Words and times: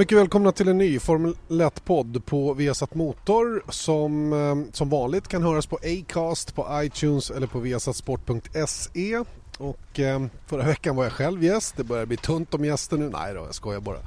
Mycket 0.00 0.18
välkomna 0.18 0.52
till 0.52 0.68
en 0.68 0.78
ny 0.78 0.98
Formel 0.98 1.34
1-podd 1.48 2.24
på 2.26 2.54
Viasat 2.54 2.94
Motor 2.94 3.62
som 3.68 4.32
eh, 4.32 4.72
som 4.72 4.88
vanligt 4.88 5.28
kan 5.28 5.42
höras 5.42 5.66
på 5.66 5.76
Acast, 5.76 6.54
på 6.54 6.66
iTunes 6.72 7.30
eller 7.30 7.46
på 7.46 7.58
viasatsport.se. 7.58 9.24
Och 9.58 10.00
eh, 10.00 10.26
förra 10.46 10.62
veckan 10.62 10.96
var 10.96 11.04
jag 11.04 11.12
själv 11.12 11.44
gäst, 11.44 11.76
det 11.76 11.84
börjar 11.84 12.06
bli 12.06 12.16
tunt 12.16 12.54
om 12.54 12.64
gäster 12.64 12.96
nu. 12.96 13.10
Nej 13.10 13.34
då, 13.34 13.40
jag 13.40 13.54
skojar 13.54 13.80
bara. 13.80 13.98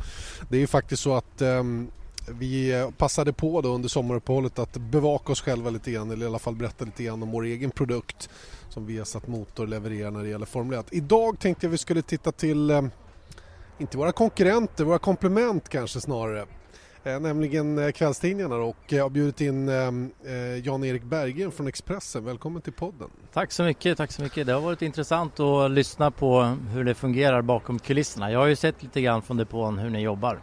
Det 0.49 0.55
är 0.57 0.59
ju 0.59 0.67
faktiskt 0.67 1.03
så 1.03 1.15
att 1.15 1.41
eh, 1.41 1.63
vi 2.27 2.87
passade 2.97 3.33
på 3.33 3.61
då 3.61 3.69
under 3.69 3.89
sommaruppehållet 3.89 4.59
att 4.59 4.77
bevaka 4.77 5.31
oss 5.31 5.41
själva 5.41 5.69
lite 5.69 5.91
grann 5.91 6.11
eller 6.11 6.25
i 6.25 6.29
alla 6.29 6.39
fall 6.39 6.55
berätta 6.55 6.85
lite 6.85 7.03
grann 7.03 7.23
om 7.23 7.31
vår 7.31 7.43
egen 7.43 7.71
produkt 7.71 8.29
som 8.69 8.85
Viasat 8.85 9.27
Motor 9.27 9.67
levererar 9.67 10.11
när 10.11 10.23
det 10.23 10.29
gäller 10.29 10.45
Formel 10.45 10.79
1. 10.79 10.85
Idag 10.91 11.39
tänkte 11.39 11.65
jag 11.65 11.71
vi 11.71 11.77
skulle 11.77 12.01
titta 12.01 12.31
till 12.31 12.71
ehm, 12.71 12.89
inte 13.83 13.97
våra 13.97 14.11
konkurrenter, 14.11 14.83
våra 14.83 14.99
komplement 14.99 15.69
kanske 15.69 16.01
snarare. 16.01 16.45
Eh, 17.03 17.19
nämligen 17.19 17.77
eh, 17.77 17.91
kvällstidningarna 17.91 18.55
och 18.55 18.77
jag 18.87 19.03
har 19.03 19.09
bjudit 19.09 19.41
in 19.41 19.69
ehm, 19.69 20.11
eh, 20.25 20.65
Jan-Erik 20.65 21.03
Berggren 21.03 21.51
från 21.51 21.67
Expressen. 21.67 22.25
Välkommen 22.25 22.61
till 22.61 22.73
podden. 22.73 23.09
Tack 23.33 23.51
så 23.51 23.63
mycket, 23.63 23.97
tack 23.97 24.11
så 24.11 24.21
mycket. 24.21 24.47
Det 24.47 24.53
har 24.53 24.61
varit 24.61 24.81
intressant 24.81 25.39
att 25.39 25.71
lyssna 25.71 26.11
på 26.11 26.41
hur 26.73 26.83
det 26.83 26.93
fungerar 26.93 27.41
bakom 27.41 27.79
kulisserna. 27.79 28.31
Jag 28.31 28.39
har 28.39 28.47
ju 28.47 28.55
sett 28.55 28.83
lite 28.83 29.01
grann 29.01 29.21
från 29.21 29.37
depån 29.37 29.77
hur 29.77 29.89
ni 29.89 30.01
jobbar. 30.01 30.39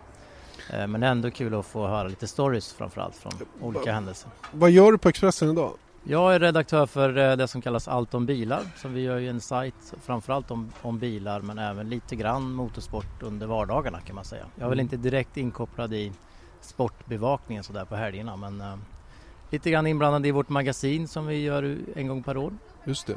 Eh, 0.72 0.86
men 0.86 1.00
det 1.00 1.06
är 1.06 1.10
ändå 1.10 1.30
kul 1.30 1.54
att 1.54 1.66
få 1.66 1.86
höra 1.86 2.08
lite 2.08 2.26
stories 2.26 2.72
framförallt 2.72 3.16
från 3.16 3.32
olika 3.60 3.92
händelser. 3.92 4.30
Vad 4.52 4.70
gör 4.70 4.92
du 4.92 4.98
på 4.98 5.08
Expressen 5.08 5.50
idag? 5.50 5.72
Jag 6.04 6.34
är 6.34 6.40
redaktör 6.40 6.86
för 6.86 7.18
eh, 7.18 7.36
det 7.36 7.48
som 7.48 7.60
kallas 7.60 7.88
Allt 7.88 8.14
om 8.14 8.26
bilar. 8.26 8.62
Så 8.76 8.88
vi 8.88 9.00
gör 9.00 9.18
ju 9.18 9.28
en 9.28 9.40
sajt 9.40 9.94
framförallt 10.02 10.50
om, 10.50 10.72
om 10.82 10.98
bilar 10.98 11.40
men 11.40 11.58
även 11.58 11.88
lite 11.88 12.16
grann 12.16 12.52
motorsport 12.52 13.22
under 13.22 13.46
vardagarna 13.46 14.00
kan 14.00 14.14
man 14.14 14.24
säga. 14.24 14.44
Jag 14.54 14.64
är 14.64 14.68
väl 14.68 14.80
mm. 14.80 14.84
inte 14.84 14.96
direkt 14.96 15.36
inkopplad 15.36 15.94
i 15.94 16.12
sportbevakningen 16.60 17.64
sådär 17.64 17.84
på 17.84 17.96
helgerna 17.96 18.36
men 18.36 18.60
uh, 18.60 18.76
lite 19.50 19.70
grann 19.70 19.86
inblandad 19.86 20.26
i 20.26 20.30
vårt 20.30 20.48
magasin 20.48 21.08
som 21.08 21.26
vi 21.26 21.42
gör 21.42 21.78
en 21.96 22.06
gång 22.06 22.22
per 22.22 22.36
år. 22.36 22.52
Just 22.84 23.06
det. 23.06 23.16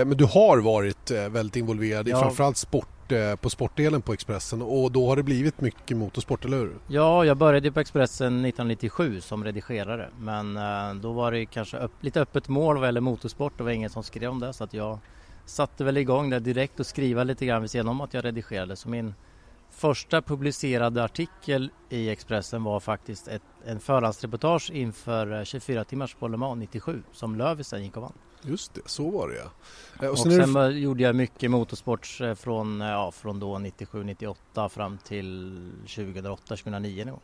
Eh, 0.00 0.06
men 0.06 0.16
du 0.16 0.24
har 0.24 0.58
varit 0.58 1.10
väldigt 1.10 1.56
involverad 1.56 2.08
i 2.08 2.10
ja. 2.10 2.20
framförallt 2.20 2.56
sport 2.56 2.88
Eh, 3.12 3.36
på 3.36 3.50
sportdelen 3.50 4.02
på 4.02 4.12
Expressen 4.12 4.62
och 4.62 4.92
då 4.92 5.08
har 5.08 5.16
det 5.16 5.22
blivit 5.22 5.60
mycket 5.60 5.96
motorsport, 5.96 6.44
eller 6.44 6.56
hur? 6.56 6.74
Ja, 6.86 7.24
jag 7.24 7.36
började 7.36 7.72
på 7.72 7.80
Expressen 7.80 8.26
1997 8.26 9.20
som 9.20 9.44
redigerare 9.44 10.08
men 10.18 10.56
eh, 10.56 10.94
då 10.94 11.12
var 11.12 11.32
det 11.32 11.46
kanske 11.46 11.78
upp, 11.78 11.92
lite 12.00 12.20
öppet 12.20 12.48
mål 12.48 12.78
vad 12.78 12.88
gäller 12.88 13.00
motorsport. 13.00 13.52
Det 13.58 13.64
var 13.64 13.70
ingen 13.70 13.90
som 13.90 14.02
skrev 14.02 14.30
om 14.30 14.40
det 14.40 14.52
så 14.52 14.64
att 14.64 14.74
jag 14.74 14.98
satte 15.44 15.84
väl 15.84 15.96
igång 15.96 16.30
det 16.30 16.38
direkt 16.38 16.80
och 16.80 16.86
skriva 16.86 17.24
lite 17.24 17.46
grann 17.46 17.62
vid 17.62 17.70
sidan 17.70 17.88
om 17.88 18.00
att 18.00 18.14
jag 18.14 18.24
redigerade. 18.24 18.76
Så 18.76 18.88
min 18.88 19.14
första 19.70 20.22
publicerade 20.22 21.04
artikel 21.04 21.70
i 21.88 22.10
Expressen 22.10 22.64
var 22.64 22.80
faktiskt 22.80 23.28
ett, 23.28 23.42
en 23.64 23.80
förhandsreportage 23.80 24.70
inför 24.74 25.32
eh, 25.32 25.40
24-timmars 25.40 26.16
på 26.18 26.28
Le 26.28 26.36
Mans 26.36 26.58
97 26.58 27.02
som 27.12 27.36
Löfven 27.36 27.84
gick 27.84 27.96
och 27.96 28.02
vann. 28.02 28.12
Just 28.42 28.74
det, 28.74 28.80
så 28.86 29.10
var 29.10 29.28
det 29.28 29.36
ja. 29.36 29.50
Eh, 30.06 30.10
och 30.10 30.18
sen, 30.18 30.40
och 30.40 30.48
sen 30.48 30.52
det... 30.52 30.70
gjorde 30.72 31.02
jag 31.02 31.14
mycket 31.14 31.50
motorsport 31.50 32.18
eh, 32.20 32.34
från, 32.34 32.80
ja, 32.80 33.10
från 33.10 33.40
då 33.40 33.54
97-98 33.56 34.68
fram 34.68 34.98
till 34.98 35.58
2008-2009 35.86 37.18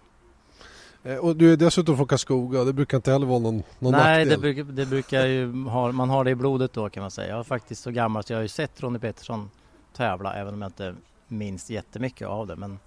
Och 1.21 1.37
du 1.37 1.53
är 1.53 1.57
dessutom 1.57 1.97
från 1.97 2.07
Karlskoga 2.07 2.65
det 2.65 2.73
brukar 2.73 2.97
inte 2.97 3.13
heller 3.13 3.27
vara 3.27 3.39
någon, 3.39 3.63
någon 3.79 3.93
Nej, 3.93 4.19
nackdel. 4.19 4.29
det 4.29 4.39
brukar, 4.39 4.73
det 4.73 4.87
brukar 4.87 5.27
ju 5.27 5.65
ha, 5.65 5.93
man 5.93 6.11
har 6.11 6.25
det 6.25 6.31
i 6.31 6.35
blodet 6.35 6.73
då 6.73 6.91
kan 6.91 7.01
man 7.01 7.11
säga. 7.11 7.29
Jag 7.29 7.39
är 7.39 7.43
faktiskt 7.43 7.83
så 7.83 7.91
gammal 7.91 8.25
så 8.25 8.33
jag 8.33 8.39
har 8.39 8.43
ju 8.43 8.49
sett 8.49 8.83
Ronnie 8.83 8.99
Petersson 8.99 9.51
tävla 9.97 10.35
även 10.35 10.55
om 10.55 10.63
jag 10.63 10.69
inte 10.69 10.95
minns 11.29 11.71
jättemycket 11.71 12.29
av 12.29 12.47
det. 12.47 12.57
Men 12.57 12.79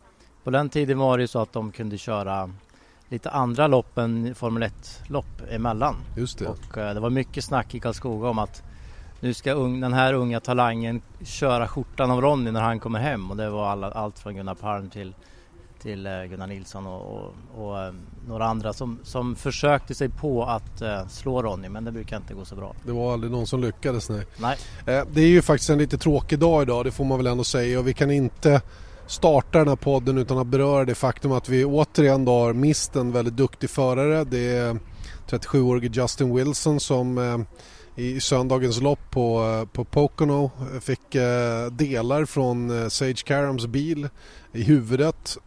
på 0.43 0.49
den 0.49 0.69
tiden 0.69 0.97
var 0.97 1.17
det 1.17 1.21
ju 1.21 1.27
så 1.27 1.39
att 1.39 1.53
de 1.53 1.71
kunde 1.71 1.97
köra 1.97 2.49
lite 3.09 3.29
andra 3.29 3.67
lopp 3.67 3.97
än 3.97 4.35
Formel 4.35 4.63
1-lopp 4.63 5.41
emellan. 5.49 5.95
Just 6.17 6.39
det. 6.39 6.47
Och 6.47 6.77
eh, 6.77 6.93
det 6.93 6.99
var 6.99 7.09
mycket 7.09 7.43
snack 7.43 7.75
i 7.75 7.79
Karlskoga 7.79 8.29
om 8.29 8.39
att 8.39 8.63
nu 9.19 9.33
ska 9.33 9.53
un, 9.53 9.79
den 9.79 9.93
här 9.93 10.13
unga 10.13 10.39
talangen 10.39 11.01
köra 11.23 11.67
skjortan 11.67 12.11
av 12.11 12.21
Ronny 12.21 12.51
när 12.51 12.61
han 12.61 12.79
kommer 12.79 12.99
hem 12.99 13.31
och 13.31 13.37
det 13.37 13.49
var 13.49 13.69
alla, 13.69 13.91
allt 13.91 14.19
från 14.19 14.35
Gunnar 14.35 14.55
Palm 14.55 14.89
till, 14.89 15.13
till 15.81 16.05
eh, 16.05 16.23
Gunnar 16.23 16.47
Nilsson 16.47 16.87
och, 16.87 17.01
och, 17.01 17.33
och 17.55 17.79
eh, 17.79 17.93
några 18.27 18.45
andra 18.45 18.73
som, 18.73 18.99
som 19.03 19.35
försökte 19.35 19.95
sig 19.95 20.09
på 20.09 20.43
att 20.43 20.81
uh, 20.81 21.07
slå 21.07 21.41
Ronny 21.41 21.69
men 21.69 21.83
det 21.83 21.91
brukar 21.91 22.17
inte 22.17 22.33
gå 22.33 22.45
så 22.45 22.55
bra. 22.55 22.75
Det 22.85 22.91
var 22.91 23.13
aldrig 23.13 23.31
någon 23.31 23.47
som 23.47 23.61
lyckades 23.61 24.09
nej. 24.09 24.25
nej. 24.37 24.57
Eh, 24.85 25.03
det 25.11 25.21
är 25.21 25.27
ju 25.27 25.41
faktiskt 25.41 25.69
en 25.69 25.77
lite 25.77 25.97
tråkig 25.97 26.39
dag 26.39 26.61
idag 26.61 26.85
det 26.85 26.91
får 26.91 27.05
man 27.05 27.17
väl 27.17 27.27
ändå 27.27 27.43
säga 27.43 27.79
och 27.79 27.87
vi 27.87 27.93
kan 27.93 28.11
inte 28.11 28.61
starta 29.09 29.57
den 29.59 29.67
här 29.67 29.75
podden 29.75 30.17
utan 30.17 30.37
att 30.37 30.47
beröra 30.47 30.85
det 30.85 30.95
faktum 30.95 31.31
att 31.31 31.49
vi 31.49 31.65
återigen 31.65 32.25
då 32.25 32.31
har 32.31 32.53
mist 32.53 32.95
en 32.95 33.11
väldigt 33.11 33.37
duktig 33.37 33.69
förare. 33.69 34.23
Det 34.23 34.57
är 34.57 34.79
37-årige 35.29 35.89
Justin 35.93 36.35
Wilson 36.35 36.79
som 36.79 37.17
eh, 37.17 37.39
i 38.03 38.19
söndagens 38.19 38.81
lopp 38.81 39.11
på, 39.11 39.41
eh, 39.43 39.65
på 39.65 39.83
Pocono 39.83 40.51
eh, 40.73 40.79
fick 40.79 41.11
delar 41.71 42.25
från 42.25 42.91
Sage 42.91 43.23
Carams 43.25 43.67
bil 43.67 44.09
i 44.53 44.63
huvudet. 44.63 45.37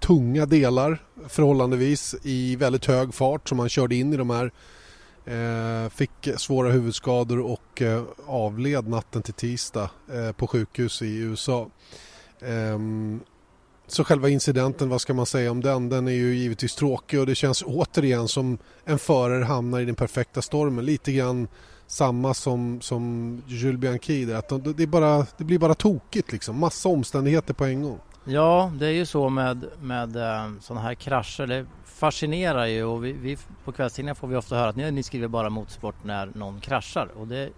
tunga 0.00 0.46
delar 0.46 1.02
förhållandevis 1.28 2.14
i 2.22 2.56
väldigt 2.56 2.86
hög 2.86 3.14
fart 3.14 3.48
som 3.48 3.58
han 3.58 3.68
körde 3.68 3.94
in 3.94 4.12
i 4.12 4.16
de 4.16 4.30
här. 4.30 4.50
fick 5.88 6.28
svåra 6.36 6.70
huvudskador 6.70 7.40
och 7.40 7.82
avled 8.26 8.88
natten 8.88 9.22
till 9.22 9.34
tisdag 9.34 9.90
på 10.36 10.46
sjukhus 10.46 11.02
i 11.02 11.16
USA. 11.16 11.68
Um, 12.40 13.20
så 13.86 14.04
själva 14.04 14.28
incidenten, 14.28 14.88
vad 14.88 15.00
ska 15.00 15.14
man 15.14 15.26
säga 15.26 15.50
om 15.50 15.60
den? 15.60 15.88
Den 15.88 16.08
är 16.08 16.12
ju 16.12 16.34
givetvis 16.34 16.74
tråkig 16.74 17.20
och 17.20 17.26
det 17.26 17.34
känns 17.34 17.62
återigen 17.62 18.28
som 18.28 18.58
en 18.84 18.98
förare 18.98 19.44
hamnar 19.44 19.80
i 19.80 19.84
den 19.84 19.94
perfekta 19.94 20.42
stormen. 20.42 20.84
Lite 20.84 21.12
grann 21.12 21.48
samma 21.86 22.34
som, 22.34 22.80
som 22.80 23.42
Jules 23.46 23.80
Bianchi 23.80 24.24
där. 24.24 24.34
Att 24.34 24.76
det, 24.76 24.82
är 24.82 24.86
bara, 24.86 25.26
det 25.36 25.44
blir 25.44 25.58
bara 25.58 25.74
tokigt 25.74 26.32
liksom. 26.32 26.58
Massa 26.58 26.88
omständigheter 26.88 27.54
på 27.54 27.64
en 27.64 27.82
gång. 27.82 27.98
Ja, 28.24 28.72
det 28.78 28.86
är 28.86 28.90
ju 28.90 29.06
så 29.06 29.28
med, 29.28 29.64
med 29.80 30.16
eh, 30.16 30.50
sådana 30.60 30.80
här 30.80 30.94
krascher. 30.94 31.46
Det 31.46 31.66
fascinerar 31.84 32.66
ju 32.66 32.84
och 32.84 33.04
vi, 33.04 33.12
vi 33.12 33.38
på 33.64 33.72
kvällstidningar 33.72 34.14
får 34.14 34.28
vi 34.28 34.36
ofta 34.36 34.56
höra 34.56 34.68
att 34.68 34.76
ni, 34.76 34.90
ni 34.90 35.02
skriver 35.02 35.28
bara 35.28 35.50
motorsport 35.50 36.04
när 36.04 36.30
någon 36.34 36.60
kraschar. 36.60 37.08
Och 37.16 37.28
det, 37.28 37.50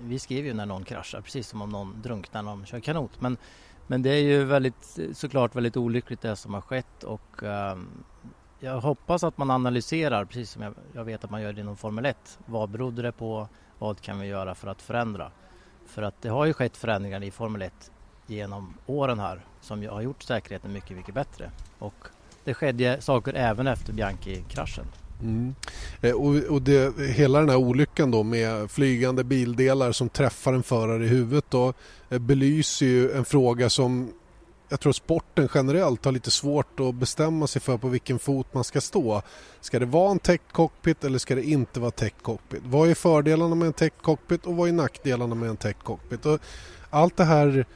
vi 0.00 0.18
skriver 0.18 0.48
ju 0.48 0.54
när 0.54 0.66
någon 0.66 0.84
kraschar, 0.84 1.20
precis 1.20 1.48
som 1.48 1.62
om 1.62 1.70
någon 1.70 2.02
drunknar 2.02 2.42
när 2.42 2.50
de 2.50 2.66
kör 2.66 2.80
kanot. 2.80 3.20
Men 3.20 3.36
men 3.86 4.02
det 4.02 4.10
är 4.10 4.22
ju 4.22 4.44
väldigt, 4.44 4.98
såklart 5.12 5.54
väldigt 5.54 5.76
olyckligt 5.76 6.20
det 6.20 6.36
som 6.36 6.54
har 6.54 6.60
skett 6.60 7.04
och 7.04 7.42
um, 7.42 8.04
jag 8.60 8.80
hoppas 8.80 9.24
att 9.24 9.38
man 9.38 9.50
analyserar, 9.50 10.24
precis 10.24 10.50
som 10.50 10.62
jag, 10.62 10.74
jag, 10.92 11.04
vet 11.04 11.24
att 11.24 11.30
man 11.30 11.42
gör 11.42 11.52
det 11.52 11.60
inom 11.60 11.76
Formel 11.76 12.06
1. 12.06 12.38
Vad 12.46 12.70
berodde 12.70 13.02
det 13.02 13.12
på? 13.12 13.48
Vad 13.78 14.00
kan 14.00 14.20
vi 14.20 14.26
göra 14.26 14.54
för 14.54 14.68
att 14.68 14.82
förändra? 14.82 15.30
För 15.86 16.02
att 16.02 16.22
det 16.22 16.28
har 16.28 16.44
ju 16.44 16.52
skett 16.52 16.76
förändringar 16.76 17.22
i 17.22 17.30
Formel 17.30 17.62
1 17.62 17.90
genom 18.26 18.74
åren 18.86 19.18
här 19.18 19.40
som 19.60 19.88
har 19.88 20.00
gjort 20.00 20.22
säkerheten 20.22 20.72
mycket, 20.72 20.96
mycket 20.96 21.14
bättre. 21.14 21.50
Och 21.78 22.08
det 22.44 22.54
skedde 22.54 23.00
saker 23.00 23.34
även 23.34 23.66
efter 23.66 23.92
Bianchi-kraschen. 23.92 24.86
Mm. 25.22 25.54
Eh, 26.00 26.12
och, 26.12 26.34
och 26.34 26.62
det, 26.62 26.98
hela 26.98 27.38
den 27.38 27.48
här 27.48 27.56
olyckan 27.56 28.10
då 28.10 28.22
med 28.22 28.70
flygande 28.70 29.24
bildelar 29.24 29.92
som 29.92 30.08
träffar 30.08 30.52
en 30.52 30.62
förare 30.62 31.04
i 31.04 31.08
huvudet 31.08 31.44
då, 31.48 31.72
eh, 32.10 32.18
belyser 32.18 32.86
ju 32.86 33.12
en 33.12 33.24
fråga 33.24 33.70
som 33.70 34.12
jag 34.68 34.80
tror 34.80 34.92
sporten 34.92 35.48
generellt 35.54 36.04
har 36.04 36.12
lite 36.12 36.30
svårt 36.30 36.80
att 36.80 36.94
bestämma 36.94 37.46
sig 37.46 37.62
för 37.62 37.76
på 37.76 37.88
vilken 37.88 38.18
fot 38.18 38.54
man 38.54 38.64
ska 38.64 38.80
stå. 38.80 39.22
Ska 39.60 39.78
det 39.78 39.86
vara 39.86 40.10
en 40.10 40.18
tech 40.18 40.40
cockpit 40.52 41.04
eller 41.04 41.18
ska 41.18 41.34
det 41.34 41.44
inte 41.44 41.80
vara 41.80 41.90
tech 41.90 42.12
cockpit? 42.22 42.62
Vad 42.64 42.90
är 42.90 42.94
fördelarna 42.94 43.54
med 43.54 43.66
en 43.66 43.72
tech 43.72 43.92
cockpit 44.02 44.46
och 44.46 44.56
vad 44.56 44.68
är 44.68 44.72
nackdelarna 44.72 45.34
med 45.34 45.48
en 45.48 45.56
tech 45.56 45.76
cockpit? 45.82 46.26
Och 46.26 46.40
allt 46.90 47.16
det 47.16 47.24
här 47.24 47.66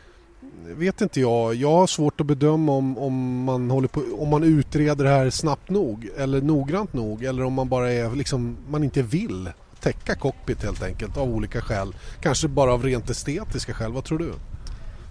vet 0.67 1.01
inte 1.01 1.21
jag. 1.21 1.55
Jag 1.55 1.73
har 1.73 1.87
svårt 1.87 2.21
att 2.21 2.27
bedöma 2.27 2.73
om, 2.73 2.99
om, 2.99 3.45
man 3.45 3.71
håller 3.71 3.89
på, 3.89 4.03
om 4.19 4.29
man 4.29 4.45
utreder 4.45 5.05
det 5.05 5.11
här 5.11 5.31
snabbt 5.31 5.71
nog 5.71 6.09
eller 6.17 6.41
noggrant 6.41 6.93
nog 6.93 7.25
eller 7.25 7.45
om 7.45 7.53
man 7.53 7.69
bara 7.69 7.93
är 7.93 8.11
liksom, 8.11 8.57
man 8.69 8.85
inte 8.85 9.03
vill 9.03 9.51
täcka 9.81 10.15
cockpit 10.15 10.63
helt 10.63 10.83
enkelt 10.83 11.17
av 11.17 11.29
olika 11.29 11.61
skäl. 11.61 11.95
Kanske 12.21 12.49
bara 12.49 12.73
av 12.73 12.83
rent 12.83 13.11
estetiska 13.11 13.75
skäl. 13.75 13.93
Vad 13.93 14.05
tror 14.05 14.19
du? 14.19 14.33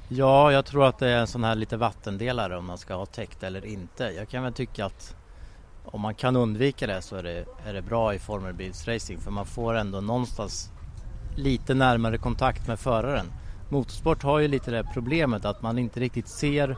Ja, 0.09 0.51
jag 0.51 0.65
tror 0.65 0.85
att 0.85 0.99
det 0.99 1.07
är 1.07 1.17
en 1.17 1.27
sån 1.27 1.43
här 1.43 1.55
lite 1.55 1.77
vattendelare 1.77 2.57
om 2.57 2.65
man 2.65 2.77
ska 2.77 2.95
ha 2.95 3.05
täckt 3.05 3.43
eller 3.43 3.65
inte. 3.65 4.03
Jag 4.03 4.29
kan 4.29 4.43
väl 4.43 4.53
tycka 4.53 4.85
att 4.85 5.15
om 5.85 6.01
man 6.01 6.15
kan 6.15 6.35
undvika 6.35 6.87
det 6.87 7.01
så 7.01 7.15
är 7.15 7.23
det, 7.23 7.45
är 7.65 7.73
det 7.73 7.81
bra 7.81 8.13
i 8.13 8.19
formelbilsracing 8.19 9.19
för 9.19 9.31
man 9.31 9.45
får 9.45 9.73
ändå 9.73 10.01
någonstans 10.01 10.71
lite 11.35 11.73
närmare 11.73 12.17
kontakt 12.17 12.67
med 12.67 12.79
föraren. 12.79 13.25
Motorsport 13.69 14.23
har 14.23 14.39
ju 14.39 14.47
lite 14.47 14.71
det 14.71 14.83
problemet 14.93 15.45
att 15.45 15.61
man 15.61 15.77
inte 15.77 15.99
riktigt 15.99 16.27
ser 16.27 16.75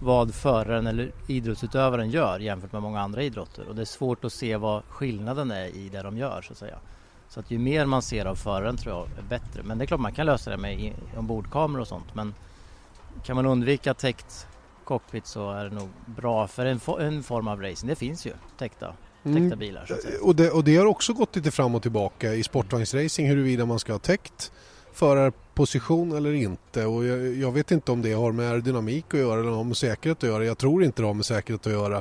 vad 0.00 0.34
föraren 0.34 0.86
eller 0.86 1.12
idrottsutövaren 1.26 2.10
gör 2.10 2.38
jämfört 2.38 2.72
med 2.72 2.82
många 2.82 3.00
andra 3.00 3.22
idrotter 3.22 3.68
och 3.68 3.74
det 3.74 3.82
är 3.82 3.86
svårt 3.86 4.24
att 4.24 4.32
se 4.32 4.56
vad 4.56 4.82
skillnaden 4.88 5.50
är 5.50 5.66
i 5.66 5.88
det 5.88 6.02
de 6.02 6.18
gör 6.18 6.42
så 6.42 6.52
att 6.52 6.58
säga. 6.58 6.78
Så 7.28 7.40
att 7.40 7.50
ju 7.50 7.58
mer 7.58 7.86
man 7.86 8.02
ser 8.02 8.26
av 8.26 8.34
föraren 8.34 8.76
tror 8.76 8.94
jag 8.94 9.06
är 9.18 9.28
bättre. 9.28 9.62
Men 9.62 9.78
det 9.78 9.84
är 9.84 9.86
klart 9.86 10.00
man 10.00 10.12
kan 10.12 10.26
lösa 10.26 10.50
det 10.50 10.56
med 10.56 10.92
ombordkameror 11.16 11.80
och 11.80 11.88
sånt 11.88 12.14
men 12.14 12.34
kan 13.24 13.36
man 13.36 13.46
undvika 13.46 13.94
täckt 13.94 14.46
cockpit 14.84 15.26
så 15.26 15.50
är 15.50 15.64
det 15.64 15.74
nog 15.74 15.88
bra 16.06 16.46
för 16.46 16.66
en, 16.66 16.80
en 17.00 17.22
form 17.22 17.48
av 17.48 17.62
racing. 17.62 17.88
Det 17.88 17.96
finns 17.96 18.26
ju 18.26 18.32
täckta, 18.58 18.94
mm. 19.24 19.58
bilar. 19.58 19.88
Och 20.22 20.36
det, 20.36 20.50
och 20.50 20.64
det 20.64 20.76
har 20.76 20.86
också 20.86 21.12
gått 21.12 21.36
lite 21.36 21.50
fram 21.50 21.74
och 21.74 21.82
tillbaka 21.82 22.34
i 22.34 22.42
sportvagnsracing 22.42 23.28
huruvida 23.28 23.66
man 23.66 23.78
ska 23.78 23.92
ha 23.92 23.98
täckt 23.98 24.52
Position 25.54 26.12
eller 26.12 26.32
inte 26.32 26.86
och 26.86 27.04
jag, 27.04 27.34
jag, 27.36 27.52
vet 27.52 27.70
inte 27.70 27.92
om 27.92 28.02
det 28.02 28.12
har 28.12 28.32
med 28.32 28.50
aerodynamik 28.50 29.14
att 29.14 29.20
göra 29.20 29.40
eller 29.40 29.50
har 29.50 29.64
med 29.64 29.76
säkerhet 29.76 30.18
att 30.18 30.28
göra. 30.28 30.44
Jag 30.44 30.58
tror 30.58 30.84
inte 30.84 31.02
det 31.02 31.06
har 31.06 31.14
med 31.14 31.26
säkerhet 31.26 31.66
att 31.66 31.72
göra. 31.72 31.96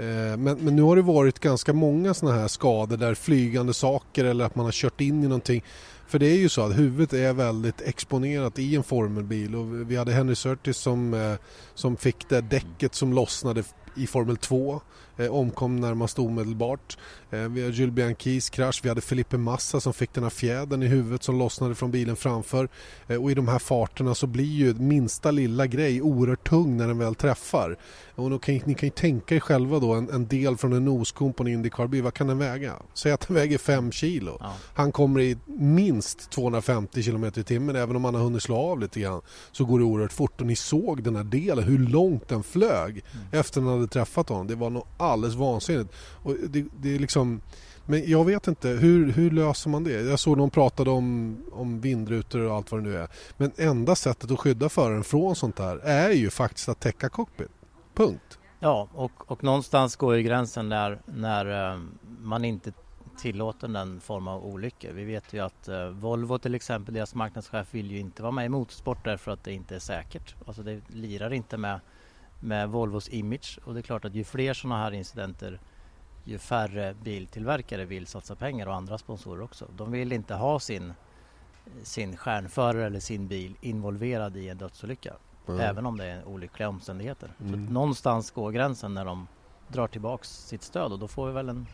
Eh, 0.00 0.36
men, 0.36 0.58
men, 0.58 0.76
nu 0.76 0.82
har 0.82 0.96
det 0.96 1.02
varit 1.02 1.38
ganska 1.38 1.72
många 1.72 2.14
sådana 2.14 2.38
här 2.38 2.48
skador 2.48 2.96
där 2.96 3.14
flygande 3.14 3.74
saker 3.74 4.24
eller 4.24 4.44
att 4.44 4.54
man 4.54 4.64
har 4.64 4.72
kört 4.72 5.00
in 5.00 5.24
i 5.24 5.28
någonting. 5.28 5.64
För 6.06 6.18
det 6.18 6.26
är 6.26 6.36
ju 6.36 6.48
så 6.48 6.62
att 6.62 6.78
huvudet 6.78 7.12
är 7.12 7.32
väldigt 7.32 7.80
exponerat 7.80 8.58
i 8.58 8.76
en 8.76 8.82
formelbil 8.82 9.56
och 9.56 9.90
vi 9.90 9.96
hade 9.96 10.12
Henry 10.12 10.34
Surtis 10.34 10.76
som, 10.76 11.14
eh, 11.14 11.34
som 11.74 11.96
fick 11.96 12.28
det 12.28 12.40
däcket 12.40 12.94
som 12.94 13.12
lossnade 13.12 13.64
i 13.96 14.06
Formel 14.06 14.36
2 14.36 14.80
omkom 15.28 15.76
närmast 15.76 16.18
omedelbart. 16.18 16.98
Eh, 17.30 17.40
vi 17.40 17.62
har 17.62 17.70
Jules 17.70 17.94
Bianchis 17.94 18.50
krasch, 18.50 18.80
vi 18.82 18.88
hade 18.88 19.00
Felipe 19.00 19.38
Massa 19.38 19.80
som 19.80 19.92
fick 19.92 20.12
den 20.12 20.22
här 20.22 20.30
fjädern 20.30 20.82
i 20.82 20.86
huvudet 20.86 21.22
som 21.22 21.38
lossnade 21.38 21.74
från 21.74 21.90
bilen 21.90 22.16
framför. 22.16 22.68
Eh, 23.08 23.22
och 23.22 23.30
i 23.30 23.34
de 23.34 23.48
här 23.48 23.58
farterna 23.58 24.14
så 24.14 24.26
blir 24.26 24.44
ju 24.44 24.74
minsta 24.74 25.30
lilla 25.30 25.66
grej 25.66 26.02
oerhört 26.02 26.48
tung 26.48 26.76
när 26.76 26.88
den 26.88 26.98
väl 26.98 27.14
träffar. 27.14 27.76
Och 28.14 28.30
då 28.30 28.38
kan, 28.38 28.54
ni 28.54 28.74
kan 28.74 28.86
ju 28.86 28.90
tänka 28.90 29.34
er 29.34 29.40
själva 29.40 29.78
då 29.78 29.92
en, 29.92 30.10
en 30.10 30.26
del 30.26 30.56
från 30.56 30.72
en 30.72 30.84
noskon 30.84 31.32
på 31.32 31.42
en 31.42 31.48
Indycar-bil, 31.48 32.02
vad 32.02 32.14
kan 32.14 32.26
den 32.26 32.38
väga? 32.38 32.74
Säg 32.94 33.12
att 33.12 33.20
den 33.20 33.36
väger 33.36 33.58
5 33.58 33.92
kilo. 33.92 34.36
Ja. 34.40 34.54
Han 34.74 34.92
kommer 34.92 35.20
i 35.20 35.36
minst 35.46 36.30
250 36.30 37.02
km 37.02 37.24
i 37.24 37.30
timmen 37.30 37.76
även 37.76 37.96
om 37.96 38.04
han 38.04 38.14
har 38.14 38.22
hunnit 38.22 38.42
slå 38.42 38.56
av 38.56 38.80
lite 38.80 39.00
grann 39.00 39.20
så 39.52 39.64
går 39.64 39.78
det 39.78 39.84
oerhört 39.84 40.12
fort 40.12 40.40
och 40.40 40.46
ni 40.46 40.56
såg 40.56 41.02
den 41.02 41.16
här 41.16 41.24
delen, 41.24 41.64
hur 41.64 41.78
långt 41.78 42.28
den 42.28 42.42
flög 42.42 42.90
mm. 42.90 43.26
efter 43.32 43.60
den 43.60 43.70
hade 43.70 43.86
träffat 43.86 44.28
honom. 44.28 44.46
Det 44.46 44.54
var 44.54 44.70
nog 44.70 44.84
alldeles 45.10 45.36
vansinnigt. 45.36 45.94
Och 46.22 46.34
det, 46.48 46.64
det 46.80 46.94
är 46.94 46.98
liksom 46.98 47.40
men 47.86 48.10
jag 48.10 48.24
vet 48.24 48.48
inte, 48.48 48.68
hur, 48.68 49.12
hur 49.12 49.30
löser 49.30 49.70
man 49.70 49.84
det? 49.84 50.00
Jag 50.00 50.18
såg 50.18 50.36
någon 50.36 50.50
pratade 50.50 50.90
om, 50.90 51.36
om 51.52 51.80
vindrutor 51.80 52.40
och 52.40 52.54
allt 52.54 52.72
vad 52.72 52.84
det 52.84 52.88
nu 52.88 52.96
är. 52.96 53.08
Men 53.36 53.52
enda 53.56 53.94
sättet 53.94 54.30
att 54.30 54.40
skydda 54.40 54.68
föraren 54.68 55.04
från 55.04 55.36
sånt 55.36 55.58
här 55.58 55.76
är 55.76 56.10
ju 56.10 56.30
faktiskt 56.30 56.68
att 56.68 56.80
täcka 56.80 57.08
cockpit. 57.08 57.50
Punkt. 57.94 58.38
Ja, 58.60 58.88
och, 58.94 59.30
och 59.30 59.44
någonstans 59.44 59.96
går 59.96 60.16
ju 60.16 60.22
gränsen 60.22 60.68
där 60.68 61.00
när 61.06 61.72
eh, 61.72 61.80
man 62.20 62.44
inte 62.44 62.72
tillåter 63.18 63.68
den 63.68 64.00
form 64.00 64.28
av 64.28 64.46
olyckor. 64.46 64.90
Vi 64.92 65.04
vet 65.04 65.32
ju 65.32 65.40
att 65.40 65.68
eh, 65.68 65.86
Volvo 65.86 66.38
till 66.38 66.54
exempel, 66.54 66.94
deras 66.94 67.14
marknadschef 67.14 67.74
vill 67.74 67.90
ju 67.90 67.98
inte 67.98 68.22
vara 68.22 68.32
med 68.32 68.46
i 68.46 68.48
motorsport 68.48 69.04
därför 69.04 69.30
att 69.30 69.44
det 69.44 69.52
inte 69.52 69.74
är 69.74 69.78
säkert. 69.78 70.34
Alltså 70.46 70.62
det 70.62 70.80
lirar 70.88 71.32
inte 71.32 71.56
med, 71.56 71.80
med 72.40 72.68
Volvos 72.68 73.08
image 73.08 73.58
och 73.64 73.74
det 73.74 73.80
är 73.80 73.82
klart 73.82 74.04
att 74.04 74.14
ju 74.14 74.24
fler 74.24 74.54
sådana 74.54 74.82
här 74.82 74.92
incidenter 74.92 75.60
ju 76.24 76.38
färre 76.38 76.94
biltillverkare 76.94 77.84
vill 77.84 78.06
satsa 78.06 78.34
pengar 78.34 78.66
och 78.66 78.74
andra 78.74 78.98
sponsorer 78.98 79.42
också. 79.42 79.66
De 79.76 79.92
vill 79.92 80.12
inte 80.12 80.34
ha 80.34 80.60
sin, 80.60 80.92
sin 81.82 82.16
stjärnförare 82.16 82.86
eller 82.86 83.00
sin 83.00 83.28
bil 83.28 83.56
involverad 83.60 84.36
i 84.36 84.48
en 84.48 84.58
dödsolycka. 84.58 85.14
Mm. 85.48 85.60
Även 85.60 85.86
om 85.86 85.96
det 85.96 86.04
är 86.04 86.24
olyckliga 86.24 86.68
omständigheter. 86.68 87.30
Mm. 87.40 87.66
Så 87.66 87.72
någonstans 87.72 88.30
går 88.30 88.50
gränsen 88.50 88.94
när 88.94 89.04
de 89.04 89.26
drar 89.68 89.86
tillbaks 89.86 90.28
sitt 90.28 90.62
stöd 90.62 90.92
och 90.92 90.98
då 90.98 91.08
får 91.08 91.26
vi 91.26 91.32
väl 91.32 91.48
en 91.48 91.66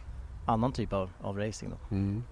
annan 0.46 0.72
typ 0.72 0.92
av, 0.92 1.10
av 1.20 1.38
racing. 1.38 1.70
Då. 1.70 1.96
Mm. 1.96 2.22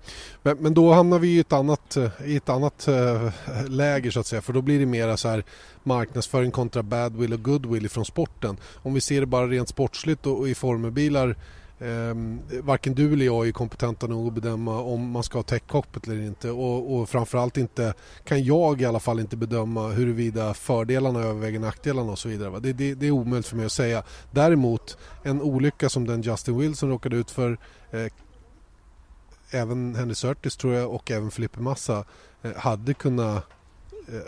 Men, 0.43 0.57
men, 0.57 0.75
då 0.75 0.93
hamnar 0.93 1.19
vi 1.19 1.29
i 1.29 1.39
ett 1.39 1.53
annat, 1.53 1.97
eh, 1.97 2.11
i 2.25 2.37
ett 2.37 2.49
annat 2.49 2.89
äh, 2.89 3.31
läger 3.69 4.11
så 4.11 4.21
att 4.21 4.27
säga 4.27 4.43
för 4.43 4.53
då 4.53 4.63
blir 4.63 4.79
det 4.79 4.87
mera 4.87 5.17
så 5.17 5.29
här 5.29 5.45
marknadsföring 5.83 6.51
kontra 6.51 6.83
badwill 6.83 7.33
och 7.33 7.43
goodwill 7.43 7.87
ifrån 7.87 8.05
sporten. 8.05 8.57
Om 8.75 8.95
vi 8.95 9.01
ser 9.01 9.21
det 9.21 9.27
bara 9.27 9.47
rent 9.47 9.69
sportsligt 9.69 10.27
och, 10.27 10.39
och 10.39 10.49
i 10.49 10.55
formelbilar 10.55 11.37
Eh, 11.79 12.15
varken 12.63 12.95
du 12.95 13.13
eller 13.13 13.27
jag 13.27 13.49
är 13.49 13.53
kompetenta 13.53 14.07
nog 14.07 14.29
att 14.29 14.35
bedöma 14.35 14.81
om 14.81 15.11
man 15.11 15.23
ska 15.23 15.39
ha 15.39 15.43
täckcockpit 15.43 16.07
eller 16.07 16.21
inte 16.21 16.51
och, 16.51 16.95
och 16.95 17.09
framförallt 17.09 17.57
inte 17.57 17.95
kan 18.25 18.45
jag 18.45 18.81
i 18.81 18.85
alla 18.85 19.01
fall 19.01 19.21
inte 19.21 19.37
bedöma 19.37 19.89
huruvida 19.89 20.55
fördelarna 20.55 21.21
överväger 21.21 21.59
nackdelarna 21.59 22.13
och 22.13 22.19
så 22.19 22.29
vidare. 22.29 22.61
Det, 22.61 22.73
det, 22.73 22.95
det 22.95 23.07
är 23.07 23.11
omöjligt 23.11 23.47
för 23.47 23.57
mig 23.57 23.67
att 23.67 23.73
säga. 23.73 24.03
Däremot 24.31 24.99
en 25.23 25.43
olycka 25.43 25.89
som 25.89 26.07
den 26.07 26.23
Justin 26.23 26.59
Wilson 26.59 26.89
råkade 26.89 27.17
ut 27.17 27.31
för 27.31 27.59
eh, 27.91 28.07
även 29.51 29.95
Henry 29.95 30.15
Surtis 30.15 30.57
tror 30.57 30.75
jag 30.75 30.91
och 30.91 31.11
även 31.11 31.31
Filipe 31.31 31.61
Massa 31.61 32.05
eh, 32.43 32.57
hade 32.57 32.95
kunnat 32.95 33.45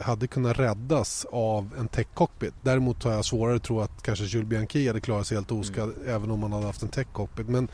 hade 0.02 0.26
kunnat 0.26 0.58
räddas 0.58 1.26
av 1.32 1.70
en 1.78 1.88
tech-cockpit. 1.88 2.52
Däremot 2.62 3.04
har 3.04 3.12
jag 3.12 3.24
svårare 3.24 3.56
att 3.56 3.62
tro 3.62 3.80
att 3.80 4.02
kanske 4.02 4.24
Jules 4.24 4.48
Bianchi 4.48 4.86
hade 4.86 5.00
klarat 5.00 5.26
sig 5.26 5.36
helt 5.36 5.52
oskadd 5.52 5.92
mm. 5.96 6.14
även 6.14 6.30
om 6.30 6.40
man 6.40 6.52
hade 6.52 6.66
haft 6.66 6.82
en 6.82 6.88
tech-cockpit. 6.88 7.48
Men 7.48 7.68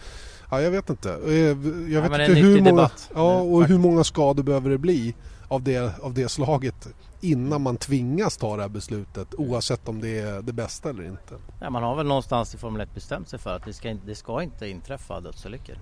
ja, 0.50 0.60
jag 0.60 0.70
vet 0.70 0.90
inte. 0.90 1.10
Eh, 1.26 1.34
jag 1.34 2.02
vet 2.02 2.12
ja, 2.12 2.24
inte 2.24 2.32
hur 2.32 2.60
många, 2.60 2.90
ja, 3.14 3.40
och 3.40 3.64
hur 3.64 3.78
många 3.78 4.04
skador 4.04 4.42
behöver 4.42 4.70
det 4.70 4.78
bli 4.78 5.14
av 5.48 5.62
det, 5.62 6.00
av 6.02 6.14
det 6.14 6.28
slaget 6.28 6.88
innan 7.20 7.62
man 7.62 7.76
tvingas 7.76 8.36
ta 8.36 8.56
det 8.56 8.62
här 8.62 8.68
beslutet 8.68 9.34
oavsett 9.34 9.88
om 9.88 10.00
det 10.00 10.18
är 10.18 10.42
det 10.42 10.52
bästa 10.52 10.90
eller 10.90 11.04
inte. 11.04 11.34
Ja, 11.60 11.70
man 11.70 11.82
har 11.82 11.96
väl 11.96 12.06
någonstans 12.06 12.54
i 12.54 12.58
Formel 12.58 12.80
1 12.80 12.94
bestämt 12.94 13.28
sig 13.28 13.38
för 13.38 13.56
att 13.56 13.64
det 13.64 13.72
ska, 13.72 13.94
det 14.06 14.14
ska 14.14 14.42
inte 14.42 14.68
inträffa 14.68 15.20
dödsolyckor. 15.20 15.76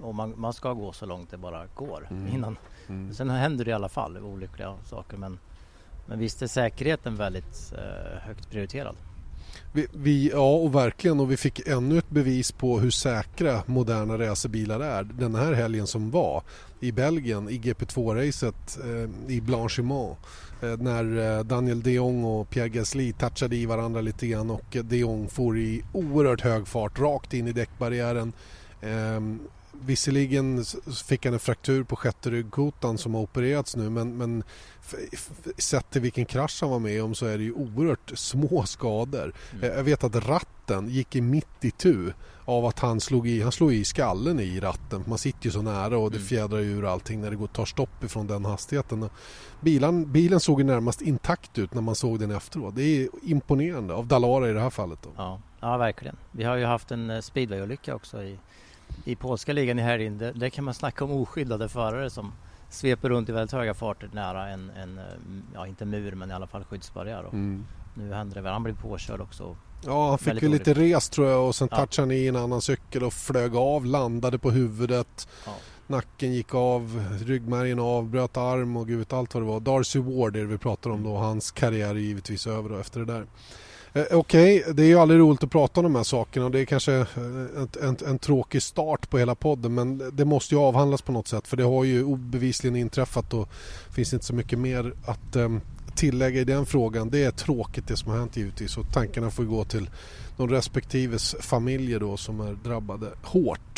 Och 0.00 0.14
man, 0.14 0.34
man 0.36 0.52
ska 0.52 0.72
gå 0.72 0.92
så 0.92 1.06
långt 1.06 1.30
det 1.30 1.36
bara 1.36 1.66
går 1.74 2.06
mm. 2.10 2.34
innan. 2.34 2.56
Mm. 2.88 3.14
Sen 3.14 3.30
händer 3.30 3.64
det 3.64 3.70
i 3.70 3.74
alla 3.74 3.88
fall 3.88 4.18
olyckliga 4.18 4.74
saker 4.84 5.16
men, 5.16 5.38
men 6.06 6.18
visst 6.18 6.42
är 6.42 6.46
säkerheten 6.46 7.16
väldigt 7.16 7.72
eh, 7.72 8.18
högt 8.20 8.50
prioriterad. 8.50 8.96
Vi, 9.72 9.86
vi, 9.92 10.30
ja, 10.30 10.54
och 10.54 10.74
verkligen. 10.74 11.20
Och 11.20 11.30
vi 11.30 11.36
fick 11.36 11.68
ännu 11.68 11.98
ett 11.98 12.10
bevis 12.10 12.52
på 12.52 12.78
hur 12.78 12.90
säkra 12.90 13.62
moderna 13.66 14.18
racerbilar 14.18 14.80
är. 14.80 15.04
Den 15.04 15.34
här 15.34 15.52
helgen 15.52 15.86
som 15.86 16.10
var 16.10 16.42
i 16.80 16.92
Belgien 16.92 17.48
i 17.48 17.58
GP2-racet 17.58 18.78
eh, 18.84 19.34
i 19.34 19.40
Blanchimont 19.40 20.18
eh, 20.62 20.76
när 20.78 21.36
eh, 21.38 21.44
Daniel 21.44 21.82
de 21.82 21.92
Jong 21.92 22.24
och 22.24 22.50
Pierre 22.50 22.68
Gasly 22.68 23.12
touchade 23.12 23.56
i 23.56 23.66
varandra 23.66 24.00
lite 24.00 24.26
grann 24.26 24.50
och 24.50 24.76
eh, 24.76 24.84
de 24.84 24.96
Jong 24.96 25.28
for 25.28 25.58
i 25.58 25.82
oerhört 25.92 26.40
hög 26.40 26.68
fart 26.68 26.98
rakt 26.98 27.34
in 27.34 27.48
i 27.48 27.52
däckbarriären. 27.52 28.32
Eh, 28.80 29.20
Visserligen 29.84 30.64
fick 31.06 31.24
han 31.24 31.34
en 31.34 31.40
fraktur 31.40 31.84
på 31.84 31.96
sjätte 31.96 32.30
ryggkotan 32.30 32.98
som 32.98 33.14
har 33.14 33.22
opererats 33.22 33.76
nu 33.76 33.90
men, 33.90 34.16
men 34.16 34.44
sett 35.58 35.90
till 35.90 36.02
vilken 36.02 36.24
krasch 36.24 36.58
han 36.60 36.70
var 36.70 36.78
med 36.78 37.02
om 37.02 37.14
så 37.14 37.26
är 37.26 37.38
det 37.38 37.44
ju 37.44 37.52
oerhört 37.52 38.12
små 38.14 38.66
skador. 38.66 39.34
Mm. 39.52 39.76
Jag 39.76 39.84
vet 39.84 40.04
att 40.04 40.28
ratten 40.28 40.88
gick 40.88 41.16
i 41.16 41.20
mitt 41.20 41.64
i 41.64 41.70
tu 41.70 42.12
av 42.44 42.66
att 42.66 42.78
han 42.78 43.00
slog 43.00 43.28
i, 43.28 43.42
han 43.42 43.52
slog 43.52 43.72
i 43.72 43.84
skallen 43.84 44.40
i 44.40 44.60
ratten. 44.60 45.04
Man 45.06 45.18
sitter 45.18 45.44
ju 45.44 45.50
så 45.50 45.62
nära 45.62 45.98
och 45.98 46.10
det 46.10 46.16
mm. 46.16 46.28
fjädrar 46.28 46.58
ur 46.58 46.92
allting 46.92 47.20
när 47.20 47.30
det 47.30 47.36
går, 47.36 47.46
tar 47.46 47.64
stopp 47.64 48.04
ifrån 48.04 48.26
den 48.26 48.44
hastigheten. 48.44 49.08
Bilen, 49.60 50.12
bilen 50.12 50.40
såg 50.40 50.60
ju 50.60 50.66
närmast 50.66 51.02
intakt 51.02 51.58
ut 51.58 51.74
när 51.74 51.82
man 51.82 51.94
såg 51.94 52.20
den 52.20 52.30
efteråt. 52.30 52.76
Det 52.76 52.82
är 52.82 53.08
imponerande 53.22 53.94
av 53.94 54.06
Dalara 54.06 54.50
i 54.50 54.52
det 54.52 54.60
här 54.60 54.70
fallet. 54.70 54.98
Då. 55.02 55.10
Ja, 55.16 55.40
ja 55.60 55.76
verkligen. 55.76 56.16
Vi 56.32 56.44
har 56.44 56.56
ju 56.56 56.64
haft 56.64 56.90
en 56.90 57.10
eh, 57.10 57.20
speedwayolycka 57.20 57.94
också 57.94 58.22
i 58.22 58.38
i 59.04 59.16
polska 59.16 59.52
ligan 59.52 59.78
i 59.78 59.82
helgen, 59.82 60.18
där, 60.18 60.32
där 60.32 60.48
kan 60.48 60.64
man 60.64 60.74
snacka 60.74 61.04
om 61.04 61.10
oskyddade 61.10 61.68
förare 61.68 62.10
som 62.10 62.32
sveper 62.70 63.08
runt 63.08 63.28
i 63.28 63.32
väldigt 63.32 63.52
höga 63.52 63.74
farter 63.74 64.10
nära 64.12 64.48
en, 64.48 64.70
en 64.70 65.00
ja 65.54 65.66
inte 65.66 65.84
mur 65.84 66.14
men 66.14 66.30
i 66.30 66.34
alla 66.34 66.46
fall 66.46 66.64
skyddsbarriär. 66.64 67.20
Mm. 67.20 67.66
Nu 67.94 68.12
händer 68.12 68.34
det 68.34 68.40
väl, 68.40 68.52
han 68.52 68.62
blev 68.62 68.80
påkörd 68.80 69.20
också. 69.20 69.56
Ja, 69.84 70.08
han 70.08 70.18
fick 70.18 70.42
ju 70.42 70.48
lite 70.48 70.74
res 70.74 71.08
tror 71.08 71.28
jag 71.28 71.46
och 71.46 71.54
sen 71.54 71.68
ja. 71.70 71.76
touchade 71.76 72.06
han 72.06 72.12
i 72.12 72.26
en 72.26 72.36
annan 72.36 72.60
cykel 72.60 73.04
och 73.04 73.12
flög 73.12 73.56
av, 73.56 73.86
landade 73.86 74.38
på 74.38 74.50
huvudet. 74.50 75.28
Ja. 75.46 75.52
Nacken 75.86 76.32
gick 76.32 76.54
av, 76.54 77.08
ryggmärgen 77.24 77.78
av, 77.78 78.08
bröt 78.08 78.36
arm 78.36 78.76
och 78.76 78.86
gud 78.86 78.98
vet 78.98 79.12
allt 79.12 79.34
vad 79.34 79.42
det 79.42 79.46
var. 79.46 79.60
Darcy 79.60 79.98
Ward 79.98 80.36
är 80.36 80.40
det 80.40 80.46
vi 80.46 80.58
pratar 80.58 80.90
om 80.90 81.02
då. 81.02 81.16
Hans 81.16 81.50
karriär 81.50 81.90
är 81.90 81.94
givetvis 81.94 82.46
över 82.46 82.68
då 82.68 82.76
efter 82.76 83.00
det 83.00 83.06
där. 83.06 83.26
Eh, 83.96 84.02
okej, 84.10 84.60
okay, 84.60 84.72
det 84.72 84.82
är 84.82 84.86
ju 84.86 84.98
aldrig 84.98 85.20
roligt 85.20 85.44
att 85.44 85.50
prata 85.50 85.80
om 85.80 85.84
de 85.84 85.94
här 85.94 86.02
sakerna 86.02 86.46
och 86.46 86.52
det 86.52 86.60
är 86.60 86.64
kanske 86.64 86.94
eh, 86.94 87.06
en, 87.56 87.68
en, 87.82 87.96
en, 88.06 88.18
tråkig 88.18 88.62
start 88.62 89.10
på 89.10 89.18
hela 89.18 89.34
podden 89.34 89.74
men 89.74 90.10
det 90.12 90.24
måste 90.24 90.54
ju 90.54 90.60
avhandlas 90.60 91.02
på 91.02 91.12
något 91.12 91.28
sätt 91.28 91.48
för 91.48 91.56
det 91.56 91.64
har 91.64 91.84
ju 91.84 92.04
obevisligen 92.04 92.76
inträffat 92.76 93.34
och 93.34 93.48
finns 93.94 94.12
inte 94.12 94.26
så 94.26 94.34
mycket 94.34 94.58
mer 94.58 94.92
att 95.06 95.36
eh, 95.36 95.48
tillägga 95.94 96.40
i 96.40 96.44
den 96.44 96.66
frågan. 96.66 97.10
Det 97.10 97.24
är 97.24 97.30
tråkigt 97.30 97.88
det 97.88 97.96
som 97.96 98.10
har 98.10 98.18
hänt 98.18 98.36
givetvis 98.36 98.78
och 98.78 98.92
tankarna 98.92 99.30
får 99.30 99.44
gå 99.44 99.64
till 99.64 99.90
de 100.36 100.48
respektives 100.48 101.36
familjer 101.40 102.00
då 102.00 102.16
som 102.16 102.40
är 102.40 102.52
drabbade 102.52 103.10
hårt. 103.22 103.75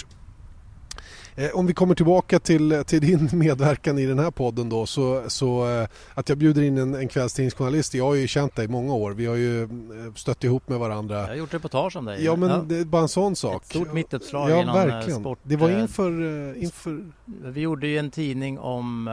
Eh, 1.38 1.50
om 1.54 1.66
vi 1.66 1.74
kommer 1.74 1.94
tillbaka 1.94 2.38
till, 2.38 2.84
till 2.86 3.00
din 3.00 3.28
medverkan 3.38 3.98
i 3.98 4.06
den 4.06 4.18
här 4.18 4.30
podden 4.30 4.68
då 4.68 4.86
så, 4.86 5.24
så 5.30 5.68
eh, 5.70 5.88
att 6.14 6.28
jag 6.28 6.38
bjuder 6.38 6.62
in 6.62 6.78
en, 6.78 6.94
en 6.94 7.08
kvällstidningsjournalist. 7.08 7.94
Jag 7.94 8.04
har 8.04 8.14
ju 8.14 8.26
känt 8.26 8.56
dig 8.56 8.64
i 8.64 8.68
många 8.68 8.94
år. 8.94 9.10
Vi 9.10 9.26
har 9.26 9.34
ju 9.36 9.62
eh, 9.62 9.68
stött 10.14 10.44
ihop 10.44 10.68
med 10.68 10.78
varandra. 10.78 11.20
Jag 11.20 11.26
har 11.28 11.34
gjort 11.34 11.54
reportage 11.54 11.96
om 11.96 12.04
dig. 12.04 12.24
Ja 12.24 12.36
men 12.36 12.50
ja. 12.50 12.56
det 12.56 12.78
är 12.78 12.84
bara 12.84 13.02
en 13.02 13.08
sån 13.08 13.36
sak. 13.36 13.62
Ett 13.62 13.68
stort 13.68 13.92
mittuppslag 13.92 14.50
ja, 14.50 14.72
verkligen. 14.74 15.20
sport. 15.20 15.38
Det 15.42 15.56
var 15.56 15.70
inför, 15.80 16.10
inför... 16.56 17.04
Vi 17.24 17.60
gjorde 17.60 17.86
ju 17.86 17.98
en 17.98 18.10
tidning 18.10 18.58
om 18.58 19.08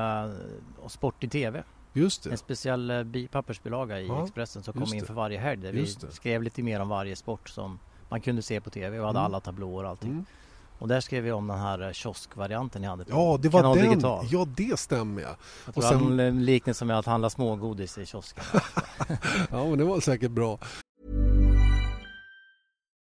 uh, 0.84 0.88
sport 0.88 1.24
i 1.24 1.28
TV. 1.30 1.64
En 2.30 2.38
speciell 2.38 3.04
bi- 3.06 3.28
pappersbilaga 3.28 4.00
i 4.02 4.08
Ja, 4.08 4.24
Expressen 4.24 4.64
som 4.64 4.74
kom 4.74 4.94
in 4.94 5.06
för 5.06 5.14
varje 5.14 5.40
helg 5.40 5.62
där 5.62 5.72
vi 5.72 5.88
skrev 6.12 6.44
lite 6.44 6.64
mer 6.64 6.80
om 6.80 6.90
varje 6.90 7.16
sport 7.16 7.50
som 7.50 7.80
man 8.10 8.22
kunde 8.22 8.42
se 8.42 8.62
på 8.62 8.70
TV 8.70 9.00
och 9.00 9.06
hade 9.06 9.20
Mm. 9.20 9.26
alla 9.26 9.40
tablåer 9.40 9.84
och 9.84 9.90
allting. 9.90 10.12
Mm. 10.12 10.26
Och 10.80 10.88
där 10.88 11.00
skrev 11.00 11.24
vi 11.24 11.32
om 11.32 11.48
den 11.48 11.60
här 11.60 11.82
eh, 11.82 11.92
kioskvarianten 11.92 12.82
ni 12.82 12.88
hade 12.88 13.06
på 13.06 13.12
Ja, 13.12 13.38
det 13.42 13.50
var 13.50 13.62
Kanal 13.62 13.78
den. 13.78 13.90
Digital. 13.90 14.26
Ja, 14.32 14.48
det 14.58 14.80
stämmer 14.80 15.22
ja. 15.22 15.28
Jag 15.66 15.78
och 15.78 15.84
tror 15.84 16.00
sen... 16.00 16.20
en 16.20 16.46
liknelse 16.46 16.86
med 16.86 17.00
att 17.00 17.06
handla 17.06 17.30
smågodis 17.30 17.98
i 17.98 18.06
kiosken. 18.06 18.44
Ja, 19.52 19.66
men 19.66 19.78
det 19.78 19.84
var 19.84 20.00
säkert 20.00 20.32
bra. 20.32 20.60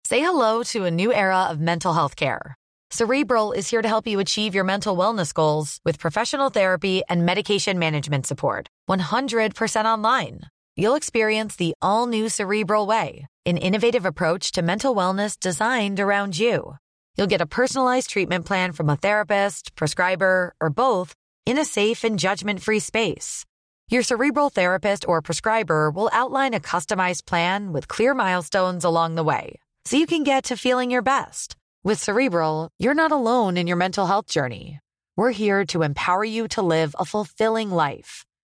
Say 0.08 0.20
hello 0.20 0.64
to 0.64 0.86
a 0.86 0.90
new 0.90 1.12
era 1.12 1.52
of 1.52 1.58
mental 1.58 1.94
health 1.94 2.16
care. 2.16 2.54
Cerebral 2.90 3.52
is 3.52 3.70
here 3.70 3.82
to 3.82 3.88
help 3.88 4.06
you 4.08 4.18
achieve 4.20 4.56
your 4.56 4.64
mental 4.64 4.96
wellness 4.96 5.32
goals 5.32 5.78
with 5.84 6.00
professional 6.00 6.50
therapy 6.50 7.02
and 7.08 7.24
medication 7.24 7.78
management 7.78 8.26
support. 8.26 8.66
100% 8.88 9.84
online. 9.84 10.40
You'll 10.76 10.96
experience 10.96 11.54
the 11.54 11.74
all 11.80 12.08
new 12.08 12.28
Cerebral 12.28 12.86
Way, 12.88 13.26
an 13.46 13.58
innovative 13.58 14.04
approach 14.04 14.50
to 14.52 14.62
mental 14.62 14.96
wellness 14.96 15.38
designed 15.38 16.00
around 16.00 16.36
you. 16.36 16.76
You'll 17.16 17.26
get 17.26 17.40
a 17.40 17.46
personalized 17.46 18.10
treatment 18.10 18.46
plan 18.46 18.72
from 18.72 18.88
a 18.88 18.96
therapist, 18.96 19.74
prescriber, 19.76 20.54
or 20.60 20.70
both 20.70 21.14
in 21.46 21.58
a 21.58 21.64
safe 21.64 22.04
and 22.04 22.18
judgment 22.18 22.62
free 22.62 22.80
space. 22.80 23.44
Your 23.88 24.02
Cerebral 24.02 24.50
therapist 24.50 25.06
or 25.08 25.20
prescriber 25.20 25.90
will 25.90 26.10
outline 26.12 26.54
a 26.54 26.60
customized 26.60 27.26
plan 27.26 27.72
with 27.72 27.88
clear 27.88 28.14
milestones 28.14 28.84
along 28.84 29.16
the 29.16 29.24
way 29.24 29.58
so 29.84 29.96
you 29.96 30.06
can 30.06 30.22
get 30.22 30.44
to 30.44 30.56
feeling 30.56 30.90
your 30.90 31.02
best. 31.02 31.56
With 31.82 31.98
Cerebral, 31.98 32.68
you're 32.78 32.94
not 32.94 33.12
alone 33.12 33.56
in 33.56 33.66
your 33.66 33.78
mental 33.78 34.06
health 34.06 34.26
journey. 34.26 34.78
We're 35.16 35.32
here 35.32 35.64
to 35.66 35.82
empower 35.82 36.24
you 36.24 36.48
to 36.48 36.62
live 36.62 36.94
a 36.98 37.04
fulfilling 37.04 37.70
life. 37.70 38.24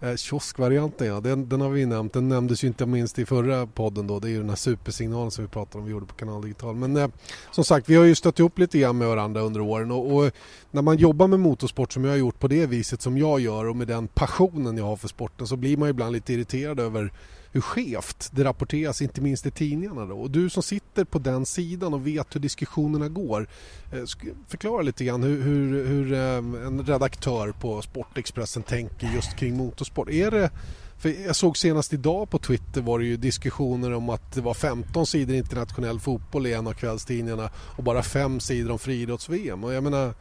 Eh, 0.00 0.16
kioskvarianten 0.16 1.06
ja, 1.06 1.20
den, 1.20 1.48
den 1.48 1.60
har 1.60 1.68
vi 1.68 1.86
nämnt. 1.86 2.12
Den 2.12 2.28
nämndes 2.28 2.64
ju 2.64 2.68
inte 2.68 2.86
minst 2.86 3.18
i 3.18 3.26
förra 3.26 3.66
podden 3.66 4.06
då. 4.06 4.18
Det 4.18 4.28
är 4.28 4.30
ju 4.30 4.38
den 4.38 4.48
här 4.48 4.56
supersignalen 4.56 5.30
som 5.30 5.44
vi 5.44 5.48
pratade 5.48 5.78
om 5.78 5.84
vi 5.84 5.90
gjorde 5.90 6.06
på 6.06 6.14
Kanal 6.14 6.42
Digital. 6.42 6.74
Men 6.74 6.96
eh, 6.96 7.08
som 7.50 7.64
sagt, 7.64 7.88
vi 7.88 7.94
har 7.94 8.04
ju 8.04 8.14
stött 8.14 8.38
ihop 8.38 8.58
lite 8.58 8.78
grann 8.78 8.98
med 8.98 9.08
varandra 9.08 9.40
under 9.40 9.60
åren 9.60 9.90
och, 9.90 10.14
och 10.14 10.26
eh, 10.26 10.32
när 10.70 10.82
man 10.82 10.96
jobbar 10.96 11.26
med 11.26 11.40
motorsport 11.40 11.92
som 11.92 12.04
jag 12.04 12.12
har 12.12 12.18
gjort 12.18 12.38
på 12.38 12.48
det 12.48 12.66
viset 12.66 13.02
som 13.02 13.18
jag 13.18 13.40
gör 13.40 13.68
och 13.68 13.76
med 13.76 13.88
den 13.88 14.08
passionen 14.08 14.76
jag 14.76 14.84
har 14.84 14.96
för 14.96 15.08
sporten 15.08 15.46
så 15.46 15.56
blir 15.56 15.76
man 15.76 15.88
ju 15.88 15.90
ibland 15.90 16.12
lite 16.12 16.32
irriterad 16.32 16.80
över 16.80 17.12
hur 17.56 17.60
skevt 17.60 18.28
det 18.32 18.44
rapporteras, 18.44 19.02
inte 19.02 19.20
minst 19.20 19.46
i 19.46 19.50
tidningarna. 19.50 20.06
Då. 20.06 20.20
Och 20.20 20.30
du 20.30 20.50
som 20.50 20.62
sitter 20.62 21.04
på 21.04 21.18
den 21.18 21.46
sidan 21.46 21.94
och 21.94 22.06
vet 22.06 22.34
hur 22.34 22.40
diskussionerna 22.40 23.08
går. 23.08 23.48
Eh, 23.92 24.02
förklara 24.48 24.82
lite 24.82 25.04
grann 25.04 25.22
hur, 25.22 25.42
hur, 25.42 25.86
hur 25.86 26.12
eh, 26.12 26.66
en 26.66 26.86
redaktör 26.86 27.52
på 27.60 27.82
Sportexpressen 27.82 28.62
tänker 28.62 29.06
just 29.14 29.36
kring 29.36 29.56
motorsport. 29.56 30.08
Är 30.08 30.30
det, 30.30 30.50
för 30.98 31.08
jag 31.26 31.36
såg 31.36 31.56
senast 31.56 31.92
idag 31.92 32.30
på 32.30 32.38
Twitter 32.38 32.80
var 32.80 32.98
det 32.98 33.04
ju 33.04 33.16
diskussioner 33.16 33.92
om 33.92 34.10
att 34.10 34.32
det 34.32 34.40
var 34.40 34.54
15 34.54 35.06
sidor 35.06 35.36
internationell 35.36 36.00
fotboll 36.00 36.46
i 36.46 36.52
en 36.52 36.66
av 36.66 36.72
kvällstidningarna 36.72 37.50
och 37.76 37.84
bara 37.84 38.02
fem 38.02 38.40
sidor 38.40 38.70
om 38.70 38.78
friidrotts-VM. 38.78 39.64
Och 39.64 39.72
jag 39.72 39.82
menar, 39.82 40.14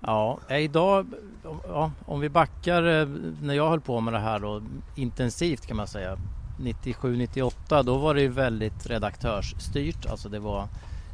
Ja, 0.00 0.38
eh, 0.48 0.58
idag, 0.58 1.06
ja, 1.68 1.92
om 2.06 2.20
vi 2.20 2.28
backar 2.28 2.82
när 3.44 3.54
jag 3.54 3.68
höll 3.68 3.80
på 3.80 4.00
med 4.00 4.14
det 4.14 4.20
här 4.20 4.38
då, 4.38 4.62
intensivt 4.94 5.66
kan 5.66 5.76
man 5.76 5.86
säga. 5.86 6.18
97-98 6.58 7.82
då 7.82 7.98
var 7.98 8.14
det 8.14 8.20
ju 8.20 8.28
väldigt 8.28 8.86
redaktörsstyrt. 8.86 10.06
Alltså 10.06 10.28
det 10.28 10.38
var 10.38 10.68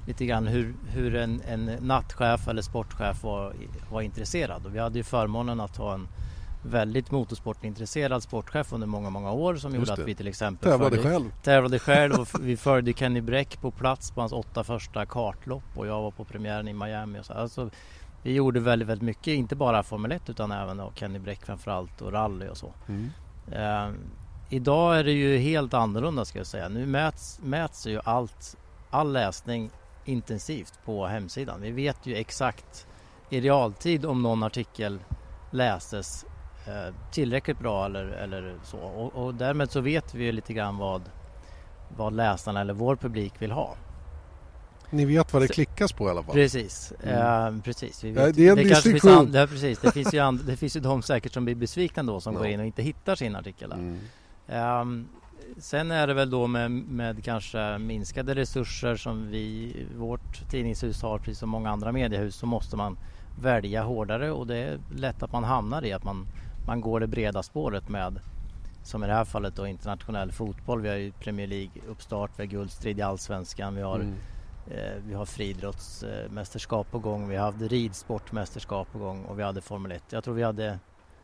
lite 0.06 0.26
grann 0.26 0.46
hur, 0.46 0.74
hur 0.88 1.14
en, 1.16 1.42
en 1.48 1.64
nattchef 1.80 2.48
eller 2.48 2.62
sportchef 2.62 3.22
var, 3.22 3.52
var 3.90 4.00
intresserad. 4.00 4.66
Och 4.66 4.74
vi 4.74 4.78
hade 4.78 4.98
ju 4.98 5.04
förmånen 5.04 5.60
att 5.60 5.76
ha 5.76 5.94
en 5.94 6.08
väldigt 6.62 7.10
motorsportintresserad 7.10 8.22
sportchef 8.22 8.72
under 8.72 8.86
många, 8.86 9.10
många 9.10 9.32
år 9.32 9.56
som 9.56 9.74
gjorde 9.74 9.86
det. 9.86 9.92
att 9.92 9.98
vi 9.98 10.14
till 10.14 10.28
exempel 10.28 10.70
tävlade 10.70 10.96
följde- 10.96 11.10
själv. 11.10 11.30
tävlade 11.42 11.78
själv 11.78 12.14
och 12.14 12.28
vi 12.40 12.56
följde 12.56 12.92
Kenny 12.92 13.20
Bräck 13.20 13.60
på 13.60 13.70
plats 13.70 14.10
på 14.10 14.20
hans 14.20 14.32
åtta 14.32 14.64
första 14.64 15.06
kartlopp 15.06 15.62
och 15.76 15.86
jag 15.86 16.02
var 16.02 16.10
på 16.10 16.24
premiären 16.24 16.68
i 16.68 16.72
Miami. 16.72 17.20
Och 17.20 17.24
så. 17.26 17.32
Alltså, 17.32 17.70
vi 18.22 18.32
gjorde 18.32 18.60
väldigt, 18.60 18.88
väldigt 18.88 19.06
mycket, 19.06 19.26
inte 19.26 19.56
bara 19.56 19.82
Formel 19.82 20.12
1 20.12 20.30
utan 20.30 20.52
även 20.52 20.76
då 20.76 20.92
Kenny 20.94 21.18
Bräck 21.18 21.44
framförallt 21.46 22.00
och 22.02 22.12
rally 22.12 22.48
och 22.48 22.56
så. 22.56 22.72
Mm. 22.88 23.10
Eh, 23.52 23.94
idag 24.50 24.98
är 24.98 25.04
det 25.04 25.12
ju 25.12 25.38
helt 25.38 25.74
annorlunda 25.74 26.24
ska 26.24 26.38
jag 26.38 26.46
säga. 26.46 26.68
Nu 26.68 26.86
mäts, 26.86 27.40
mäts 27.42 27.86
ju 27.86 28.00
allt, 28.04 28.56
all 28.90 29.12
läsning 29.12 29.70
intensivt 30.04 30.72
på 30.84 31.06
hemsidan. 31.06 31.60
Vi 31.60 31.70
vet 31.70 32.06
ju 32.06 32.16
exakt 32.16 32.86
i 33.30 33.40
realtid 33.40 34.04
om 34.06 34.22
någon 34.22 34.42
artikel 34.42 34.98
läses 35.50 36.24
eh, 36.66 36.94
tillräckligt 37.12 37.58
bra 37.58 37.86
eller, 37.86 38.04
eller 38.04 38.54
så. 38.64 38.78
Och, 38.78 39.24
och 39.26 39.34
därmed 39.34 39.70
så 39.70 39.80
vet 39.80 40.14
vi 40.14 40.24
ju 40.24 40.32
lite 40.32 40.52
grann 40.52 40.78
vad, 40.78 41.02
vad 41.96 42.12
läsarna 42.12 42.60
eller 42.60 42.74
vår 42.74 42.96
publik 42.96 43.32
vill 43.38 43.50
ha. 43.52 43.74
Ni 44.92 45.04
vet 45.04 45.32
vad 45.32 45.42
det 45.42 45.46
Så- 45.48 45.54
klickas 45.54 45.92
på 45.92 46.06
i 46.06 46.10
alla 46.10 46.22
fall. 46.22 46.34
Precis, 46.34 46.92
eh, 46.92 47.54
precis. 47.64 48.04
Vi 48.04 48.10
Mm. 48.10 48.22
Ja, 48.22 48.32
det 48.32 48.46
är 48.46 48.50
en 48.50 48.56
finns 48.56 48.68
distinktion. 48.70 49.12
and- 49.12 49.34
ja, 49.34 49.46
precis. 49.46 49.78
Det 49.78 49.92
finns, 49.92 50.14
ju 50.14 50.18
and, 50.18 50.40
det 50.44 50.56
finns 50.56 50.76
ju 50.76 50.80
de 50.80 51.02
säkert 51.02 51.32
som 51.32 51.44
blir 51.44 51.54
besvikna 51.54 52.02
då 52.02 52.20
som 52.20 52.32
Ja. 52.34 52.38
går 52.40 52.48
in 52.48 52.60
och 52.60 52.66
inte 52.66 52.82
hittar 52.82 53.14
sin 53.14 53.36
artikel. 53.36 53.72
Mm. 53.72 53.98
Ehm, 54.50 55.08
sen 55.58 55.90
är 55.90 56.06
det 56.06 56.14
väl 56.14 56.30
då 56.30 56.46
med, 56.46 56.70
med 56.70 57.24
kanske 57.24 57.78
minskade 57.78 58.34
resurser 58.34 58.96
som 58.96 59.30
vi, 59.30 59.76
vårt 59.96 60.50
tidningshus 60.50 61.02
har, 61.02 61.18
precis 61.18 61.38
som 61.38 61.48
många 61.48 61.70
andra 61.70 61.92
mediehus, 61.92 62.36
så 62.36 62.46
måste 62.46 62.76
man 62.76 62.98
välja 63.42 63.82
hårdare 63.82 64.30
och 64.30 64.46
det 64.46 64.56
är 64.56 64.78
lätt 64.96 65.22
att 65.22 65.32
man 65.32 65.44
hamnar 65.44 65.84
i 65.84 65.92
att 65.92 66.04
man, 66.04 66.26
man 66.66 66.80
går 66.80 67.00
det 67.00 67.06
breda 67.06 67.42
spåret 67.42 67.88
med, 67.88 68.20
som 68.82 69.04
i 69.04 69.06
det 69.06 69.12
här 69.12 69.24
fallet 69.24 69.56
då 69.56 69.66
internationell 69.66 70.32
fotboll. 70.32 70.80
Vi 70.80 70.88
har 70.88 70.96
ju 70.96 71.12
Premier 71.12 71.46
League 71.46 71.82
uppstart, 71.88 72.30
vi 72.36 72.42
har 72.42 72.50
guldstrid 72.50 72.98
i 72.98 73.02
Allsvenskan, 73.02 73.76
vi 73.76 73.82
har 73.82 73.96
Mm. 73.96 74.14
Eh, 74.70 75.02
vi 75.06 75.14
har 75.14 75.24
friidrottsmästerskap 75.24 76.90
på 76.90 76.98
gång, 76.98 77.28
vi 77.28 77.36
hade 77.36 77.68
ridsportmästerskap 77.68 78.92
på 78.92 78.98
gång 78.98 79.24
och 79.24 79.38
vi 79.38 79.42
hade 79.42 79.60
Formel 79.60 79.92
1. 79.92 80.02
Jag 80.10 80.24
tror 80.24 80.34
vi 80.34 80.42
hade, 80.42 80.78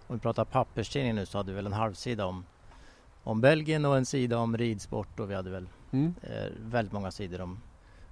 om 0.07 0.17
vi 0.17 0.21
pratar 0.21 0.45
papperstidning 0.45 1.15
nu, 1.15 1.27
så 1.27 1.39
hade 1.39 1.53
vi 1.53 1.57
väl 1.57 1.67
en 1.67 1.73
halvsida 1.73 2.27
om, 2.27 2.45
om 3.27 3.41
Belgien 3.41 3.85
och 3.85 3.97
en 3.97 4.07
sida 4.07 4.39
om 4.39 4.57
ridsport 4.57 5.21
och 5.21 5.31
vi 5.31 5.35
hade 5.35 5.51
väl 5.51 5.67
Mm. 5.93 6.15
eh, 6.23 6.47
väldigt 6.61 6.93
många 6.93 7.11
sidor 7.11 7.41
om, 7.41 7.59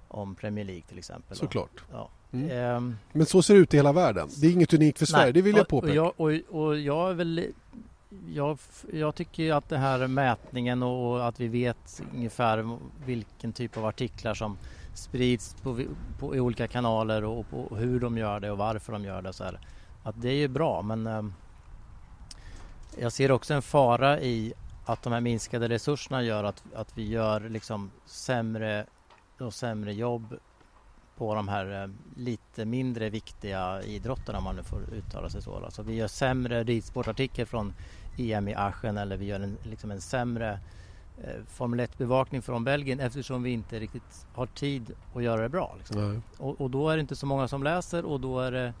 om 0.07 0.35
Premier 0.35 0.65
League 0.65 0.81
till 0.87 0.97
exempel. 0.97 1.37
Såklart. 1.37 1.83
Ja. 1.91 2.09
Mm. 2.31 2.49
Ehm, 2.51 2.95
Men 3.11 3.25
så 3.25 3.41
ser 3.41 3.53
det 3.53 3.59
ut 3.59 3.73
i 3.73 3.77
hela 3.77 3.93
världen. 3.93 4.29
Det 4.41 4.47
är 4.47 4.51
inget 4.51 4.73
unikt 4.73 4.99
för 4.99 5.05
Sverige, 5.05 5.23
nej, 5.25 5.33
det 5.33 5.41
vill 5.41 5.55
jag 5.55 5.61
och- 5.61 5.67
påpeka. 5.69 6.01
Och 6.03 6.33
jag, 6.33 6.43
och, 6.49 6.61
och 6.65 6.79
jag 6.79 7.09
är 7.09 7.13
väl 7.13 7.45
jag, 8.33 8.57
jag 8.93 9.15
tycker 9.15 9.53
att 9.53 9.69
det 9.69 9.77
här 9.77 10.07
mätningen 10.07 10.83
och 10.83 11.27
att 11.27 11.39
vi 11.39 11.47
vet 11.47 12.01
ungefär 12.13 12.77
vilken 13.05 13.53
typ 13.53 13.77
av 13.77 13.85
artiklar 13.85 14.33
som 14.33 14.57
sprids 14.93 15.55
på, 15.61 15.79
på, 16.19 16.35
i 16.35 16.39
olika 16.39 16.67
kanaler 16.67 17.23
och, 17.23 17.49
på 17.49 17.75
hur 17.75 17.99
de 17.99 18.17
gör 18.17 18.39
det 18.39 18.51
och 18.51 18.57
varför 18.57 18.93
de 18.93 19.03
gör 19.05 19.21
det. 19.21 19.33
Så 19.33 19.43
här. 19.43 19.59
Att 20.03 20.21
det 20.21 20.29
är 20.29 20.35
ju 20.37 20.47
bra 20.47 20.81
men 20.81 21.07
eh, 21.07 21.23
jag 22.99 23.11
ser 23.11 23.31
också 23.31 23.53
en 23.53 23.61
fara 23.61 24.21
i 24.21 24.53
att 24.85 25.03
de 25.03 25.13
här 25.13 25.21
minskade 25.21 25.69
resurserna 25.69 26.23
gör 26.23 26.43
att, 26.43 26.63
att 26.75 26.97
vi 26.97 27.09
gör 27.09 27.49
liksom 27.49 27.91
sämre 28.05 28.85
och 29.39 29.53
sämre 29.53 29.93
jobb 29.93 30.35
på 31.17 31.35
de 31.35 31.47
här 31.47 31.83
eh, 31.83 31.89
lite 32.15 32.65
mindre 32.65 33.09
viktiga 33.09 33.81
idrotterna 33.81 34.37
om 34.37 34.43
man 34.43 34.55
nu 34.55 34.63
får 34.63 34.81
uttala 34.93 35.29
sig 35.29 35.41
så. 35.41 35.65
Alltså 35.65 35.83
vi 35.83 35.95
gör 35.95 36.07
sämre 36.07 36.63
ridsportartikel 36.63 37.45
från 37.45 37.73
EM 38.17 38.47
i 38.47 38.55
Aschen 38.55 38.97
eller 38.97 39.17
vi 39.17 39.25
gör 39.25 39.39
en, 39.39 39.57
liksom 39.63 39.91
en 39.91 40.01
sämre 40.01 40.59
eh, 41.23 41.43
Formel 41.47 41.79
1-bevakning 41.79 42.41
från 42.41 42.63
Belgien 42.63 42.99
eftersom 42.99 43.43
vi 43.43 43.51
inte 43.51 43.79
riktigt 43.79 44.27
har 44.33 44.45
tid 44.45 44.91
att 45.15 45.23
göra 45.23 45.41
det 45.41 45.49
bra. 45.49 45.75
Liksom. 45.77 46.23
Och, 46.37 46.61
och 46.61 46.69
då 46.69 46.89
är 46.89 46.97
det 46.97 47.01
inte 47.01 47.15
så 47.15 47.25
många 47.25 47.47
som 47.47 47.63
läser 47.63 48.05
och 48.05 48.19
då 48.19 48.39
är 48.39 48.51
det 48.51 48.73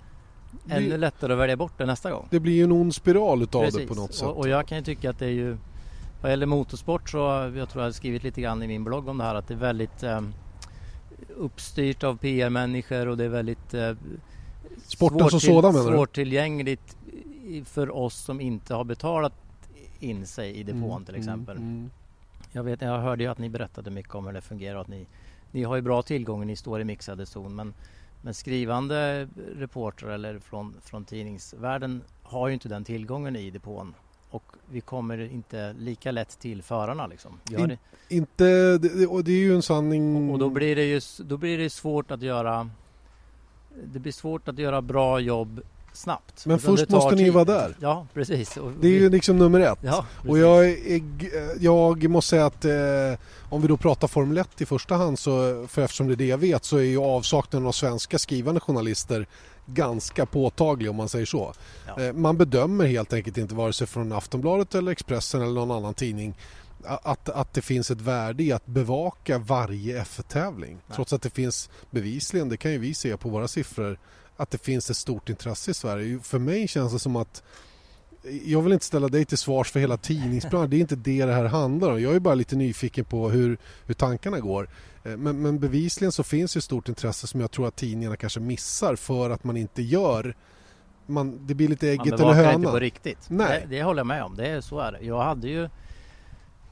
ännu 0.69 0.89
det, 0.89 0.97
lättare 0.97 1.33
att 1.33 1.39
välja 1.39 1.57
bort 1.57 1.73
det 1.77 1.85
nästa 1.85 2.11
gång. 2.11 2.27
det 2.29 2.39
blir 2.39 2.53
ju 2.53 2.63
en 2.63 2.71
ond 2.71 2.95
spiral 2.95 3.41
utav 3.41 3.61
det 3.61 3.71
Precis. 3.71 3.89
på 3.89 3.95
något 3.95 4.13
sätt. 4.13 4.27
Och, 4.27 4.37
och 4.37 4.47
jag 4.47 4.67
kan 4.67 4.77
ju 4.77 4.83
tycka 4.83 5.09
att 5.09 5.19
det 5.19 5.25
är 5.25 5.29
ju 5.29 5.57
vad 6.21 6.31
gäller 6.31 6.45
motorsport 6.45 7.09
så 7.09 7.17
jag 7.55 7.69
tror 7.69 7.83
jag 7.83 7.87
har 7.87 7.91
skrivit 7.91 8.23
lite 8.23 8.41
grann 8.41 8.63
i 8.63 8.67
min 8.67 8.83
blogg 8.83 9.07
om 9.07 9.17
det 9.17 9.23
här 9.23 9.35
att 9.35 9.47
det 9.47 9.53
är 9.53 9.57
väldigt 9.57 10.03
eh, 10.03 10.21
uppstyrt 11.37 12.03
av 12.03 12.17
PR-människor 12.17 13.07
och 13.07 13.17
det 13.17 13.23
är 13.23 13.29
väldigt 13.29 13.73
eh, 13.73 13.93
Sporten 14.83 15.29
som 15.29 15.39
svårtill- 15.39 15.45
sådan 15.61 15.73
menar 15.75 15.91
du? 15.91 15.97
svårtillgängligt 15.97 16.97
för 17.65 17.95
oss 17.95 18.15
som 18.15 18.41
inte 18.41 18.73
har 18.73 18.83
betalat 18.83 19.33
in 19.99 20.25
sig 20.25 20.55
i 20.55 20.63
depån 20.63 20.91
Mm, 20.91 21.05
till 21.05 21.15
exempel. 21.15 21.57
Mm, 21.57 21.69
mm. 21.69 21.89
Jag, 22.51 22.63
vet, 22.63 22.81
jag 22.81 22.99
hörde 22.99 23.23
ju 23.23 23.29
att 23.29 23.37
ni 23.37 23.49
berättade 23.49 23.91
mycket 23.91 24.15
om 24.15 24.25
hur 24.25 24.33
det 24.33 24.41
fungerar 24.41 24.75
och 24.75 24.81
att 24.81 24.87
ni, 24.87 25.07
ni 25.51 25.63
har 25.63 25.75
ju 25.75 25.81
bra 25.81 26.01
tillgång, 26.01 26.47
ni 26.47 26.55
står 26.55 26.81
i 26.81 26.83
mixade 26.83 27.25
zon 27.25 27.55
men, 27.55 27.73
men 28.21 28.33
skrivande 28.33 29.27
reportrar 29.57 30.09
eller 30.09 30.39
från, 30.39 30.73
från 30.81 31.05
tidningsvärlden 31.05 32.01
har 32.23 32.47
ju 32.47 32.53
inte 32.53 32.69
den 32.69 32.83
tillgången 32.83 33.35
i 33.35 33.49
depån 33.51 33.93
och 34.35 34.43
vi 34.71 34.81
kommer 34.81 35.17
inte 35.17 35.73
lika 35.79 36.11
lätt 36.11 36.39
till 36.39 36.63
förarna 36.63 37.07
liksom. 37.07 37.39
In- 37.51 37.77
Inte, 38.09 38.77
det, 38.77 39.07
och 39.07 39.23
det 39.23 39.31
är 39.31 39.39
ju 39.39 39.55
en 39.55 39.61
sanning... 39.61 40.31
och 40.31 40.39
då 40.39 40.49
blir 40.49 40.75
det 40.75 40.85
ju 40.85 41.01
då 41.17 41.37
blir 41.37 41.57
det 41.57 41.69
svårt 41.69 42.11
att 42.11 42.21
göra 42.21 42.69
det 43.83 43.99
blir 43.99 44.11
svårt 44.11 44.47
att 44.47 44.59
göra 44.59 44.81
bra 44.81 45.19
jobb 45.19 45.61
snabbt. 45.95 46.45
Men 46.45 46.59
först 46.59 46.89
måste 46.89 47.15
ni 47.15 47.23
tid. 47.23 47.33
vara 47.33 47.45
där. 47.45 47.75
Ja, 47.79 48.07
precis. 48.13 48.57
Och 48.57 48.71
Det 48.71 48.87
är 48.87 48.91
vi- 48.91 48.97
ju 48.99 49.09
liksom 49.09 49.37
nummer 49.37 49.59
ett. 49.59 49.79
ja, 49.81 50.05
Och 50.27 50.37
jag, 50.39 50.65
är, 50.69 51.01
jag 51.63 52.09
måste 52.09 52.29
säga 52.29 52.45
att 52.45 52.65
eh, 52.65 52.71
om 53.49 53.61
vi 53.61 53.67
då 53.67 53.77
pratar 53.77 54.07
Formel 54.07 54.37
1 54.37 54.61
i 54.61 54.65
första 54.65 54.95
hand 54.95 55.19
så, 55.19 55.65
för 55.67 55.81
eftersom 55.81 56.07
det 56.07 56.13
är 56.13 56.15
det 56.15 56.25
jag 56.27 56.37
vet, 56.37 56.65
så 56.65 56.77
är 56.77 56.81
ju 56.81 56.97
avsaknaden 56.97 57.67
av 57.67 57.71
svenska 57.71 58.19
skrivande 58.19 58.59
journalister 58.61 59.27
ganska 59.65 60.25
påtaglig 60.25 60.89
om 60.89 60.95
man 60.95 61.09
säger 61.09 61.25
så. 61.25 61.53
Ja. 61.87 62.01
Eh, 62.03 62.13
man 62.13 62.37
bedömer 62.37 62.85
helt 62.85 63.13
enkelt 63.13 63.37
inte 63.37 63.55
vare 63.55 63.73
sig 63.73 63.87
från 63.87 64.11
Aftonbladet 64.11 64.75
eller 64.75 64.91
Expressen 64.91 65.41
eller 65.41 65.53
någon 65.53 65.71
annan 65.71 65.93
tidning 65.93 66.35
att, 66.87 67.29
att 67.29 67.53
det 67.53 67.61
finns 67.61 67.91
ett 67.91 68.01
värde 68.01 68.43
i 68.43 68.51
att 68.51 68.65
bevaka 68.65 69.37
varje 69.37 70.03
F1-tävling. 70.03 70.71
Nej. 70.87 70.95
Trots 70.95 71.13
att 71.13 71.21
det 71.21 71.29
finns 71.29 71.69
bevisligen, 71.91 72.49
det 72.49 72.57
kan 72.57 72.71
ju 72.71 72.77
vi 72.77 72.93
se 72.93 73.17
på 73.17 73.29
våra 73.29 73.47
siffror, 73.47 73.99
att 74.37 74.51
det 74.51 74.57
finns 74.57 74.89
ett 74.89 74.97
stort 74.97 75.29
intresse 75.29 75.71
i 75.71 75.73
Sverige. 75.73 76.19
För 76.23 76.39
mig 76.39 76.67
känns 76.67 76.93
det 76.93 76.99
som 76.99 77.15
att 77.15 77.43
jag 78.45 78.61
vill 78.61 78.73
inte 78.73 78.85
ställa 78.85 79.07
dig 79.07 79.25
till 79.25 79.37
svars 79.37 79.71
för 79.71 79.79
hela 79.79 79.97
tidningsbranschen. 79.97 80.69
Det 80.69 80.75
är 80.77 80.81
inte 80.81 80.95
det 80.95 81.25
det 81.25 81.33
här 81.33 81.45
handlar 81.45 81.91
om. 81.91 82.01
Jag 82.01 82.15
är 82.15 82.19
bara 82.19 82.35
lite 82.35 82.55
nyfiken 82.55 83.05
på 83.05 83.29
hur, 83.29 83.57
hur 83.85 83.93
tankarna 83.93 84.39
går. 84.39 84.69
Eh, 85.03 85.17
Men, 85.17 85.41
men 85.41 85.59
bevisligen 85.59 86.11
så 86.11 86.23
finns 86.23 86.57
ett 86.57 86.63
stort 86.63 86.89
intresse 86.89 87.27
som 87.27 87.41
jag 87.41 87.51
tror 87.51 87.67
att 87.67 87.75
tidningarna 87.75 88.15
kanske 88.17 88.39
missar 88.39 88.95
för 88.95 89.29
att 89.29 89.43
man 89.43 89.57
inte 89.57 89.81
gör... 89.81 90.35
Man, 91.07 91.47
det 91.47 91.53
blir 91.53 91.67
lite 91.67 91.85
Man 91.85 91.93
ägget 91.93 92.07
eller 92.07 92.17
bevakar 92.17 92.39
inte 92.39 92.49
hönan. 92.51 92.71
på 92.71 92.79
riktigt. 92.79 93.17
Nej. 93.27 93.65
Det, 93.69 93.75
det 93.75 93.83
håller 93.83 93.99
jag 93.99 94.07
med 94.07 94.23
om. 94.23 94.35
Det 94.35 94.47
är 94.47 94.61
så 94.61 94.79
är 94.79 94.91
det. 94.91 94.99
Jag 95.01 95.23
hade 95.23 95.47
ju 95.47 95.69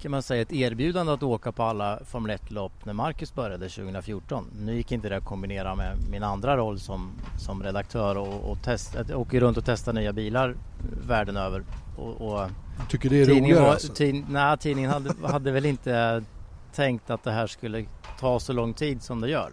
kan 0.03 0.11
man 0.11 0.21
säga 0.21 0.41
ett 0.41 0.53
erbjudande 0.53 1.13
att 1.13 1.23
åka 1.23 1.51
på 1.51 1.63
alla 1.63 1.99
Formel 2.05 2.37
1-lopp 2.37 2.85
när 2.85 2.93
Marcus 2.93 3.35
började 3.35 3.69
2014. 3.69 4.45
Nu 4.59 4.75
gick 4.75 4.91
inte 4.91 5.09
det 5.09 5.17
att 5.17 5.25
kombinera 5.25 5.75
med 5.75 5.97
min 6.11 6.23
andra 6.23 6.57
roll 6.57 6.79
som, 6.79 7.11
som 7.39 7.63
redaktör 7.63 8.17
och, 8.17 8.51
och 8.51 8.63
test, 8.63 8.95
att 8.95 9.11
åka 9.11 9.39
runt 9.39 9.57
och 9.57 9.65
testa 9.65 9.91
nya 9.91 10.13
bilar 10.13 10.55
världen 11.07 11.37
över. 11.37 11.63
Och, 11.97 12.21
och 12.21 12.49
Tycker 12.89 13.09
det 13.09 13.21
är 13.21 13.25
tidningen, 13.25 13.43
roligare 13.43 13.65
var, 13.65 13.71
alltså. 13.71 13.93
tid, 13.93 14.25
nej, 14.29 14.57
tidningen 14.57 14.91
hade, 14.91 15.27
hade 15.27 15.51
väl 15.51 15.65
inte 15.65 16.23
tänkt 16.73 17.09
att 17.09 17.23
det 17.23 17.31
här 17.31 17.47
skulle 17.47 17.85
ta 18.19 18.39
så 18.39 18.53
lång 18.53 18.73
tid 18.73 19.01
som 19.01 19.21
det 19.21 19.29
gör. 19.29 19.51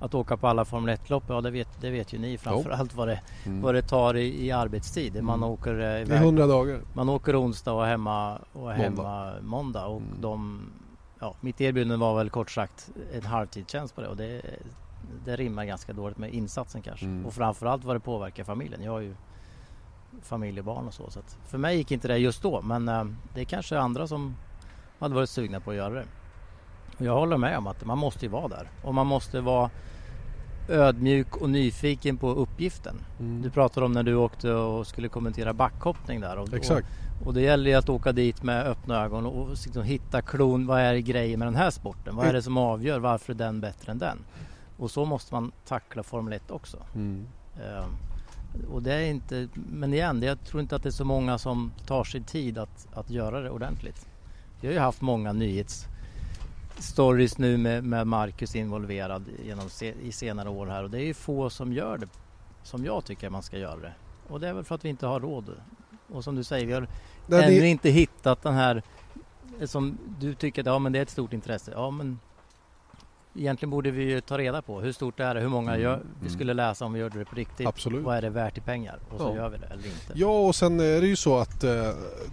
Att 0.00 0.14
åka 0.14 0.36
på 0.36 0.48
alla 0.48 0.64
Formel 0.64 0.96
1-lopp, 0.96 1.24
ja 1.28 1.40
det 1.40 1.50
vet, 1.50 1.68
det 1.80 1.90
vet 1.90 2.12
ju 2.12 2.18
ni 2.18 2.38
framförallt 2.38 2.94
vad 2.94 3.08
det, 3.08 3.20
Mm. 3.46 3.62
vad 3.62 3.74
det 3.74 3.82
tar 3.82 4.16
i, 4.16 4.46
i 4.46 4.50
arbetstid. 4.50 5.22
Man 5.22 5.38
Mm. 5.38 5.48
åker 5.50 5.80
eh, 5.80 6.00
iväg 6.00 6.22
100 6.22 6.46
dagar. 6.46 6.80
man 6.92 7.08
åker 7.08 7.40
onsdag 7.42 7.72
och 7.72 7.84
hemma, 7.86 8.38
och 8.52 8.72
är 8.72 8.78
Måndag. 8.90 9.02
hemma 9.02 9.32
måndag 9.42 9.86
och 9.86 10.00
Mm. 10.00 10.20
de, 10.20 10.60
ja, 11.20 11.34
mitt 11.40 11.60
erbjudande 11.60 11.96
var 11.96 12.16
väl 12.16 12.30
kort 12.30 12.50
sagt 12.50 12.90
en 13.12 13.22
halvtidstjänst 13.26 13.94
på 13.94 14.00
det 14.00 14.08
och 14.08 14.16
det, 14.16 14.42
det 15.24 15.36
rimmar 15.36 15.64
ganska 15.64 15.92
dåligt 15.92 16.18
med 16.18 16.34
insatsen 16.34 16.82
kanske. 16.82 17.06
Mm. 17.06 17.26
Och 17.26 17.34
framförallt 17.34 17.84
vad 17.84 17.96
det 17.96 18.00
påverkar 18.00 18.44
familjen. 18.44 18.82
Jag 18.82 18.92
har 18.92 19.00
ju 19.00 19.14
familj 20.22 20.58
och 20.58 20.64
barn 20.64 20.86
och 20.86 20.94
så. 20.94 21.10
så 21.10 21.18
att 21.18 21.38
för 21.46 21.58
mig 21.58 21.76
gick 21.76 21.90
inte 21.92 22.08
det 22.08 22.18
just 22.18 22.42
då 22.42 22.62
men 22.62 22.88
eh, 22.88 23.04
det 23.34 23.40
är 23.40 23.44
kanske 23.44 23.78
andra 23.78 24.06
som 24.06 24.36
hade 24.98 25.14
varit 25.14 25.30
sugna 25.30 25.60
på 25.60 25.70
att 25.70 25.76
göra 25.76 25.94
det. 25.94 26.04
Jag 26.98 27.14
håller 27.14 27.36
med 27.36 27.58
om 27.58 27.66
att 27.66 27.84
man 27.84 27.98
måste 27.98 28.24
ju 28.24 28.30
vara 28.30 28.48
där 28.48 28.70
och 28.82 28.94
man 28.94 29.06
måste 29.06 29.40
vara 29.40 29.70
ödmjuk 30.68 31.36
och 31.36 31.50
nyfiken 31.50 32.16
på 32.16 32.30
uppgiften. 32.30 32.96
Mm. 33.20 33.42
Du 33.42 33.50
pratade 33.50 33.86
om 33.86 33.92
när 33.92 34.02
du 34.02 34.14
åkte 34.14 34.52
och 34.52 34.86
skulle 34.86 35.08
kommentera 35.08 35.52
backhoppning 35.52 36.20
där. 36.20 36.38
Och, 36.38 36.54
Exakt. 36.54 36.86
Och, 37.20 37.26
och 37.26 37.34
det 37.34 37.40
gäller 37.40 37.70
ju 37.70 37.76
att 37.76 37.88
åka 37.88 38.12
dit 38.12 38.42
med 38.42 38.66
öppna 38.66 39.04
ögon 39.04 39.26
och 39.26 39.50
liksom 39.50 39.82
hitta 39.82 40.22
klon. 40.22 40.66
Vad 40.66 40.80
är 40.80 40.96
grejen 40.96 41.38
med 41.38 41.48
den 41.48 41.56
här 41.56 41.70
sporten? 41.70 42.16
Vad 42.16 42.26
är 42.26 42.32
det 42.32 42.42
som 42.42 42.56
avgör? 42.56 42.98
Varför 42.98 43.32
är 43.32 43.36
den 43.36 43.60
bättre 43.60 43.92
än 43.92 43.98
den? 43.98 44.18
Och 44.76 44.90
så 44.90 45.04
måste 45.04 45.34
man 45.34 45.52
tackla 45.66 46.02
Formel 46.02 46.32
1 46.32 46.50
också. 46.50 46.76
Mm. 46.94 47.26
Ehm, 47.56 47.96
och 48.72 48.82
det 48.82 48.92
är 48.92 49.06
inte, 49.06 49.48
men 49.54 49.94
igen, 49.94 50.22
jag 50.22 50.44
tror 50.44 50.60
inte 50.60 50.76
att 50.76 50.82
det 50.82 50.88
är 50.88 50.90
så 50.90 51.04
många 51.04 51.38
som 51.38 51.72
tar 51.86 52.04
sig 52.04 52.22
tid 52.22 52.58
att, 52.58 52.88
att 52.94 53.10
göra 53.10 53.40
det 53.40 53.50
ordentligt. 53.50 54.08
Vi 54.60 54.66
har 54.66 54.74
ju 54.74 54.80
haft 54.80 55.00
många 55.00 55.32
nyhetsstories 56.78 57.38
nu 57.38 57.56
med, 57.56 57.84
med 57.84 58.06
Marcus 58.06 58.56
involverad 58.56 59.24
genom 59.44 59.70
se, 59.70 59.94
i 60.02 60.12
senare 60.12 60.48
år 60.48 60.66
här 60.66 60.84
och 60.84 60.90
det 60.90 60.98
är 60.98 61.04
ju 61.04 61.14
få 61.14 61.50
som 61.50 61.72
gör 61.72 61.98
det 61.98 62.08
som 62.62 62.84
jag 62.84 63.04
tycker 63.04 63.30
man 63.30 63.42
ska 63.42 63.58
göra 63.58 63.76
det. 63.76 63.92
Och 64.28 64.40
det 64.40 64.48
är 64.48 64.52
väl 64.52 64.64
för 64.64 64.74
att 64.74 64.84
vi 64.84 64.88
inte 64.88 65.06
har 65.06 65.20
råd. 65.20 65.50
Och 66.12 66.24
som 66.24 66.36
du 66.36 66.44
säger, 66.44 66.66
vi 66.66 66.72
har 66.72 66.86
Nej, 67.26 67.44
ännu 67.44 67.60
det, 67.60 67.68
inte 67.68 67.90
hittat 67.90 68.42
den 68.42 68.54
här 68.54 68.82
som 69.64 69.98
du 70.20 70.34
tycker 70.34 70.62
att 70.62 70.66
ja, 70.66 70.78
men 70.78 70.92
det 70.92 70.98
är 70.98 71.02
ett 71.02 71.10
stort 71.10 71.32
intresse. 71.32 71.72
Ja, 71.74 71.90
men 71.90 72.18
egentligen 73.40 73.70
borde 73.70 73.90
vi 73.90 74.02
ju 74.02 74.20
ta 74.20 74.38
reda 74.38 74.62
på 74.62 74.80
hur 74.80 74.92
stort 74.92 75.20
är 75.20 75.34
det, 75.34 75.40
hur 75.40 75.48
många 75.48 75.70
Mm, 75.70 75.82
gör, 75.82 76.00
vi 76.20 76.26
mm. 76.26 76.32
skulle 76.34 76.54
läsa 76.54 76.84
om 76.84 76.92
vi 76.92 77.00
gjorde 77.00 77.18
det 77.18 77.24
på 77.24 77.36
riktigt. 77.36 77.66
Absolut. 77.66 78.04
Vad 78.04 78.16
är 78.16 78.22
det 78.22 78.30
värt 78.30 78.58
i 78.58 78.60
pengar? 78.60 78.98
Och 79.10 79.20
så 79.20 79.26
Ja. 79.28 79.34
gör 79.36 79.48
vi 79.48 79.58
det 79.58 79.66
eller 79.66 79.86
inte. 79.86 80.12
Ja, 80.14 80.46
och 80.46 80.54
sen 80.54 80.80
är 80.80 81.00
det 81.00 81.06
ju 81.06 81.16
så 81.16 81.38
att 81.38 81.64
eh, 81.64 81.70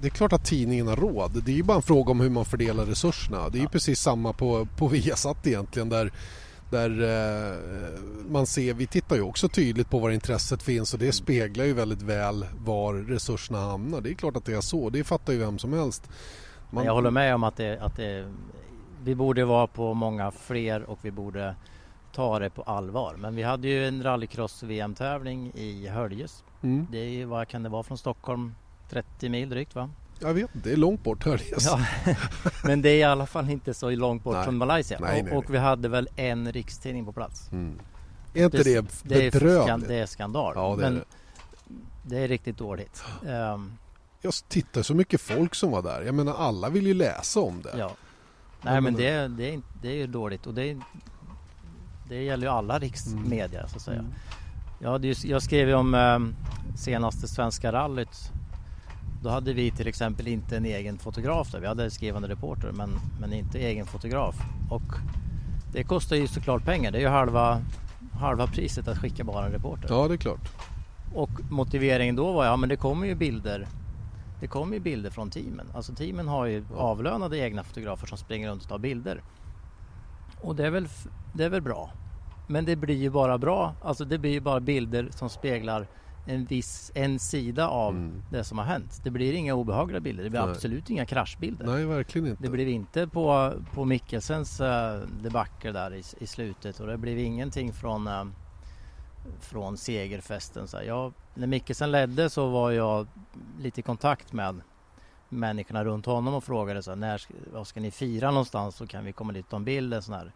det 0.02 0.08
är 0.08 0.10
klart 0.10 0.34
att 0.34 0.46
tidningen 0.46 0.88
har 0.88 0.96
råd. 0.96 1.44
Det 1.46 1.52
är 1.52 1.56
ju 1.56 1.64
bara 1.64 1.78
en 1.78 1.84
fråga 1.84 2.12
om 2.12 2.20
hur 2.20 2.30
man 2.30 2.46
fördelar 2.46 2.86
resurserna. 2.86 3.50
Det 3.50 3.58
är 3.58 3.60
ju 3.60 3.66
Ja. 3.66 3.70
precis 3.72 4.00
samma 4.00 4.34
på, 4.34 4.68
på 4.78 4.88
Viasat 4.88 5.48
egentligen 5.48 5.90
där 5.90 6.12
där 6.70 6.90
eh, 7.04 8.00
man 8.30 8.46
ser, 8.46 8.74
vi 8.74 8.88
tittar 8.88 9.16
ju 9.16 9.22
också 9.22 9.50
tydligt 9.50 9.90
på 9.90 10.00
var 10.00 10.10
intresset 10.12 10.64
finns 10.64 10.94
och 10.94 11.00
det 11.00 11.12
speglar 11.12 11.66
ju 11.66 11.74
väldigt 11.74 12.02
väl 12.02 12.46
var 12.66 12.94
resurserna 12.94 13.60
hamnar. 13.60 14.02
Det 14.02 14.10
är 14.10 14.14
klart 14.14 14.38
att 14.38 14.46
det 14.46 14.54
är 14.54 14.62
så, 14.62 14.90
det 14.90 15.04
fattar 15.04 15.34
ju 15.34 15.40
vem 15.40 15.60
som 15.60 15.74
helst. 15.74 16.10
Men 16.72 16.86
jag 16.86 16.94
håller 16.94 17.12
med 17.12 17.36
om 17.36 17.44
att, 17.44 17.58
det, 17.58 17.80
att 17.82 17.96
det, 17.96 18.34
vi 19.06 19.16
borde 19.16 19.46
vara 19.46 19.68
på 19.68 19.94
många 19.94 20.32
fler 20.32 20.84
och 20.84 21.00
vi 21.02 21.12
borde 21.12 21.56
ta 22.14 22.40
det 22.40 22.50
på 22.50 22.62
allvar. 22.62 23.16
Men 23.18 23.36
vi 23.36 23.44
hade 23.44 23.68
ju 23.68 23.88
en 23.88 24.04
rallycross-VM-tävling 24.04 25.52
i 25.56 25.88
Höljes. 25.88 26.44
Mm. 26.62 26.88
Det 26.92 26.98
är 26.98 27.10
ju, 27.10 27.26
vad 27.26 27.48
kan 27.48 27.64
det 27.64 27.70
vara 27.70 27.84
från 27.84 27.98
Stockholm? 27.98 28.56
30 28.90 29.30
mil 29.30 29.50
drygt 29.50 29.76
va? 29.76 29.90
Jag 30.20 30.34
vet 30.34 30.50
det 30.54 30.72
är 30.72 30.78
långt 30.78 31.04
bort 31.04 31.26
Höljes. 31.26 31.66
Ja, 31.66 31.80
men 32.64 32.82
det 32.82 32.90
är 32.90 32.98
i 32.98 33.04
alla 33.04 33.26
fall 33.26 33.50
inte 33.50 33.74
så 33.74 33.90
långt 33.90 34.24
bort 34.24 34.34
Nej. 34.36 34.44
från 34.44 34.58
Malaysia. 34.58 34.98
Nej, 35.02 35.20
och, 35.22 35.26
nej, 35.26 35.38
och 35.38 35.54
vi 35.54 35.58
hade 35.58 35.90
väl 35.90 36.10
en 36.16 36.52
rikstidning 36.52 37.06
på 37.06 37.12
plats. 37.12 37.52
Mm. 37.52 37.80
Är 38.34 38.46
inte 38.46 38.58
det, 38.58 38.86
det, 39.04 39.26
är, 39.28 39.32
bedrövligt? 39.32 39.88
det 39.88 39.96
är 39.96 40.06
skandal. 40.06 40.54
Ja, 40.56 40.76
det 40.76 40.86
är 40.86 40.90
men 40.92 40.96
det. 40.96 41.06
det 42.04 42.18
är 42.24 42.28
riktigt 42.28 42.58
dåligt. 42.58 43.04
Ehm, 43.28 43.78
Jag 44.22 44.34
tittar 44.48 44.82
så 44.82 44.94
mycket 44.94 45.22
folk 45.22 45.56
som 45.56 45.72
var 45.72 45.82
där. 45.82 46.02
Jag 46.02 46.16
menar 46.16 46.34
alla 46.34 46.70
vill 46.70 46.88
ju 46.88 46.94
läsa 46.94 47.40
om 47.40 47.62
det. 47.62 47.78
ja. 47.78 47.92
Nej 48.62 48.82
men 48.82 48.94
det, 48.94 49.08
är- 49.10 49.30
det, 49.30 49.54
är, 49.54 49.62
det 49.82 49.88
är 49.88 49.96
ju 49.96 50.08
dåligt 50.08 50.48
och 50.48 50.54
det, 50.54 50.78
det 52.10 52.24
gäller 52.24 52.48
ju 52.48 52.54
alla 52.54 52.80
riksmedia 52.80 53.68
så 53.68 53.76
att 53.76 53.82
säga. 53.82 54.00
Mm. 54.00 55.04
Ju, 55.04 55.16
jag 55.24 55.42
skrev 55.42 55.68
ju 55.68 55.74
om 55.74 55.94
ehm, 55.94 56.36
senaste 56.76 57.28
svenska 57.28 57.72
rallyt. 57.72 58.32
Då 59.24 59.30
hade 59.30 59.54
vi 59.54 59.72
till 59.72 59.88
exempel 59.88 60.28
inte 60.28 60.58
en 60.58 60.66
egen 60.66 60.98
fotograf 60.98 61.52
där. 61.52 61.60
Vi 61.60 61.68
hade 61.68 61.92
skrivande 61.92 62.28
reporter 62.28 62.72
men, 62.72 62.90
men 63.20 63.34
inte 63.34 63.60
egen 63.60 63.86
fotograf. 63.86 64.36
Och 64.70 64.84
det 65.72 65.84
kostar 65.84 66.16
ju 66.16 66.28
såklart 66.28 66.66
pengar. 66.66 66.92
Det 66.92 66.98
är 66.98 67.02
ju 67.02 67.08
halva, 67.08 67.62
halva 68.14 68.48
priset 68.48 68.88
att 68.88 68.98
skicka 68.98 69.24
bara 69.24 69.46
en 69.46 69.52
reporter. 69.52 69.88
Ja, 69.90 70.08
det 70.08 70.14
är 70.14 70.18
klart. 70.18 70.50
Och 71.14 71.30
motiveringen 71.50 72.16
då 72.16 72.32
var 72.34 72.46
ja 72.46 72.56
men 72.58 72.70
det 72.70 72.76
kommer 72.76 73.08
ju 73.08 73.16
bilder 73.16 73.68
Det 74.40 74.48
kommer 74.48 74.74
ju 74.74 74.80
bilder 74.80 75.10
från 75.10 75.30
teamen. 75.30 75.68
Alltså 75.74 75.94
teamen 75.94 76.28
har 76.28 76.46
ju 76.46 76.66
avlönade 76.76 77.38
egna 77.38 77.64
fotografer 77.64 78.08
som 78.08 78.18
springer 78.18 78.50
runt 78.50 78.64
och 78.64 78.70
tar 78.70 78.80
bilder. 78.80 79.22
Och 80.42 80.56
det 80.56 80.66
är 80.66 80.72
väl, 80.72 80.88
det 81.34 81.46
är 81.46 81.50
väl 81.50 81.62
bra. 81.62 81.92
Men 82.48 82.66
det 82.66 82.76
blir 82.76 82.96
ju 82.96 83.10
bara 83.10 83.38
bra. 83.38 83.74
Alltså 83.82 84.06
det 84.06 84.18
blir 84.18 84.32
ju 84.32 84.40
bara 84.40 84.60
bilder 84.60 85.08
som 85.12 85.30
speglar 85.30 85.88
en 86.28 86.46
viss, 86.46 86.92
en 86.96 87.20
sida 87.20 87.68
av 87.68 87.94
Mm. 87.96 88.22
det 88.32 88.44
som 88.44 88.58
har 88.58 88.66
hänt. 88.66 89.02
Det 89.04 89.10
blir 89.12 89.34
inga 89.34 89.54
obehagliga 89.54 90.00
bilder. 90.00 90.24
Det 90.24 90.30
blir 90.30 90.42
Nej. 90.42 90.50
absolut 90.50 90.90
inga 90.90 91.06
kraschbilder. 91.06 91.66
Nej, 91.66 91.86
verkligen 91.86 92.28
inte. 92.28 92.44
Det 92.44 92.50
blev 92.50 92.68
inte 92.68 93.08
på, 93.08 93.54
på 93.74 93.86
Mikkelsens 93.86 94.62
uh, 94.62 94.68
debacle 95.24 95.72
där 95.72 95.94
i, 95.94 96.04
i 96.18 96.28
slutet 96.28 96.80
och 96.80 96.88
det 96.88 96.98
blev 96.98 97.20
ingenting 97.20 97.74
från, 97.74 98.08
eh, 98.08 98.24
från 99.40 99.78
segerfesten. 99.78 100.68
Så 100.68 100.78
jag, 100.86 101.14
när 101.34 101.48
Mickelsen 101.48 101.92
ledde 101.92 102.30
så 102.30 102.50
var 102.50 102.72
jag 102.72 103.08
lite 103.60 103.80
i 103.80 103.84
kontakt 103.84 104.34
med 104.34 104.62
människorna 105.30 105.86
runt 105.86 106.06
honom 106.06 106.34
och 106.34 106.44
frågade 106.44 106.84
så 106.84 106.92
här, 106.92 106.96
när 106.96 107.18
ska, 107.18 107.34
vad 107.54 107.68
ska 107.68 107.80
ni 107.80 107.92
fira 107.92 108.32
någonstans 108.32 108.76
så 108.76 108.88
kan 108.88 109.06
vi 109.06 109.14
komma 109.14 109.34
dit 109.34 109.46
och 109.46 109.50
ta 109.52 109.58
en 109.58 109.64
bild, 109.66 109.94
en 109.94 110.02
sån 110.02 110.16
här 110.16 110.32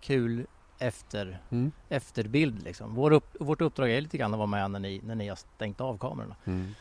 kul 0.00 0.46
efter, 0.78 1.40
Mm. 1.50 1.72
efterbild 1.88 2.62
liksom. 2.62 2.94
Vår 2.94 3.10
upp, 3.10 3.36
vårt 3.40 3.60
uppdrag 3.60 3.90
är 3.90 4.00
lite 4.00 4.18
grann 4.18 4.34
att 4.34 4.38
vara 4.38 4.46
med 4.46 4.70
när 4.70 4.80
ni, 4.80 5.00
när 5.04 5.14
ni 5.14 5.28
har 5.28 5.36
stängt 5.36 5.80
av 5.80 5.98
kamerorna. 5.98 6.36
Mm. 6.44 6.74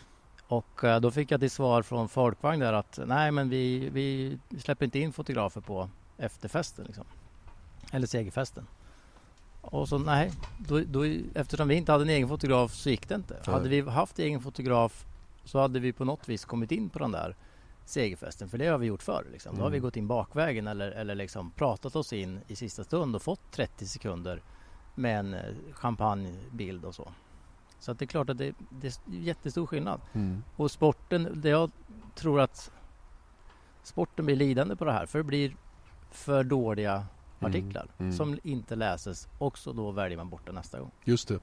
Och 0.48 0.84
eh, 0.84 1.00
då 1.00 1.12
fick 1.12 1.32
jag 1.32 1.40
till 1.40 1.52
svar 1.52 1.82
från 1.82 2.10
Folkvagn 2.10 2.60
där 2.60 2.74
att 2.74 3.00
nej 3.06 3.32
men 3.32 3.50
vi, 3.50 3.90
vi 3.90 4.38
släpper 4.60 4.86
inte 4.86 5.00
in 5.00 5.14
fotografer 5.14 5.62
på 5.62 5.90
efterfesten 6.18 6.86
liksom. 6.86 7.06
Eller 7.92 8.08
segerfesten. 8.08 8.68
Och 9.64 9.90
så 9.90 9.98
nej, 9.98 10.32
då, 10.58 10.80
då, 10.80 11.04
eftersom 11.36 11.68
vi 11.68 11.76
inte 11.76 11.92
hade 11.92 12.04
en 12.04 12.10
egen 12.10 12.28
fotograf 12.28 12.74
så 12.74 12.90
gick 12.90 13.10
det 13.10 13.16
inte. 13.16 13.34
Nej. 13.48 13.56
Hade 13.56 13.70
vi 13.70 13.82
haft 13.82 14.20
egen 14.20 14.42
fotograf 14.42 15.06
så 15.44 15.60
hade 15.60 15.80
vi 15.80 15.94
på 15.94 16.06
något 16.06 16.30
vis 16.30 16.46
kommit 16.46 16.72
in 16.72 16.90
på 16.90 17.00
den 17.00 17.12
där 17.12 17.36
segerfesten. 17.86 18.50
För 18.50 18.58
det 18.58 18.68
har 18.68 18.78
vi 18.78 18.88
gjort 18.88 19.04
förr. 19.04 19.26
Liksom. 19.32 19.56
Då 19.58 19.62
har 19.64 19.70
vi 19.70 19.78
Mm. 19.78 19.84
gått 19.88 19.98
in 19.98 20.08
bakvägen 20.08 20.68
eller, 20.68 20.92
eller 20.92 21.16
liksom 21.16 21.52
pratat 21.52 21.96
oss 21.96 22.14
in 22.14 22.40
i 22.48 22.56
sista 22.56 22.84
stund 22.84 23.16
och 23.16 23.22
fått 23.22 23.52
30 23.52 23.88
sekunder 23.88 24.42
med 24.96 25.20
en 25.20 25.34
eh, 25.34 25.42
champagnebild 25.74 26.86
och 26.86 26.96
så. 26.96 27.12
Så 27.80 27.92
att 27.92 28.00
det 28.00 28.06
är 28.06 28.08
klart 28.08 28.30
att 28.30 28.38
det, 28.38 28.54
det 28.70 28.88
är 28.88 28.94
jättestor 29.08 29.66
skillnad. 29.66 30.02
Mm. 30.14 30.44
Och 30.56 30.72
sporten, 30.72 31.42
det 31.42 31.50
jag 31.50 31.72
tror 32.16 32.40
att 32.42 32.72
sporten 33.84 34.26
blir 34.26 34.36
lidande 34.36 34.76
på 34.76 34.86
det 34.86 34.92
här 34.92 35.06
för 35.06 35.20
det 35.20 35.24
blir 35.24 35.56
för 36.12 36.44
dåliga 36.44 36.94
Mm, 36.94 37.06
artiklar 37.46 37.88
mm. 37.98 38.14
som 38.14 38.40
inte 38.44 38.76
läses 38.76 39.28
och 39.38 39.58
så 39.58 39.74
då 39.74 39.92
väljer 39.92 40.18
man 40.18 40.30
bort 40.30 40.46
det 40.46 40.52
nästa 40.52 40.80
gång. 40.80 40.92
Just 41.06 41.28
det. 41.28 41.36
Och 41.36 41.42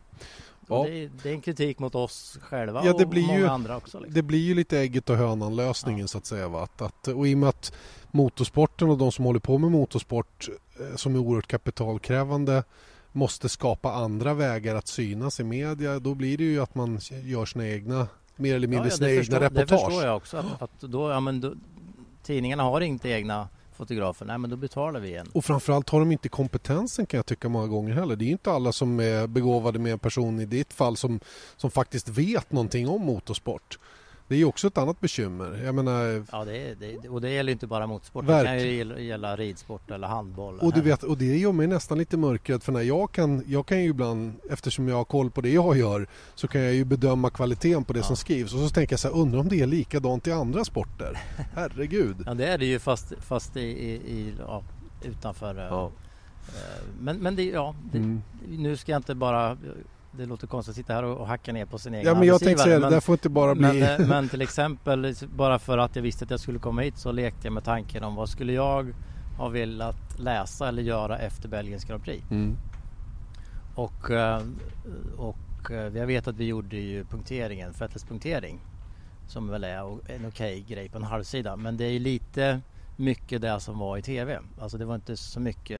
Ja. 0.68 0.84
Det, 0.84 1.04
är, 1.04 1.10
det 1.22 1.28
är 1.28 1.32
en 1.34 1.40
kritik 1.40 1.78
mot 1.78 1.94
oss 1.94 2.38
själva 2.42 2.84
Ja, 2.84 2.92
det 2.92 3.04
och 3.04 3.10
blir 3.10 3.26
många 3.26 3.38
ju- 3.38 3.48
andra 3.48 3.76
också. 3.76 3.98
Liksom. 3.98 4.14
Det 4.14 4.22
blir 4.22 4.38
ju 4.38 4.54
lite 4.54 4.78
ägget 4.78 5.10
och 5.10 5.16
hönan 5.16 5.56
lösningen 5.56 6.00
Ja. 6.00 6.06
så 6.06 6.18
att 6.18 6.26
säga. 6.26 6.48
Va? 6.48 6.62
Att, 6.62 6.82
att, 6.82 7.08
och 7.08 7.28
i 7.28 7.34
och 7.34 7.38
med 7.38 7.48
att 7.48 7.72
motorsporten 8.10 8.90
och 8.90 8.98
de 8.98 9.12
som 9.12 9.24
håller 9.24 9.40
på 9.40 9.58
med 9.58 9.70
motorsport 9.70 10.48
eh, 10.80 10.96
som 10.96 11.14
är 11.14 11.18
oerhört 11.18 11.46
kapitalkrävande 11.46 12.64
måste 13.12 13.48
skapa 13.48 13.92
andra 13.92 14.34
vägar 14.34 14.74
att 14.74 14.88
synas 14.88 15.40
i 15.40 15.44
media. 15.44 15.98
Då 15.98 16.14
blir 16.14 16.38
det 16.38 16.44
ju 16.44 16.60
att 16.60 16.74
man 16.74 17.00
gör 17.24 17.46
sina 17.46 17.68
egna, 17.68 18.08
mer 18.36 18.54
eller 18.56 18.68
mindre 18.68 18.90
sina 18.90 19.06
det, 19.06 19.12
egna 19.12 19.22
förstår, 19.22 19.40
det 19.40 19.46
reportage. 19.46 19.80
förstår 19.80 20.04
jag 20.04 20.16
också. 20.16 20.36
Att, 20.36 20.62
att 20.62 20.80
då, 20.80 21.10
ja, 21.10 21.20
men 21.20 21.40
då, 21.40 21.54
tidningarna 22.22 22.62
har 22.62 22.80
inte 22.80 23.08
egna 23.08 23.48
fotografer. 23.80 24.26
Nej 24.26 24.38
men 24.38 24.50
då 24.50 24.56
betalar 24.56 25.00
vi 25.00 25.14
en. 25.14 25.26
Och 25.32 25.44
framförallt 25.44 25.90
har 25.90 26.00
de 26.00 26.12
inte 26.12 26.28
kompetensen 26.28 27.06
kan 27.06 27.18
jag 27.18 27.26
tycka 27.26 27.48
många 27.48 27.66
gånger 27.66 27.94
heller. 27.94 28.16
Det 28.16 28.24
är 28.24 28.26
ju 28.26 28.32
inte 28.32 28.52
alla 28.52 28.72
som 28.72 29.00
är 29.00 29.26
begåvade 29.26 29.78
med 29.78 29.92
en 29.92 29.98
person 29.98 30.40
i 30.40 30.46
ditt 30.46 30.72
fall 30.72 30.96
som, 30.96 31.20
som 31.56 31.70
faktiskt 31.70 32.08
vet 32.08 32.52
någonting 32.52 32.88
om 32.88 33.02
motorsport. 33.02 33.78
Det 34.30 34.36
är 34.36 34.38
ju 34.38 34.44
också 34.44 34.66
ett 34.66 34.78
annat 34.78 35.00
bekymmer. 35.00 35.60
Jag 35.64 35.74
menar, 35.74 36.24
Ja, 36.32 36.44
det 36.44 36.56
är, 36.58 36.74
det, 36.74 37.08
och 37.08 37.20
det 37.20 37.30
gäller 37.30 37.52
inte 37.52 37.66
bara 37.66 37.86
motorsport. 37.86 38.26
Det 38.26 38.44
kan 38.44 38.58
ju 38.62 38.72
gälla, 38.76 38.98
gälla 38.98 39.36
ridsport 39.36 39.90
eller 39.90 40.06
handboll. 40.08 40.58
och, 40.58 40.72
du 40.72 40.80
vet, 40.80 41.02
och 41.02 41.18
det 41.18 41.36
gör 41.38 41.52
mig 41.52 41.66
nästan 41.66 41.98
lite 41.98 42.16
mörkrädd 42.16 42.62
för 42.62 42.72
när 42.72 42.80
jag 42.80 43.12
kan, 43.12 43.42
jag 43.46 43.66
kan 43.66 43.82
ju 43.82 43.88
ibland, 43.90 44.32
eftersom 44.50 44.88
jag 44.88 44.96
har 44.96 45.04
koll 45.04 45.30
på 45.30 45.40
det 45.40 45.50
jag 45.50 45.76
gör, 45.78 46.06
så 46.34 46.48
kan 46.48 46.60
jag 46.60 46.74
ju 46.74 46.84
bedöma 46.84 47.30
kvaliteten 47.30 47.84
på 47.84 47.92
det 47.92 47.98
Ja. 47.98 48.02
som 48.04 48.16
skrivs 48.16 48.54
och 48.54 48.60
så 48.60 48.68
tänker 48.68 48.92
jag 48.92 49.00
så 49.00 49.08
här, 49.08 49.14
undrar 49.16 49.40
om 49.40 49.48
det 49.48 49.60
är 49.60 49.66
likadant 49.66 50.26
i 50.26 50.32
andra 50.32 50.64
sporter? 50.64 51.18
Herregud. 51.54 52.16
Ja 52.26 52.34
det 52.34 52.46
är 52.46 52.58
det 52.58 52.66
ju 52.66 52.78
fast, 52.78 53.12
fast 53.20 53.56
i, 53.56 53.60
i, 53.60 53.90
i 53.94 54.34
ja, 54.38 54.62
utanför. 55.04 55.58
eh, 55.58 55.64
Ja. 55.64 55.90
eh, 56.48 56.84
Men, 57.00 57.16
men 57.18 57.36
det, 57.36 57.44
ja, 57.44 57.74
det, 57.92 57.98
Mm. 57.98 58.22
nu 58.48 58.76
ska 58.76 58.92
jag 58.92 58.98
inte 58.98 59.14
bara 59.14 59.56
det 60.12 60.26
låter 60.26 60.46
konstigt 60.46 60.70
att 60.70 60.76
sitta 60.76 60.92
här 60.92 61.02
och, 61.02 61.16
och 61.16 61.26
hacka 61.26 61.52
ner 61.52 61.66
på 61.66 61.78
sin 61.78 61.94
egen 61.94 62.06
Ja 62.06 62.14
men 62.14 62.28
jag 62.28 62.40
tänkte 62.40 62.64
säga 62.64 62.78
det, 62.78 62.90
där 62.90 63.00
får 63.00 63.12
inte 63.12 63.28
bara 63.28 63.54
bli... 63.54 63.62
men, 63.62 63.82
eh, 63.82 64.08
men 64.08 64.28
till 64.28 64.42
exempel 64.42 65.14
bara 65.36 65.58
för 65.58 65.78
att 65.78 65.96
jag 65.96 66.02
visste 66.02 66.24
att 66.24 66.30
jag 66.30 66.40
skulle 66.40 66.58
komma 66.58 66.82
hit 66.82 66.98
så 66.98 67.12
lekte 67.12 67.46
jag 67.46 67.52
med 67.52 67.64
tanken 67.64 68.04
om 68.04 68.14
vad 68.14 68.28
skulle 68.28 68.52
jag 68.52 68.94
ha 69.38 69.48
velat 69.48 70.18
läsa 70.18 70.68
eller 70.68 70.82
göra 70.82 71.18
efter 71.18 71.48
Belgiens 71.48 71.84
Grand 71.84 72.04
Prix. 72.04 72.30
Mm. 72.30 72.56
Och, 73.74 74.10
eh, 74.10 74.42
och 75.16 75.70
eh, 75.70 75.96
jag 75.96 76.06
vet 76.06 76.28
att 76.28 76.36
vi 76.36 76.44
gjorde 76.44 76.76
ju 76.76 77.04
punkteringen, 77.04 77.72
Vettels 77.72 78.04
punktering. 78.04 78.60
Som 79.28 79.48
väl 79.48 79.64
är 79.64 80.10
en 80.10 80.26
okej 80.28 80.64
grej 80.68 80.88
på 80.88 80.98
en 80.98 81.04
halvsida. 81.04 81.56
Men 81.56 81.76
det 81.76 81.84
är 81.84 82.00
lite 82.00 82.60
mycket 82.96 83.42
det 83.42 83.60
som 83.60 83.78
var 83.78 83.98
i 83.98 84.02
TV. 84.02 84.38
Alltså 84.60 84.78
det 84.78 84.84
var 84.84 84.94
inte 84.94 85.16
så 85.16 85.40
mycket 85.40 85.79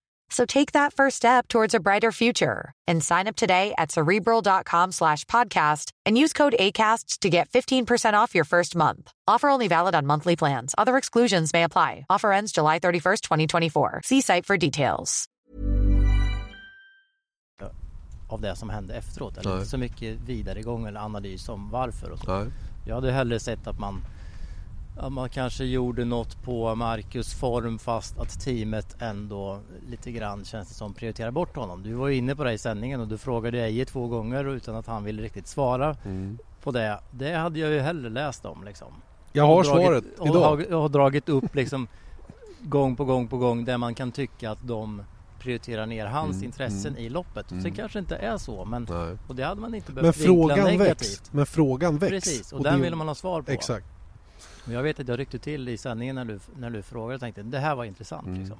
So 0.31 0.45
take 0.45 0.71
that 0.71 0.93
first 0.93 1.17
step 1.17 1.47
towards 1.47 1.75
a 1.75 1.79
brighter 1.79 2.11
future 2.11 2.71
and 2.87 3.03
sign 3.03 3.27
up 3.27 3.35
today 3.35 3.73
at 3.77 3.91
cerebral.com 3.91 4.91
slash 4.93 5.25
podcast 5.25 5.91
and 6.05 6.17
use 6.17 6.33
code 6.33 6.55
ACAST 6.57 7.19
to 7.19 7.29
get 7.29 7.49
15% 7.49 8.13
off 8.13 8.33
your 8.33 8.45
first 8.45 8.75
month. 8.75 9.11
Offer 9.27 9.49
only 9.49 9.67
valid 9.67 9.93
on 9.93 10.07
monthly 10.07 10.35
plans. 10.35 10.73
Other 10.77 10.97
exclusions 10.97 11.53
may 11.53 11.63
apply. 11.63 12.05
Offer 12.09 12.31
ends 12.31 12.51
July 12.51 12.79
31st, 12.79 13.21
2024. 13.21 14.01
See 14.05 14.21
site 14.21 14.45
for 14.45 14.57
details. 14.57 15.27
av 18.31 18.41
det 18.41 18.55
som 18.55 18.69
hände 18.69 18.95
efteråt. 18.95 19.37
Eller 19.37 19.49
Nej. 19.49 19.57
inte 19.59 19.69
så 19.69 19.77
mycket 19.77 20.19
vidare 20.19 20.61
gång 20.61 20.87
eller 20.87 20.99
analys 20.99 21.49
om 21.49 21.69
varför 21.69 22.09
och 22.09 22.19
så. 22.19 22.37
Nej. 22.37 22.51
Jag 22.85 22.95
hade 22.95 23.11
hellre 23.11 23.39
sett 23.39 23.67
att 23.67 23.79
man, 23.79 24.01
att 24.97 25.11
man 25.13 25.29
kanske 25.29 25.63
gjorde 25.65 26.05
något 26.05 26.43
på 26.43 26.75
Marcus 26.75 27.33
form 27.33 27.79
fast 27.79 28.19
att 28.19 28.39
teamet 28.39 28.95
ändå 29.01 29.59
lite 29.89 30.11
grann 30.11 30.45
känns 30.45 30.67
det 30.69 30.73
som 30.75 30.93
prioriterar 30.93 31.31
bort 31.31 31.55
honom. 31.55 31.83
Du 31.83 31.93
var 31.93 32.07
ju 32.07 32.15
inne 32.15 32.35
på 32.35 32.43
det 32.43 32.53
i 32.53 32.57
sändningen 32.57 33.01
och 33.01 33.07
du 33.07 33.17
frågade 33.17 33.59
Eje 33.65 33.85
två 33.85 34.07
gånger 34.07 34.55
utan 34.55 34.75
att 34.75 34.87
han 34.87 35.03
ville 35.03 35.21
riktigt 35.21 35.47
svara 35.47 35.95
Mm. 36.05 36.37
på 36.63 36.71
det. 36.71 36.99
Det 37.11 37.33
hade 37.33 37.59
jag 37.59 37.71
ju 37.71 37.79
hellre 37.79 38.09
läst 38.09 38.45
om 38.45 38.63
liksom. 38.63 38.87
Jag 39.33 39.47
har 39.47 39.57
Och 39.57 39.63
dragit- 39.63 39.85
svaret 39.85 40.03
och, 40.19 40.27
idag. 40.27 40.65
Och, 40.71 40.83
och 40.83 40.91
dragit 40.91 41.29
upp 41.29 41.55
liksom 41.55 41.87
gång 42.61 42.95
på 42.95 43.05
gång 43.05 43.27
på 43.27 43.37
gång 43.37 43.65
där 43.65 43.77
man 43.77 43.95
kan 43.95 44.11
tycka 44.11 44.51
att 44.51 44.67
de 44.67 45.03
prioriterar 45.39 45.85
ner 45.85 46.05
hans 46.05 46.31
Mm, 46.35 46.43
intressen 46.45 46.91
mm, 46.91 47.03
i 47.05 47.09
loppet. 47.09 47.51
mm. 47.51 47.63
Sen 47.63 47.71
kanske 47.71 47.99
inte 47.99 48.15
är 48.15 48.37
så 48.37 48.65
men 48.65 48.87
Nej. 48.89 49.17
och 49.27 49.35
det 49.35 49.43
hade 49.43 49.61
man 49.61 49.75
inte 49.75 49.91
Men 49.91 50.01
behövt 50.01 50.17
vinkla 50.17 50.33
frågan 50.55 50.65
negativt. 50.65 50.89
väcks. 51.11 51.33
Men 51.33 51.45
frågan 51.45 51.97
väcks. 51.97 52.11
Precis, 52.11 52.51
och, 52.51 52.57
Och 52.57 52.63
den 52.63 52.77
det- 52.77 52.83
ville 52.83 52.95
man 52.95 53.07
ha 53.07 53.15
svar 53.15 53.41
på. 53.41 53.51
Exakt. 53.51 53.85
Och 54.65 54.73
jag 54.73 54.83
vet 54.83 54.99
att 54.99 55.07
jag 55.07 55.19
ryckte 55.19 55.39
till 55.39 55.69
i 55.69 55.77
sändningen 55.77 56.15
när 56.15 56.25
du, 56.25 56.39
när 56.55 56.69
du 56.69 56.81
frågade 56.81 57.15
och 57.15 57.21
tänkte 57.21 57.43
det 57.43 57.59
här 57.59 57.75
var 57.75 57.85
intressant. 57.85 58.27
Mm. 58.27 58.39
Liksom. 58.39 58.57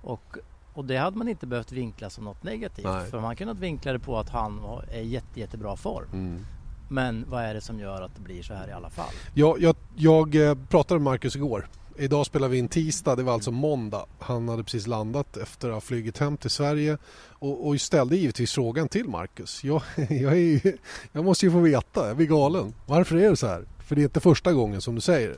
Och, 0.00 0.36
och 0.72 0.84
det 0.84 0.96
hade 0.96 1.18
man 1.18 1.28
inte 1.28 1.46
behövt 1.46 1.72
vinkla 1.72 2.10
som 2.10 2.24
något 2.24 2.42
negativt. 2.42 2.84
Nej. 2.84 3.10
För 3.10 3.20
man 3.20 3.36
kunnat 3.36 3.58
vinkla 3.58 3.92
det 3.92 3.98
på 3.98 4.18
att 4.18 4.28
han 4.28 4.62
var, 4.62 4.84
är 4.90 5.00
i 5.00 5.08
jätte, 5.08 5.40
jättebra 5.40 5.76
form. 5.76 6.08
Mm. 6.12 6.46
Men 6.88 7.24
vad 7.28 7.42
är 7.42 7.54
det 7.54 7.60
som 7.60 7.80
gör 7.80 8.02
att 8.02 8.14
det 8.14 8.22
blir 8.22 8.42
så 8.42 8.54
här 8.54 8.68
i 8.68 8.72
alla 8.72 8.90
fall? 8.90 9.12
Jag, 9.34 9.60
jag, 9.60 9.76
jag 9.96 10.34
eh, 10.34 10.54
pratade 10.54 11.00
med 11.00 11.04
Marcus 11.04 11.36
igår. 11.36 11.68
Idag 12.00 12.26
spelar 12.26 12.48
vi 12.48 12.58
in 12.58 12.68
tisdag, 12.68 13.16
det 13.16 13.22
var 13.22 13.32
alltså 13.32 13.50
måndag. 13.50 14.06
Han 14.18 14.48
hade 14.48 14.64
precis 14.64 14.86
landat 14.86 15.36
efter 15.36 15.68
att 15.68 15.74
ha 15.74 15.80
flugit 15.80 16.18
hem 16.18 16.36
till 16.36 16.50
Sverige 16.50 16.98
och, 17.30 17.66
och 17.68 17.80
ställde 17.80 18.16
givetvis 18.16 18.52
frågan 18.52 18.88
till 18.88 19.08
Marcus. 19.08 19.64
Jag, 19.64 19.82
jag, 19.96 20.32
är, 20.32 20.36
ju- 20.36 20.76
jag 21.12 21.24
måste 21.24 21.46
ju 21.46 21.52
få 21.52 21.58
veta, 21.60 22.08
jag 22.08 22.16
blir 22.16 22.26
galen. 22.26 22.74
Varför 22.86 23.16
är 23.16 23.30
det 23.30 23.36
så 23.36 23.46
här? 23.46 23.64
För 23.86 23.94
det 23.96 24.02
är 24.02 24.04
inte 24.04 24.20
första 24.20 24.52
gången 24.52 24.80
som 24.80 24.94
du 24.94 25.00
säger. 25.00 25.36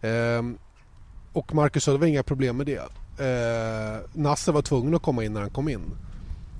Ehm, 0.00 0.58
och 1.32 1.54
Marcus 1.54 1.84
sa 1.84 1.92
det 1.92 1.98
var 1.98 2.06
inga 2.06 2.22
problem 2.22 2.56
med 2.56 2.66
det. 2.66 2.82
Ehm, 3.24 4.22
Nasser 4.22 4.52
var 4.52 4.62
tvungen 4.62 4.94
att 4.94 5.02
komma 5.02 5.24
in 5.24 5.32
när 5.32 5.40
han 5.40 5.50
kom 5.50 5.68
in. 5.68 5.82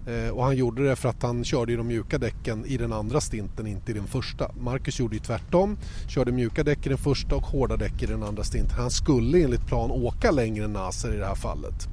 Eh, 0.06 0.30
och 0.30 0.44
han 0.44 0.56
gjorde 0.56 0.88
det 0.88 0.96
för 0.96 1.08
att 1.08 1.22
han 1.22 1.44
körde 1.44 1.72
i 1.72 1.76
de 1.76 1.86
mjuka 1.86 2.18
däcken 2.18 2.64
i 2.66 2.76
den 2.76 2.92
andra 2.92 3.20
stinten, 3.20 3.66
inte 3.66 3.90
i 3.92 3.94
den 3.94 4.06
första. 4.06 4.50
Marcus 4.60 5.00
gjorde 5.00 5.16
ju 5.16 5.20
tvärtom, 5.20 5.78
körde 6.08 6.32
mjuka 6.32 6.64
däck 6.64 6.86
i 6.86 6.88
den 6.88 6.98
första 6.98 7.36
och 7.36 7.42
hårda 7.42 7.76
däck 7.76 8.02
i 8.02 8.06
den 8.06 8.22
andra 8.22 8.44
stinten. 8.44 8.78
Han 8.78 8.90
skulle 8.90 9.42
enligt 9.42 9.66
plan 9.66 9.90
åka 9.90 10.30
längre 10.30 10.64
än 10.64 10.72
Naser 10.72 11.14
i 11.14 11.16
det 11.16 11.26
här 11.26 11.34
fallet. 11.34 11.88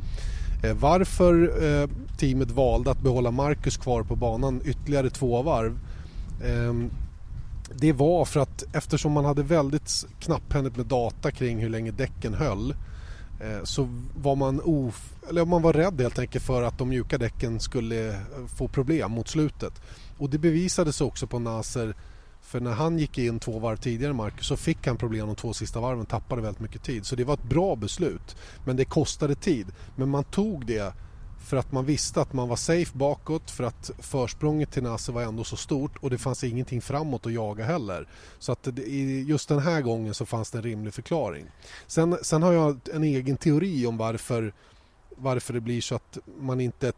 Eh, 0.63 0.73
varför 0.73 1.63
eh, 1.63 1.89
teamet 2.17 2.51
valde 2.51 2.91
att 2.91 3.01
behålla 3.01 3.31
Marcus 3.31 3.77
kvar 3.77 4.03
på 4.03 4.15
banan 4.15 4.61
ytterligare 4.65 5.09
två 5.09 5.41
varv 5.41 5.79
ehm, 6.45 6.89
det 7.75 7.93
var 7.93 8.25
för 8.25 8.39
att 8.39 8.63
eftersom 8.73 9.11
man 9.11 9.25
hade 9.25 9.43
väldigt 9.43 10.05
knapphändigt 10.19 10.77
med 10.77 10.85
data 10.85 11.31
kring 11.31 11.59
hur 11.59 11.69
länge 11.69 11.91
däcken 11.91 12.33
höll 12.33 12.73
Eh, 13.39 13.63
så 13.63 13.87
var 14.15 14.35
man, 14.35 14.61
of, 14.63 15.13
eller 15.29 15.45
man 15.45 15.61
var 15.61 15.73
rädd 15.73 16.01
helt 16.01 16.19
enkelt 16.19 16.45
för 16.45 16.61
att 16.61 16.77
de 16.77 16.89
mjuka 16.89 17.17
däcken 17.17 17.59
skulle 17.59 18.09
eh, 18.09 18.47
få 18.57 18.67
problem 18.67 19.11
mot 19.11 19.27
slutet. 19.27 19.81
Och 20.17 20.29
det 20.29 20.37
bevisades 20.37 21.01
också 21.01 21.27
på 21.27 21.39
Naser, 21.39 21.95
för 22.41 22.59
när 22.59 22.71
han 22.71 22.99
gick 22.99 23.17
in 23.17 23.39
två 23.39 23.59
varv 23.59 23.77
tidigare 23.77 24.13
Marcus 24.13 24.47
så 24.47 24.57
fick 24.57 24.87
han 24.87 24.97
problem 24.97 25.27
de 25.27 25.35
två 25.35 25.53
sista 25.53 25.79
varven 25.79 26.05
tappade 26.05 26.41
väldigt 26.41 26.61
mycket 26.61 26.83
tid. 26.83 27.05
Så 27.05 27.15
det 27.15 27.23
var 27.23 27.33
ett 27.33 27.43
bra 27.43 27.75
beslut. 27.75 28.35
Men 28.65 28.75
det 28.75 28.85
kostade 28.85 29.35
tid. 29.35 29.67
Men 29.95 30.09
man 30.09 30.23
tog 30.23 30.65
det 30.65 30.93
för 31.47 31.57
att 31.57 31.71
man 31.71 31.85
visste 31.85 32.21
att 32.21 32.33
man 32.33 32.49
var 32.49 32.55
safe 32.55 32.97
bakåt 32.97 33.51
för 33.51 33.63
att 33.63 33.91
försprånget 33.99 34.71
till 34.71 34.83
Nasser 34.83 35.13
var 35.13 35.21
ändå 35.21 35.43
så 35.43 35.55
stort 35.57 35.97
och 35.97 36.09
det 36.09 36.17
fanns 36.17 36.43
ingenting 36.43 36.81
framåt 36.81 37.25
att 37.25 37.33
jaga 37.33 37.65
heller. 37.65 38.07
Så 38.39 38.51
att 38.51 38.67
just 39.25 39.49
den 39.49 39.59
här 39.59 39.81
gången 39.81 40.13
så 40.13 40.25
fanns 40.25 40.51
det 40.51 40.57
en 40.57 40.63
rimlig 40.63 40.93
förklaring. 40.93 41.45
Sen, 41.87 42.17
sen 42.21 42.43
har 42.43 42.53
jag 42.53 42.79
en 42.93 43.03
egen 43.03 43.37
teori 43.37 43.85
om 43.85 43.97
varför, 43.97 44.53
varför 45.17 45.53
det 45.53 45.61
blir 45.61 45.81
så 45.81 45.95
att 45.95 46.17
man 46.39 46.61
inte... 46.61 46.93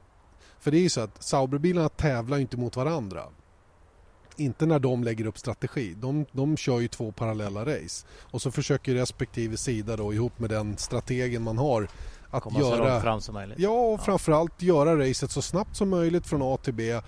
För 0.60 0.72
det 0.72 0.78
är 0.78 0.82
ju 0.82 0.90
så 0.90 1.02
att 1.02 1.24
Sauberbilarna 1.24 1.90
tävlar 1.90 2.38
inte 2.38 2.58
mot 2.58 2.76
varandra. 2.76 3.24
Inte 4.36 4.66
när 4.66 4.80
de 4.80 5.04
lägger 5.04 5.26
upp 5.26 5.38
strategi. 5.38 5.94
De, 5.98 6.26
de 6.32 6.58
kör 6.58 6.80
ju 6.80 6.88
två 6.88 7.12
parallella 7.12 7.66
race. 7.66 8.06
Och 8.20 8.42
så 8.42 8.52
försöker 8.52 8.94
respektive 8.94 9.58
sida 9.58 9.98
då 9.98 10.14
ihop 10.14 10.40
med 10.40 10.50
den 10.50 10.78
strategen 10.78 11.44
man 11.44 11.58
har 11.58 11.88
att 12.32 12.44
Komma 12.44 12.60
göra, 12.60 12.96
så 12.98 13.02
fram 13.02 13.22
som 13.22 13.34
möjligt. 13.34 13.60
Ja, 13.60 13.70
och 13.70 14.02
framförallt 14.02 14.62
göra 14.62 15.10
racet 15.10 15.32
så 15.32 15.42
snabbt 15.42 15.76
som 15.76 15.90
möjligt 15.90 16.28
från 16.28 16.42
A 16.42 16.58
till 16.64 16.74
B 16.74 17.02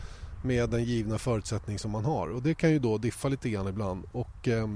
med 0.44 0.70
den 0.70 0.84
givna 0.84 1.18
förutsättning 1.18 1.80
som 1.80 1.92
man 1.92 2.06
har. 2.06 2.28
Och 2.28 2.42
det 2.42 2.54
kan 2.54 2.72
ju 2.72 2.80
då 2.80 2.98
diffa 2.98 3.28
lite 3.28 3.50
grann 3.50 3.68
ibland. 3.68 4.06
Och, 4.12 4.48
eh, 4.48 4.68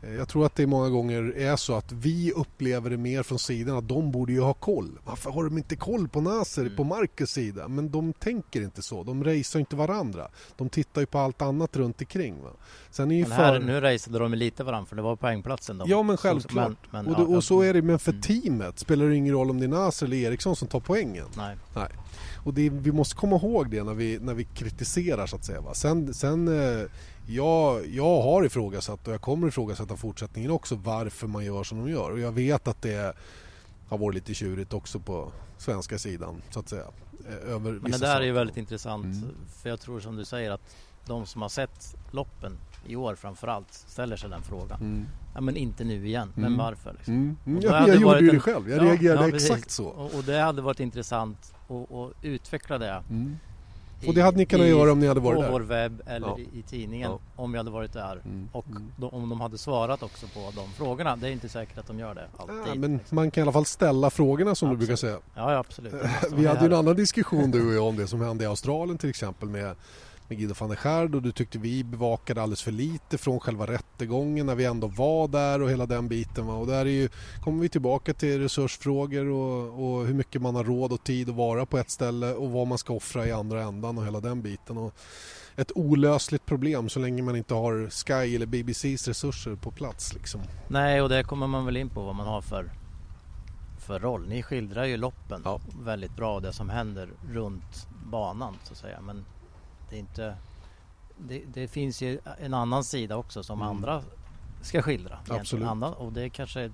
jag 0.00 0.28
tror 0.28 0.46
att 0.46 0.54
det 0.54 0.66
många 0.66 0.88
gånger 0.88 1.36
är 1.36 1.56
så 1.56 1.74
att 1.74 1.92
vi 1.92 2.32
upplever 2.32 2.90
det 2.90 2.96
mer 2.96 3.22
från 3.22 3.38
sidan 3.38 3.76
att 3.76 3.88
de 3.88 4.10
borde 4.10 4.32
ju 4.32 4.40
ha 4.40 4.54
koll. 4.54 4.98
Varför 5.04 5.30
har 5.30 5.44
de 5.44 5.58
inte 5.58 5.76
koll 5.76 6.08
på 6.08 6.20
Nasser 6.20 6.62
mm. 6.62 6.76
på 6.76 6.84
Marcus 6.84 7.30
sida? 7.30 7.68
Men 7.68 7.90
de 7.90 8.12
tänker 8.12 8.62
inte 8.62 8.82
så. 8.82 9.04
De 9.04 9.24
racear 9.24 9.60
inte 9.60 9.76
varandra. 9.76 10.28
De 10.56 10.68
tittar 10.68 11.00
ju 11.00 11.06
på 11.06 11.18
allt 11.18 11.42
annat 11.42 11.76
runt 11.76 12.00
omkring. 12.00 12.42
Va? 12.42 12.50
Sen 12.90 13.10
är 13.10 13.16
ju 13.16 13.22
men 13.22 13.32
här, 13.32 13.60
för... 13.60 13.66
Nu 13.66 13.80
raceade 13.80 14.18
de 14.18 14.34
lite 14.34 14.64
varandra 14.64 14.86
för 14.86 14.96
det 14.96 15.02
var 15.02 15.16
poängplatsen. 15.16 15.78
De... 15.78 15.88
Ja 15.88 16.02
men 16.02 16.16
självklart. 16.16 16.78
Men, 16.90 17.04
men, 17.04 17.14
och, 17.14 17.20
det, 17.20 17.36
och, 17.36 17.44
så 17.44 17.60
är 17.60 17.74
det. 17.74 17.82
Men 17.82 17.98
för 17.98 18.12
mm. 18.12 18.22
teamet 18.22 18.78
spelar 18.78 19.06
det 19.06 19.16
ingen 19.16 19.34
roll 19.34 19.50
om 19.50 19.60
det 19.60 19.66
är 19.66 19.68
Nasser 19.68 20.06
eller 20.06 20.16
Eriksson 20.16 20.56
som 20.56 20.68
tar 20.68 20.80
poängen. 20.80 21.26
Nej. 21.36 21.56
Nej. 21.74 21.88
Och 22.44 22.54
det, 22.54 22.70
vi 22.70 22.92
måste 22.92 23.16
komma 23.16 23.36
ihåg 23.36 23.70
det 23.70 23.82
när 23.82 23.94
vi, 23.94 24.18
när 24.18 24.34
vi 24.34 24.44
kritiserar 24.44 25.26
så 25.26 25.36
att 25.36 25.44
säga. 25.44 25.60
Va? 25.60 25.74
Sen, 25.74 26.14
sen 26.14 26.48
eh, 26.48 26.86
jag, 27.30 27.86
jag 27.86 28.22
har 28.22 28.44
ifrågasatt 28.44 29.08
och 29.08 29.12
jag 29.12 29.20
kommer 29.20 29.48
ifrågasätta 29.48 29.96
fortsättningen 29.96 30.50
också 30.50 30.74
varför 30.74 31.26
man 31.26 31.44
gör 31.44 31.64
som 31.64 31.78
de 31.78 31.90
gör. 31.90 32.10
Och 32.10 32.20
jag 32.20 32.32
vet 32.32 32.68
att 32.68 32.82
det 32.82 33.16
har 33.88 33.98
varit 33.98 34.14
lite 34.14 34.34
tjurigt 34.34 34.74
också 34.74 35.00
på 35.00 35.32
svenska 35.58 35.98
sidan 35.98 36.42
så 36.50 36.60
att 36.60 36.68
säga. 36.68 36.84
Eh, 37.28 37.54
över 37.54 37.72
Men 37.72 37.82
det 37.82 37.90
där 37.90 37.98
saker. 37.98 38.20
är 38.20 38.26
ju 38.26 38.32
väldigt 38.32 38.56
intressant 38.56 39.04
mm. 39.04 39.34
för 39.62 39.68
jag 39.68 39.80
tror 39.80 40.00
som 40.00 40.16
du 40.16 40.24
säger 40.24 40.50
att 40.50 40.76
de 41.06 41.26
som 41.26 41.42
har 41.42 41.48
sett 41.48 41.96
loppen 42.10 42.58
i 42.86 42.96
år 42.96 43.14
framförallt 43.14 43.72
ställer 43.72 44.16
sig 44.16 44.30
den 44.30 44.42
frågan. 44.42 44.80
Mm. 44.80 45.06
Ja 45.34 45.40
men 45.40 45.56
inte 45.56 45.84
nu 45.84 46.06
igen, 46.06 46.32
men 46.34 46.44
mm. 46.44 46.58
varför? 46.58 46.92
Liksom? 46.92 47.14
Mm. 47.14 47.62
Ja, 47.62 47.88
jag 47.88 47.96
gjorde 47.96 48.20
ju 48.20 48.30
det 48.30 48.40
själv, 48.40 48.70
jag 48.70 48.78
ja, 48.78 48.84
reagerade 48.84 49.36
exakt 49.36 49.70
så. 49.70 49.86
Och, 49.86 50.14
och, 50.14 50.24
det 50.24 50.40
hade 50.40 50.62
varit 50.62 50.80
intressant 50.80 51.54
att 51.68 52.24
utveckla 52.24 52.78
det. 52.78 53.02
Mm. 53.10 53.36
Och 54.06 54.14
det 54.14 54.22
hade 54.22 54.36
ni 54.36 54.46
kunnat 54.46 54.66
i, 54.66 54.70
göra 54.70 54.92
om 54.92 55.00
ni 55.00 55.06
hade 55.06 55.20
varit 55.20 55.40
där? 55.40 55.46
På 55.46 55.52
vår 55.52 55.60
webb 55.60 56.02
eller 56.06 56.26
ja. 56.26 56.38
i, 56.52 56.62
tidningen 56.62 57.10
ja. 57.10 57.18
om 57.36 57.52
vi 57.52 57.58
hade 57.58 57.70
varit 57.70 57.92
där. 57.92 58.20
Mm. 58.24 58.48
Och 58.52 58.66
mm. 58.66 58.92
då, 58.96 59.08
om 59.08 59.28
de 59.28 59.40
hade 59.40 59.58
svarat 59.58 60.02
också 60.02 60.26
på 60.26 60.52
de 60.56 60.72
frågorna. 60.72 61.16
Det 61.16 61.28
är 61.28 61.32
inte 61.32 61.48
säkert 61.48 61.78
att 61.78 61.86
de 61.86 61.98
gör 61.98 62.14
det 62.14 62.26
alltid. 62.36 62.56
Ja, 62.66 62.74
men 62.74 63.00
man 63.10 63.30
kan 63.30 63.40
i 63.40 63.42
alla 63.42 63.52
fall 63.52 63.66
ställa 63.66 64.10
frågorna 64.10 64.54
som 64.54 64.68
absolut. 64.68 64.80
du 64.80 64.86
brukar 64.86 64.96
säga. 64.96 65.18
Ja, 65.34 65.52
ja 65.52 65.58
absolut. 65.58 65.94
vi 66.32 66.46
hade 66.46 66.60
ju 66.60 66.66
en 66.66 66.78
annan 66.78 66.96
diskussion 66.96 67.50
du 67.50 67.68
och 67.68 67.74
jag 67.74 67.84
om 67.84 67.96
det 67.96 68.06
som 68.06 68.20
hände 68.20 68.44
i 68.44 68.46
Australien 68.46 68.98
till 68.98 69.10
exempel 69.10 69.48
med 69.48 69.74
med 70.28 70.38
Guido 70.38 70.54
van 70.58 70.68
der 70.68 70.76
Schard 70.76 71.14
och 71.14 71.22
du 71.22 71.32
tyckte 71.32 71.58
vi 71.58 71.84
bevakade 71.84 72.42
alldeles 72.42 72.62
för 72.62 72.72
lite 72.72 73.18
från 73.18 73.40
själva 73.40 73.66
rättegången 73.66 74.46
när 74.46 74.54
vi 74.54 74.64
ändå 74.64 74.86
var 74.86 75.28
där 75.28 75.62
och 75.62 75.70
hela 75.70 75.86
den 75.86 76.08
biten. 76.08 76.46
Va? 76.46 76.54
Och 76.54 76.66
där 76.66 76.86
är 76.86 76.90
ju, 76.90 77.08
kommer 77.44 77.62
vi 77.62 77.68
tillbaka 77.68 78.14
till 78.14 78.40
resursfrågor 78.40 79.26
och, 79.26 79.98
och, 79.98 80.06
hur 80.06 80.14
mycket 80.14 80.42
man 80.42 80.54
har 80.54 80.64
råd 80.64 80.92
och 80.92 81.04
tid 81.04 81.28
att 81.28 81.34
vara 81.34 81.66
på 81.66 81.78
ett 81.78 81.90
ställe 81.90 82.34
och 82.34 82.50
vad 82.50 82.66
man 82.66 82.78
ska 82.78 82.94
offra 82.94 83.26
i 83.26 83.32
andra 83.32 83.62
ändan 83.62 83.98
och 83.98 84.06
hela 84.06 84.20
den 84.20 84.42
biten. 84.42 84.78
Och 84.78 84.94
ett 85.56 85.72
olösligt 85.74 86.46
problem 86.46 86.88
så 86.88 87.00
länge 87.00 87.22
man 87.22 87.36
inte 87.36 87.54
har 87.54 87.90
Sky 87.90 88.34
eller 88.34 88.46
BBCs 88.46 89.08
resurser 89.08 89.54
på 89.54 89.70
plats. 89.70 90.14
Liksom. 90.14 90.40
Nej, 90.68 91.02
och 91.02 91.08
det 91.08 91.24
kommer 91.24 91.46
man 91.46 91.64
väl 91.64 91.76
in 91.76 91.88
på 91.88 92.02
vad 92.02 92.14
man 92.14 92.26
har 92.26 92.40
för 92.40 92.70
för 93.88 93.98
roll. 93.98 94.28
Ni 94.28 94.42
skildrar 94.42 94.84
ju 94.84 94.96
loppen 94.96 95.42
ja. 95.44 95.60
väldigt 95.82 96.16
bra, 96.16 96.40
det 96.40 96.52
som 96.52 96.68
händer 96.68 97.08
runt 97.30 97.88
banan 98.04 98.54
så 98.64 98.72
att 98.72 98.78
säga. 98.78 99.00
Men 99.00 99.24
det 99.90 99.96
är 99.96 100.00
inte... 100.00 100.36
Det, 101.18 101.42
det, 101.54 101.68
finns 101.68 102.02
ju 102.02 102.18
en 102.38 102.54
annan 102.54 102.84
sida 102.84 103.16
också 103.16 103.42
som 103.42 103.58
mm. 103.58 103.68
andra 103.68 104.02
ska 104.60 104.82
skildra. 104.82 105.18
Absolut. 105.28 105.68
Annan, 105.68 105.92
och 105.92 106.12
det 106.12 106.30
kanske... 106.30 106.70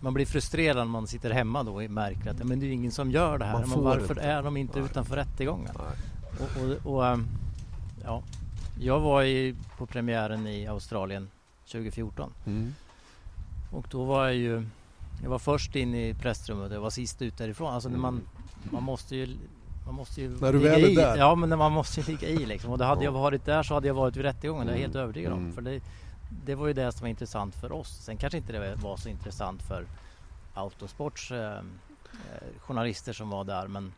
Man 0.00 0.14
blir 0.14 0.26
frustrerad 0.26 0.76
när 0.76 0.84
man 0.84 1.06
sitter 1.06 1.30
hemma 1.30 1.62
då 1.62 1.74
och 1.74 1.90
märker 1.90 2.30
att 2.30 2.44
men 2.44 2.60
det 2.60 2.66
är 2.66 2.70
ingen 2.70 2.92
som 2.92 3.10
gör 3.10 3.38
det 3.38 3.44
här. 3.44 3.66
Men 3.66 3.82
varför 3.82 4.14
inte. 4.14 4.22
är 4.22 4.42
de 4.42 4.56
inte 4.56 4.78
Nej. 4.78 4.88
utanför 4.90 5.16
rättegången? 5.16 5.76
Och, 5.76 6.62
och, 6.62 6.94
och, 6.94 7.06
ehm, 7.06 7.26
ja, 8.04 8.22
jag 8.80 9.00
var 9.00 9.22
i, 9.22 9.54
på 9.78 9.86
premiären 9.86 10.46
i 10.46 10.66
Australien 10.66 11.28
2014. 11.72 12.32
Mm. 12.46 12.74
Och 13.72 13.86
då 13.90 14.04
var 14.04 14.24
jag 14.24 14.34
ju... 14.34 14.66
Jag 15.22 15.30
var 15.30 15.38
först 15.38 15.76
in 15.76 15.94
i 15.94 16.14
pressrummet 16.14 16.70
och 16.70 16.76
jag 16.76 16.80
var 16.80 16.90
sist 16.90 17.22
ut 17.22 17.38
därifrån. 17.38 17.74
Alltså 17.74 17.88
mm. 17.88 18.00
man, 18.00 18.20
man 18.70 18.82
måste 18.82 19.16
ju 19.16 19.36
man 19.84 19.94
måste 19.94 20.20
ju 20.20 20.28
när 20.40 20.52
du 20.52 20.58
väl 20.58 20.84
är 20.84 20.96
där? 20.96 21.16
Ja, 21.16 21.34
men 21.34 21.58
man 21.58 21.72
måste 21.72 22.00
ju 22.00 22.06
ligga 22.06 22.28
i 22.28 22.46
liksom. 22.46 22.70
Och 22.70 22.78
det 22.78 22.84
hade 22.84 23.00
ja. 23.00 23.04
jag 23.04 23.12
varit 23.12 23.44
där 23.44 23.62
så 23.62 23.74
hade 23.74 23.86
jag 23.86 23.94
varit 23.94 24.16
vid 24.16 24.22
rättegången. 24.22 24.62
Mm. 24.62 24.74
Det 24.74 24.78
är 24.78 24.80
jag 24.80 24.82
helt 24.82 24.94
mm. 24.94 25.04
övertygad 25.04 25.32
om. 25.32 25.38
Mm. 25.38 25.52
För 25.52 25.62
det, 25.62 25.80
det 26.44 26.54
var 26.54 26.66
ju 26.66 26.72
det 26.72 26.92
som 26.92 27.00
var 27.00 27.08
intressant 27.08 27.54
för 27.54 27.72
oss. 27.72 28.00
Sen 28.02 28.16
kanske 28.16 28.36
inte 28.36 28.52
det 28.52 28.74
var 28.82 28.96
så 28.96 29.08
intressant 29.08 29.62
för 29.62 29.86
Autosports 30.54 31.32
eh, 31.32 31.52
eh 31.52 31.60
journalister 32.58 33.12
som 33.12 33.30
var 33.30 33.44
där. 33.44 33.68
Men 33.68 33.92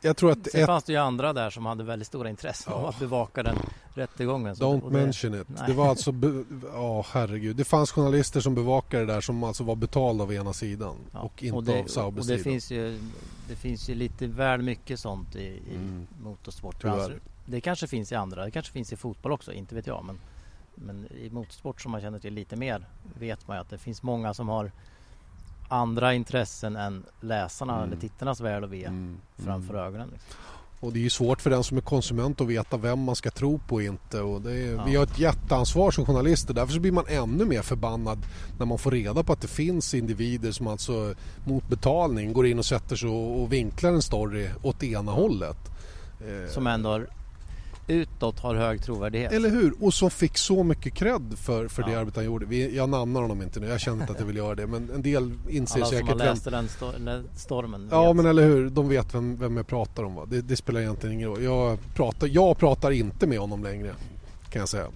jag 0.00 0.16
tror 0.16 0.30
att 0.30 0.50
Sen 0.50 0.60
ett... 0.60 0.66
fanns 0.66 0.84
det 0.84 0.92
ju 0.92 0.98
andra 0.98 1.32
där 1.32 1.50
som 1.50 1.66
hade 1.66 1.84
väldigt 1.84 2.08
stora 2.08 2.30
intressen 2.30 2.72
ja. 2.72 2.80
av 2.80 2.86
att 2.86 2.98
bevaka 2.98 3.42
den 3.42 3.56
rättegången. 3.94 4.54
Don't 4.54 4.90
det, 4.90 4.98
mention 4.98 5.34
it. 5.40 5.48
Nej. 5.48 5.62
Det 5.66 5.72
var 5.72 5.88
alltså, 5.88 6.10
ja 6.72 7.00
oh, 7.00 7.06
herregud. 7.10 7.56
Det 7.56 7.64
fanns 7.64 7.92
journalister 7.92 8.40
som 8.40 8.54
bevakade 8.54 9.06
det 9.06 9.12
där 9.12 9.20
som 9.20 9.44
alltså 9.44 9.64
var 9.64 9.76
betalda 9.76 10.24
av 10.24 10.32
ena 10.32 10.52
sidan 10.52 10.96
ja. 11.12 11.20
och 11.20 11.42
inte 11.42 11.56
och 11.56 11.64
det, 11.64 11.80
av 11.80 11.86
Saubers 11.86 12.26
sida. 12.26 12.42
Finns 12.42 12.70
ju, 12.70 12.98
det 13.48 13.56
finns 13.56 13.90
ju 13.90 13.94
lite 13.94 14.26
väl 14.26 14.62
mycket 14.62 15.00
sånt 15.00 15.36
i, 15.36 15.40
i 15.40 15.74
mm. 15.74 16.06
motorsportbranschen. 16.22 17.20
Det 17.46 17.60
kanske 17.60 17.86
finns 17.86 18.12
i 18.12 18.14
andra, 18.14 18.44
det 18.44 18.50
kanske 18.50 18.72
finns 18.72 18.92
i 18.92 18.96
fotboll 18.96 19.32
också, 19.32 19.52
inte 19.52 19.74
vet 19.74 19.86
jag. 19.86 20.04
Men, 20.04 20.18
men 20.74 21.06
i 21.12 21.30
motorsport 21.30 21.80
som 21.80 21.92
man 21.92 22.00
känner 22.00 22.18
till 22.18 22.34
lite 22.34 22.56
mer 22.56 22.86
vet 23.18 23.48
man 23.48 23.56
ju 23.56 23.60
att 23.60 23.70
det 23.70 23.78
finns 23.78 24.02
många 24.02 24.34
som 24.34 24.48
har 24.48 24.72
andra 25.68 26.14
intressen 26.14 26.76
än 26.76 27.04
läsarna 27.20 27.76
mm. 27.76 27.84
eller 27.88 28.00
tittarnas 28.00 28.40
väl 28.40 28.64
och 28.64 28.72
ve 28.72 28.84
mm. 28.84 29.20
framför 29.36 29.74
mm. 29.74 29.86
ögonen. 29.86 30.08
Liksom. 30.12 30.40
Och 30.84 30.92
det 30.92 30.98
är 30.98 31.02
ju 31.02 31.10
svårt 31.10 31.40
för 31.40 31.50
den 31.50 31.64
som 31.64 31.76
är 31.76 31.80
konsument 31.80 32.40
att 32.40 32.46
veta 32.46 32.76
vem 32.76 32.98
man 32.98 33.16
ska 33.16 33.30
tro 33.30 33.58
på 33.58 33.74
och 33.74 33.82
inte. 33.82 34.20
Och 34.20 34.50
är, 34.50 34.74
ja. 34.74 34.84
Vi 34.84 34.96
har 34.96 35.04
ett 35.04 35.18
jätteansvar 35.18 35.90
som 35.90 36.06
journalister. 36.06 36.54
Därför 36.54 36.72
så 36.72 36.80
blir 36.80 36.92
man 36.92 37.04
ännu 37.08 37.44
mer 37.44 37.62
förbannad 37.62 38.18
när 38.58 38.66
man 38.66 38.78
får 38.78 38.90
reda 38.90 39.22
på 39.22 39.32
att 39.32 39.40
det 39.40 39.48
finns 39.48 39.94
individer 39.94 40.52
som 40.52 40.66
alltså 40.66 41.14
mot 41.44 41.68
betalning 41.68 42.32
går 42.32 42.46
in 42.46 42.58
och 42.58 42.64
sätter 42.64 42.96
sig 42.96 43.08
och, 43.08 43.42
och 43.42 43.52
vinklar 43.52 43.90
en 43.90 44.02
story 44.02 44.48
åt 44.62 44.82
ena 44.82 45.12
hållet. 45.12 45.56
Som 46.48 46.66
ändå 46.66 47.00
utåt 47.86 48.40
har 48.40 48.54
hög 48.54 48.82
trovärdighet. 48.82 49.32
Eller 49.32 49.50
hur? 49.50 49.74
Och 49.80 49.94
som 49.94 50.10
fick 50.10 50.38
så 50.38 50.62
mycket 50.62 50.94
cred 50.94 51.34
för, 51.38 51.68
för 51.68 51.82
ja. 51.82 51.88
det 51.88 51.94
arbete 51.94 52.20
han 52.20 52.24
gjorde. 52.24 52.46
Vi, 52.46 52.76
jag 52.76 52.88
namnar 52.88 53.22
honom 53.22 53.42
inte 53.42 53.60
nu, 53.60 53.66
jag 53.66 53.80
känner 53.80 54.00
inte 54.00 54.12
att 54.12 54.18
jag 54.18 54.26
vill 54.26 54.36
göra 54.36 54.54
det. 54.54 54.66
Men 54.66 54.90
en 54.90 55.02
del 55.02 55.32
inser 55.48 55.76
Alla 55.76 55.86
säkert... 55.86 56.10
Alla 56.10 56.36
som 56.36 56.52
har 56.52 56.62
läst 56.62 56.80
den 56.80 56.92
sto 57.22 57.28
stormen. 57.36 57.88
Ja, 57.90 58.06
vet. 58.06 58.16
men 58.16 58.26
eller 58.26 58.42
hur. 58.42 58.70
De 58.70 58.88
vet 58.88 59.14
vem, 59.14 59.36
vem 59.36 59.56
jag 59.56 59.66
pratar 59.66 60.02
om. 60.02 60.14
Va? 60.14 60.26
Det, 60.26 60.40
det, 60.40 60.56
spelar 60.56 60.80
egentligen 60.80 61.14
ingen 61.14 61.28
roll. 61.28 61.42
Jag 61.42 61.78
pratar, 61.94 62.26
jag 62.26 62.58
pratar 62.58 62.90
inte 62.90 63.26
med 63.26 63.38
honom 63.38 63.64
längre, 63.64 63.94
kan 64.50 64.60
jag 64.60 64.68
säga. 64.68 64.86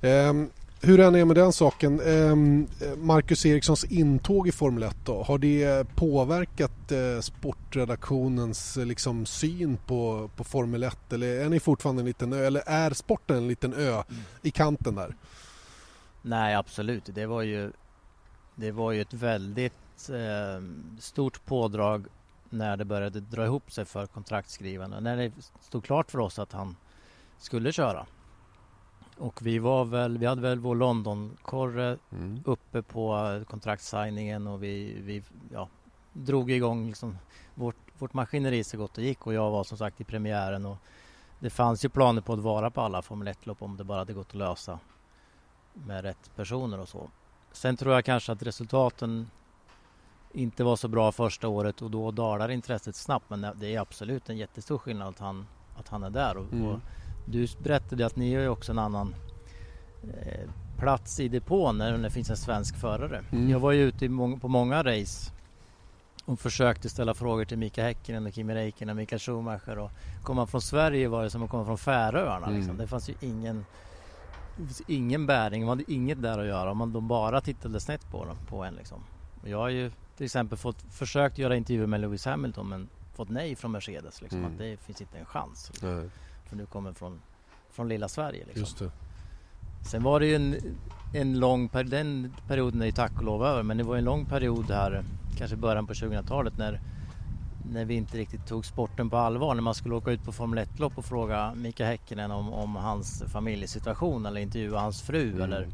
Ehm, 0.00 0.50
hur 0.84 1.00
än 1.00 1.14
är 1.14 1.24
med 1.24 1.36
den 1.36 1.52
saken, 1.52 2.00
ehm, 2.00 2.68
Marcus 2.96 3.46
Erikssons 3.46 3.84
intåg 3.84 4.48
i 4.48 4.52
Formel 4.52 4.82
1 4.82 4.96
då, 5.04 5.22
har 5.22 5.38
det 5.38 5.84
påverkat 5.94 6.92
eh, 6.92 7.20
sportredaktionens 7.20 8.76
eh, 8.76 8.86
liksom, 8.86 9.26
syn 9.26 9.76
på, 9.86 10.30
på 10.36 10.44
Formel 10.44 10.82
1 10.82 11.12
eller 11.12 11.26
är 11.26 11.48
ni 11.48 11.60
fortfarande 11.60 12.02
en 12.02 12.06
liten 12.06 12.32
ö 12.32 12.46
eller 12.46 12.62
är 12.66 12.90
sporten 12.90 13.36
en 13.36 13.48
liten 13.48 13.74
ö 13.74 13.92
mm. 13.92 14.22
i 14.42 14.50
kanten 14.50 14.94
där? 14.94 15.16
Nej 16.22 16.54
absolut, 16.54 17.10
det 17.14 17.26
var 17.26 17.42
ju, 17.42 17.72
det 18.54 18.70
var 18.70 18.92
ju 18.92 19.00
ett 19.00 19.14
väldigt 19.14 20.08
eh, 20.08 20.62
stort 20.98 21.44
pådrag 21.44 22.06
när 22.50 22.76
det 22.76 22.84
började 22.84 23.20
dra 23.20 23.44
ihop 23.44 23.72
sig 23.72 23.84
för 23.84 24.06
kontraktsskrivarna. 24.06 25.00
När 25.00 25.16
det 25.16 25.32
stod 25.60 25.84
klart 25.84 26.10
för 26.10 26.18
oss 26.18 26.38
att 26.38 26.52
han 26.52 26.76
skulle 27.38 27.72
köra. 27.72 28.06
Och 29.18 29.46
vi 29.46 29.58
var 29.58 29.84
väl, 29.84 30.18
vi 30.18 30.26
hade 30.26 30.40
väl 30.40 30.58
vår 30.58 30.74
London-korre 30.74 31.98
mm. 32.12 32.42
uppe 32.44 32.82
på 32.82 33.40
kontraktssigningen 33.48 34.46
och 34.46 34.62
vi, 34.62 35.00
vi 35.00 35.22
ja, 35.52 35.68
drog 36.12 36.50
igång 36.50 36.86
liksom 36.86 37.18
vårt, 37.54 37.76
vårt 37.98 38.14
maskineri 38.14 38.64
så 38.64 38.76
gott 38.76 38.94
det 38.94 39.02
gick 39.02 39.26
och 39.26 39.34
jag 39.34 39.50
var 39.50 39.64
som 39.64 39.78
sagt 39.78 40.00
i 40.00 40.04
premiären 40.04 40.66
och 40.66 40.76
det 41.38 41.50
fanns 41.50 41.84
ju 41.84 41.88
planer 41.88 42.20
på 42.20 42.32
att 42.32 42.38
vara 42.38 42.70
på 42.70 42.80
alla 42.80 43.02
Formel 43.02 43.28
1-lopp 43.28 43.62
om 43.62 43.76
det 43.76 43.84
bara 43.84 43.98
hade 43.98 44.12
gått 44.12 44.28
att 44.28 44.34
lösa 44.34 44.78
med 45.72 46.04
rätt 46.04 46.30
personer 46.36 46.80
och 46.80 46.88
så. 46.88 47.10
Sen 47.52 47.76
tror 47.76 47.94
jag 47.94 48.04
kanske 48.04 48.32
att 48.32 48.42
resultaten 48.42 49.30
inte 50.32 50.64
var 50.64 50.76
så 50.76 50.88
bra 50.88 51.12
första 51.12 51.48
året 51.48 51.82
och 51.82 51.90
då 51.90 52.10
dalar 52.10 52.48
intresset 52.48 52.96
snabbt 52.96 53.30
men 53.30 53.46
det 53.54 53.74
är 53.74 53.80
absolut 53.80 54.30
en 54.30 54.36
jättestor 54.36 54.78
skillnad 54.78 55.08
att 55.08 55.18
han, 55.18 55.46
att 55.78 55.88
han 55.88 56.02
är 56.02 56.10
där. 56.10 56.36
Och, 56.36 56.52
mm. 56.52 56.66
och 56.66 56.80
du 57.24 57.48
berättade 57.62 58.06
att 58.06 58.16
ni 58.16 58.34
har 58.34 58.42
ju 58.42 58.48
också 58.48 58.72
en 58.72 58.78
annan 58.78 59.14
eh, 60.02 60.50
plats 60.78 61.20
i 61.20 61.28
depån 61.28 61.78
när 61.78 61.98
det 61.98 62.10
finns 62.10 62.30
en 62.30 62.36
svensk 62.36 62.76
förare. 62.76 63.24
Mm. 63.32 63.50
Jag 63.50 63.60
var 63.60 63.72
ju 63.72 63.82
ute 63.82 64.08
må 64.08 64.38
på 64.38 64.48
många 64.48 64.82
race 64.82 65.32
och 66.24 66.40
försökte 66.40 66.88
ställa 66.88 67.14
frågor 67.14 67.44
till 67.44 67.58
Mika 67.58 67.82
Häkkinen 67.82 68.26
och 68.26 68.32
Kimi 68.32 68.54
Räikkönen 68.54 68.90
och 68.90 68.96
Mikael 68.96 69.20
Schumacher 69.20 69.78
och 69.78 69.90
komma 70.22 70.46
från 70.46 70.62
Sverige 70.62 71.08
var 71.08 71.22
det 71.22 71.30
som 71.30 71.42
att 71.42 71.50
komma 71.50 71.64
från 71.64 71.78
Färöarna. 71.78 72.46
Mm. 72.46 72.58
Liksom. 72.58 72.76
Det 72.76 72.86
fanns 72.86 73.08
ju 73.08 73.14
ingen 73.20 73.64
ingen 74.86 75.26
bäring, 75.26 75.60
man 75.60 75.68
hade 75.68 75.92
inget 75.92 76.22
där 76.22 76.38
att 76.38 76.46
göra. 76.46 76.74
Man, 76.74 76.92
de 76.92 77.08
bara 77.08 77.40
tittade 77.40 77.80
snett 77.80 78.10
på, 78.10 78.24
dem, 78.24 78.36
på 78.48 78.64
en 78.64 78.74
liksom. 78.74 79.04
jag 79.44 79.58
har 79.58 79.68
ju 79.68 79.90
till 80.16 80.24
exempel 80.24 80.58
fått, 80.58 80.82
försökt 80.82 81.38
göra 81.38 81.56
intervjuer 81.56 81.86
med 81.86 82.00
Lewis 82.00 82.24
Hamilton 82.24 82.68
men 82.68 82.88
fått 83.14 83.28
nej 83.28 83.56
från 83.56 83.72
Mercedes. 83.72 84.22
Liksom, 84.22 84.38
mm. 84.38 84.52
att 84.52 84.58
det 84.58 84.76
finns 84.76 85.00
inte 85.00 85.18
en 85.18 85.24
chans. 85.24 85.70
Liksom. 85.72 86.10
För 86.44 86.56
du 86.56 86.66
kommer 86.66 86.92
från, 86.92 87.20
från 87.70 87.88
lilla 87.88 88.08
Sverige. 88.08 88.44
Liksom. 88.44 88.60
Just 88.60 88.78
det. 88.78 88.90
Sen 89.84 90.02
var 90.02 90.20
det 90.20 90.26
ju 90.26 90.34
en, 90.34 90.76
en 91.14 91.38
lång 91.38 91.68
period, 91.68 91.90
den 91.90 92.34
perioden 92.48 92.82
är 92.82 92.86
ju 92.86 92.92
tack 92.92 93.12
och 93.16 93.24
lov 93.24 93.44
över, 93.44 93.62
men 93.62 93.76
det 93.76 93.84
var 93.84 93.96
en 93.96 94.04
lång 94.04 94.26
period 94.26 94.70
här, 94.70 95.04
kanske 95.38 95.56
början 95.56 95.86
på 95.86 95.92
2000-talet 95.92 96.58
när, 96.58 96.80
när 97.72 97.84
vi 97.84 97.94
inte 97.94 98.18
riktigt 98.18 98.46
tog 98.46 98.66
sporten 98.66 99.10
på 99.10 99.16
allvar. 99.16 99.54
När 99.54 99.62
man 99.62 99.74
skulle 99.74 99.94
åka 99.94 100.10
ut 100.10 100.24
på 100.24 100.32
Formel 100.32 100.64
1-lopp 100.64 100.98
och 100.98 101.04
fråga 101.04 101.54
Mika 101.54 101.86
Häkkinen 101.86 102.30
om, 102.30 102.52
om 102.52 102.76
hans 102.76 103.22
familjesituation 103.26 104.26
eller 104.26 104.40
intervjua 104.40 104.80
hans 104.80 105.02
fru 105.02 105.30
mm. 105.30 105.42
eller 105.42 105.68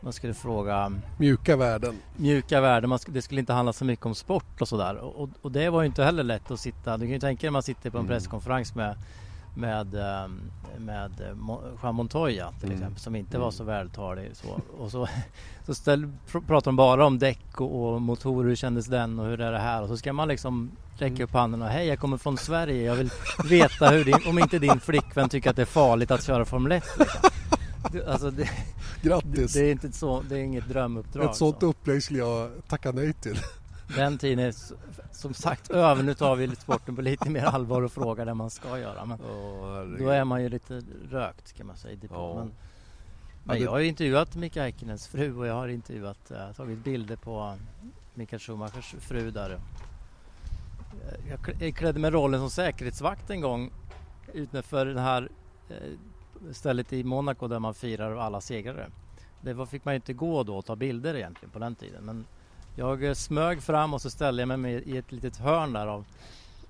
man 0.00 0.12
skulle 0.12 0.34
fråga 0.34 0.92
Mjuka 1.18 1.56
värden. 1.56 1.98
Mjuka 2.16 2.60
värden. 2.60 2.90
Man, 2.90 2.98
det 3.06 3.22
skulle 3.22 3.40
inte 3.40 3.52
handla 3.52 3.72
så 3.72 3.84
mycket 3.84 4.06
om 4.06 4.14
sport 4.14 4.60
och 4.60 4.68
sådär. 4.68 4.96
Och, 4.96 5.28
och, 5.42 5.52
det 5.52 5.70
var 5.70 5.82
ju 5.82 5.86
inte 5.86 6.04
heller 6.04 6.22
lätt 6.22 6.50
att 6.50 6.60
sitta. 6.60 6.96
Du 6.96 7.04
kan 7.04 7.12
ju 7.12 7.20
tänka 7.20 7.40
dig 7.40 7.46
när 7.46 7.52
man 7.52 7.62
sitter 7.62 7.90
på 7.90 7.98
en 7.98 8.04
mm. 8.04 8.08
presskonferens 8.08 8.74
med 8.74 8.96
med, 9.54 9.94
ehm, 9.94 10.40
med 10.78 11.10
Juan 11.82 11.94
Montoya 11.94 12.52
till 12.52 12.68
mm. 12.68 12.78
exempel 12.78 13.00
som 13.00 13.16
inte 13.16 13.38
var 13.38 13.44
mm. 13.44 13.52
så 13.52 13.64
vältalig. 13.64 14.30
Så, 14.32 14.60
och 14.78 14.90
så, 14.90 15.08
så 15.66 15.74
ställ, 15.74 16.12
pratar 16.46 16.64
de 16.64 16.76
bara 16.76 17.06
om 17.06 17.18
däck 17.18 17.60
och, 17.60 17.94
och 17.94 18.02
motorer, 18.02 18.48
hur 18.48 18.56
kändes 18.56 18.86
den 18.86 19.18
och 19.18 19.26
hur 19.26 19.40
är 19.40 19.52
det 19.52 19.58
här? 19.58 19.82
Och 19.82 19.88
så 19.88 19.96
ska 19.96 20.12
man 20.12 20.28
liksom 20.28 20.70
räcka 20.98 21.24
upp 21.24 21.32
handen 21.32 21.62
och 21.62 21.68
hej 21.68 21.86
jag 21.86 21.98
kommer 21.98 22.16
från 22.16 22.38
Sverige, 22.38 22.82
jag 22.82 22.94
vill 22.94 23.10
veta 23.44 23.88
hur 23.88 24.04
din, 24.04 24.18
om 24.26 24.38
inte 24.38 24.58
din 24.58 24.80
flickvän 24.80 25.28
tycker 25.28 25.50
att 25.50 25.56
det 25.56 25.62
är 25.62 25.66
farligt 25.66 26.10
att 26.10 26.24
köra 26.24 26.44
Formel 26.44 26.72
1. 26.72 26.84
Liksom. 26.98 27.30
Alltså 28.06 28.30
det, 28.30 28.50
Grattis! 29.02 29.52
Det, 29.52 29.60
det, 29.60 29.66
är 29.66 29.72
inte 29.72 29.92
så, 29.92 30.22
det 30.28 30.38
är 30.38 30.42
inget 30.42 30.68
drömuppdrag. 30.68 31.30
Ett 31.30 31.36
sånt 31.36 31.56
så. 31.60 31.66
upplägg 31.66 32.02
skulle 32.02 32.18
jag 32.18 32.50
tacka 32.68 32.92
nej 32.92 33.12
till. 33.12 33.38
Den 33.96 34.18
tiden 34.18 34.38
är 34.38 34.54
som 35.14 35.34
sagt 35.34 35.70
över. 35.70 36.02
Nu 36.02 36.14
tar 36.14 36.36
vi 36.36 36.56
sporten 36.56 36.96
på 36.96 37.02
lite 37.02 37.30
mer 37.30 37.44
allvar 37.44 37.82
och 37.82 37.92
frågar 37.92 38.26
det 38.26 38.34
man 38.34 38.50
ska 38.50 38.78
göra. 38.78 39.04
Men 39.04 39.20
oh, 39.20 39.98
då 39.98 40.08
är 40.08 40.24
man 40.24 40.42
ju 40.42 40.48
lite 40.48 40.82
rökt 41.10 41.52
kan 41.52 41.66
man 41.66 41.76
säga. 41.76 41.98
Oh. 42.10 42.36
Men, 42.36 42.52
men 43.44 43.62
jag 43.62 43.70
har 43.70 43.80
intervjuat 43.80 44.36
Mika 44.36 44.62
Häkkinens 44.62 45.06
fru 45.06 45.38
och 45.38 45.46
jag 45.46 45.54
har 45.54 45.68
intervjuat, 45.68 46.30
äh, 46.30 46.52
tagit 46.52 46.78
bilder 46.78 47.16
på 47.16 47.56
Mikael 48.14 48.40
Schumachers 48.40 48.94
fru 49.00 49.30
där. 49.30 49.50
Eh, 49.50 49.58
jag 51.60 51.76
klädde 51.76 52.00
mig 52.00 52.10
rollen 52.10 52.40
som 52.40 52.50
säkerhetsvakt 52.50 53.30
en 53.30 53.40
gång 53.40 53.70
utanför 54.32 54.86
det 54.86 55.00
här 55.00 55.28
eh, 55.68 55.76
stället 56.52 56.92
i 56.92 57.04
Monaco 57.04 57.48
där 57.48 57.58
man 57.58 57.74
firar 57.74 58.16
alla 58.16 58.40
segrare. 58.40 58.90
Det 59.40 59.66
fick 59.66 59.84
man 59.84 59.94
inte 59.94 60.12
gå 60.12 60.42
då 60.42 60.56
och 60.56 60.64
ta 60.64 60.76
bilder 60.76 61.14
egentligen 61.14 61.50
på 61.50 61.58
den 61.58 61.74
tiden. 61.74 62.04
Men 62.04 62.24
jag 62.74 63.04
eh, 63.04 63.14
smög 63.14 63.62
fram 63.62 63.94
och 63.94 64.02
så 64.02 64.10
ställde 64.10 64.42
jag 64.42 64.58
mig 64.58 64.72
i 64.72 64.96
ett 64.96 65.12
litet 65.12 65.36
hörn 65.36 65.72
där 65.72 65.86
av, 65.86 66.04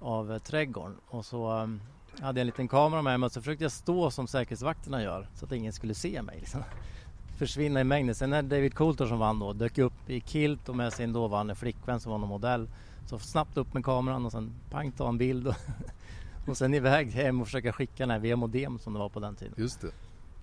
av 0.00 0.32
eh, 0.32 0.38
trädgården 0.38 0.96
och 1.08 1.24
så 1.24 1.52
um, 1.52 1.80
hade 2.20 2.40
jag 2.40 2.42
en 2.42 2.46
liten 2.46 2.68
kamera 2.68 3.02
med 3.02 3.20
mig 3.20 3.26
och 3.26 3.32
så 3.32 3.40
försökte 3.40 3.64
jag 3.64 3.72
stå 3.72 4.10
som 4.10 4.26
säkerhetsvakterna 4.26 5.02
gör 5.02 5.28
så 5.34 5.44
att 5.44 5.52
ingen 5.52 5.72
skulle 5.72 5.94
se 5.94 6.22
mig. 6.22 6.36
Liksom. 6.40 6.62
Försvinna 7.38 7.80
i 7.80 7.84
mängden. 7.84 8.14
Sen 8.14 8.30
när 8.30 8.42
David 8.42 8.74
Coulter 8.74 9.06
som 9.06 9.18
vann 9.18 9.38
då 9.38 9.52
dök 9.52 9.78
upp 9.78 10.10
i 10.10 10.20
kilt 10.20 10.68
och 10.68 10.76
med 10.76 10.92
sin 10.92 11.12
dåvarande 11.12 11.54
flickvän 11.54 12.00
som 12.00 12.12
var 12.12 12.18
någon 12.18 12.28
modell 12.28 12.68
så 13.06 13.18
snabbt 13.18 13.56
upp 13.56 13.74
med 13.74 13.84
kameran 13.84 14.26
och 14.26 14.32
sen 14.32 14.52
pang 14.70 14.92
ta 14.92 15.08
en 15.08 15.18
bild 15.18 15.48
och, 15.48 15.54
och 16.48 16.56
sen 16.56 16.74
iväg 16.74 17.10
hem 17.10 17.40
och 17.40 17.46
försöka 17.46 17.72
skicka 17.72 17.94
den 17.96 18.10
här 18.10 18.18
via 18.18 18.36
modem 18.36 18.78
som 18.78 18.92
det 18.92 18.98
var 18.98 19.08
på 19.08 19.20
den 19.20 19.36
tiden. 19.36 19.54
Just 19.56 19.80
det. 19.80 19.90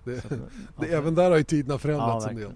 det, 0.04 0.20
så, 0.20 0.28
det 0.80 0.86
även 0.86 1.14
där 1.14 1.30
har 1.30 1.38
ju 1.38 1.44
tiderna 1.44 1.78
förändrats 1.78 2.24
ja, 2.24 2.30
en 2.30 2.36
del. 2.36 2.52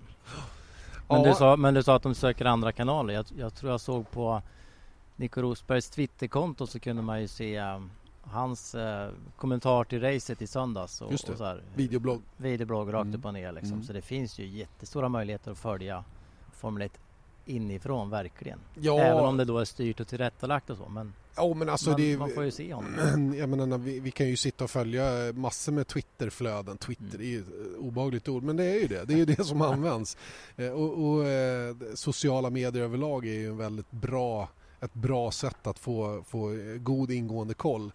Men, 1.08 1.22
ja. 1.22 1.28
du 1.28 1.34
sa, 1.34 1.56
men 1.56 1.74
du 1.74 1.82
sa 1.82 1.96
att 1.96 2.02
de 2.02 2.14
söker 2.14 2.44
andra 2.44 2.72
kanaler. 2.72 3.14
Jag, 3.14 3.26
jag 3.38 3.54
tror 3.54 3.70
jag 3.70 3.80
såg 3.80 4.10
på 4.10 4.42
Nico 5.16 5.42
Rosbergs 5.42 5.90
Twitterkonto 5.90 6.66
så 6.66 6.80
kunde 6.80 7.02
man 7.02 7.20
ju 7.20 7.28
se 7.28 7.60
um, 7.60 7.90
hans 8.22 8.74
uh, 8.74 9.08
kommentar 9.36 9.84
till 9.84 10.00
racet 10.00 10.42
i 10.42 10.46
söndags. 10.46 11.00
Och, 11.00 11.12
Just 11.12 11.26
det. 11.26 11.32
Och 11.32 11.38
så 11.38 11.44
här, 11.44 11.62
videoblogg. 11.74 12.22
Videoblogg 12.36 12.92
rakt 12.92 13.04
mm. 13.04 13.18
upp 13.18 13.24
och 13.24 13.34
ner 13.34 13.52
liksom. 13.52 13.72
Mm. 13.72 13.84
Så 13.84 13.92
det 13.92 14.02
finns 14.02 14.38
ju 14.38 14.46
jättestora 14.46 15.08
möjligheter 15.08 15.50
att 15.50 15.58
följa 15.58 16.04
Formel 16.52 16.82
1 16.82 16.92
inifrån 17.46 18.10
verkligen. 18.10 18.58
Ja. 18.74 18.98
Även 19.00 19.24
om 19.24 19.36
det 19.36 19.44
då 19.44 19.58
är 19.58 19.64
styrt 19.64 20.00
och 20.00 20.08
tillrättalagt 20.08 20.70
och 20.70 20.76
så. 20.76 20.88
Men, 20.88 21.12
ja, 21.36 21.54
men 21.54 21.68
alltså 21.68 21.90
man, 21.90 22.00
det, 22.00 22.18
man 22.18 22.30
får 22.30 22.44
ju 22.44 22.50
se 22.50 22.74
honom. 22.74 23.34
Jag 23.38 23.48
menar, 23.48 23.78
vi, 23.78 24.00
vi, 24.00 24.10
kan 24.10 24.28
ju 24.28 24.36
sitta 24.36 24.64
och 24.64 24.70
följa 24.70 25.32
massor 25.32 25.72
med 25.72 25.86
Twitterflöden. 25.86 26.78
Twitter 26.78 27.14
mm. 27.14 27.20
är 27.20 27.24
ju 27.24 27.40
ett 27.40 27.76
obehagligt 27.78 28.28
ord, 28.28 28.42
men 28.42 28.56
det 28.56 28.64
är 28.64 28.80
ju 28.80 28.86
det. 28.86 29.04
Det 29.04 29.14
är 29.14 29.18
ju 29.18 29.24
det 29.24 29.44
som 29.44 29.62
används. 29.72 30.16
Eh, 30.56 30.70
och, 30.70 31.04
och 31.04 31.26
eh, 31.26 31.76
sociala 31.94 32.50
medier 32.50 32.82
överlag 32.82 33.26
är 33.26 33.32
ju 33.32 33.48
en 33.48 33.56
väldigt 33.56 33.90
bra, 33.90 34.48
ett 34.80 34.94
bra 34.94 35.30
sätt 35.30 35.66
att 35.66 35.78
få, 35.78 36.24
få 36.28 36.56
god 36.78 37.10
ingående 37.10 37.54
koll. 37.54 37.92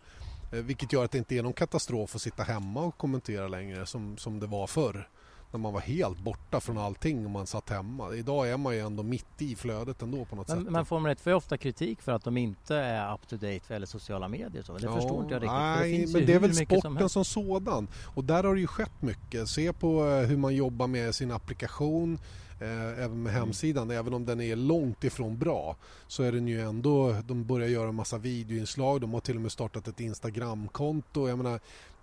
Eh, 0.52 0.60
vilket 0.60 0.94
gör 0.94 1.06
att 1.06 1.12
det 1.12 1.18
inte 1.18 1.36
är 1.36 1.44
någon 1.44 1.54
katastrof 1.54 2.16
att 2.16 2.22
sitta 2.22 2.44
hemma 2.44 2.84
och 2.84 2.98
kommentera 2.98 3.48
längre 3.48 3.86
som, 3.86 4.18
som 4.18 4.40
det 4.40 4.48
var 4.48 4.68
förr 4.68 5.08
när 5.52 5.60
man 5.60 5.74
var 5.74 5.80
helt 5.80 6.20
borta 6.20 6.60
från 6.60 6.78
allting 6.78 7.26
och 7.26 7.32
man 7.32 7.48
satt 7.48 7.70
hemma. 7.70 8.16
Idag 8.16 8.50
är 8.50 8.58
man 8.58 8.74
ju 8.74 8.80
ändå 8.80 9.04
mitt 9.04 9.42
i 9.42 9.56
flödet 9.56 10.02
ändå 10.02 10.26
på 10.26 10.36
något 10.36 10.48
men, 10.48 10.64
sätt. 10.64 10.72
Men 10.72 10.86
Formel 10.86 11.12
1 11.12 11.22
får 11.22 11.32
ju 11.32 11.38
ofta 11.38 11.58
kritik 11.58 12.02
för 12.02 12.12
att 12.12 12.24
de 12.24 12.38
inte 12.38 12.76
är 12.76 13.14
up 13.14 13.28
to 13.28 13.36
date 13.36 13.60
vad 13.68 13.76
gäller 13.76 13.88
sociala 13.88 14.28
medier. 14.28 14.64
Så. 14.64 14.78
Det 14.78 14.84
ja, 14.84 14.96
förstår 14.96 15.22
inte 15.22 15.34
jag 15.34 15.44
riktigt. 15.44 15.52
Nej, 15.52 16.06
det 16.06 16.14
men 16.14 16.26
det 16.26 16.34
är 16.34 16.40
väl 16.40 16.56
sporten 16.56 17.10
som, 17.10 17.10
som, 17.10 17.26
sådan. 17.26 17.88
Och 18.06 18.24
där 18.24 18.44
har 18.44 18.56
det 18.56 18.62
ju 18.62 18.68
skett 18.68 19.02
mycket. 19.02 19.48
Se 19.48 19.74
på 19.74 20.06
eh, 20.06 20.28
hur 20.28 20.38
man 20.38 20.56
jobbar 20.56 20.88
med 20.88 21.16
sin 21.16 21.32
applikation. 21.32 22.20
Eh, 22.62 23.04
även 23.04 23.24
med 23.24 23.32
mm. 23.32 23.34
hemsidan, 23.34 23.84
mm. 23.84 23.98
även 23.98 24.14
om 24.14 24.26
den 24.26 24.42
är 24.42 24.56
långt 24.56 25.04
ifrån 25.04 25.38
bra 25.38 25.76
så 26.08 26.24
är 26.24 26.32
den 26.32 26.48
ju 26.48 26.62
ändå, 26.62 27.16
de 27.26 27.46
börjar 27.46 27.68
göra 27.68 27.90
en 27.90 27.96
massa 27.96 28.18
videoinslag, 28.18 29.02
de 29.02 29.14
har 29.14 29.22
till 29.22 29.36
och 29.36 29.42
med 29.42 29.52
startat 29.52 29.88
ett 29.88 30.00
Instagramkonto. 30.00 31.30
Jag 31.30 31.38
menar, 31.38 31.60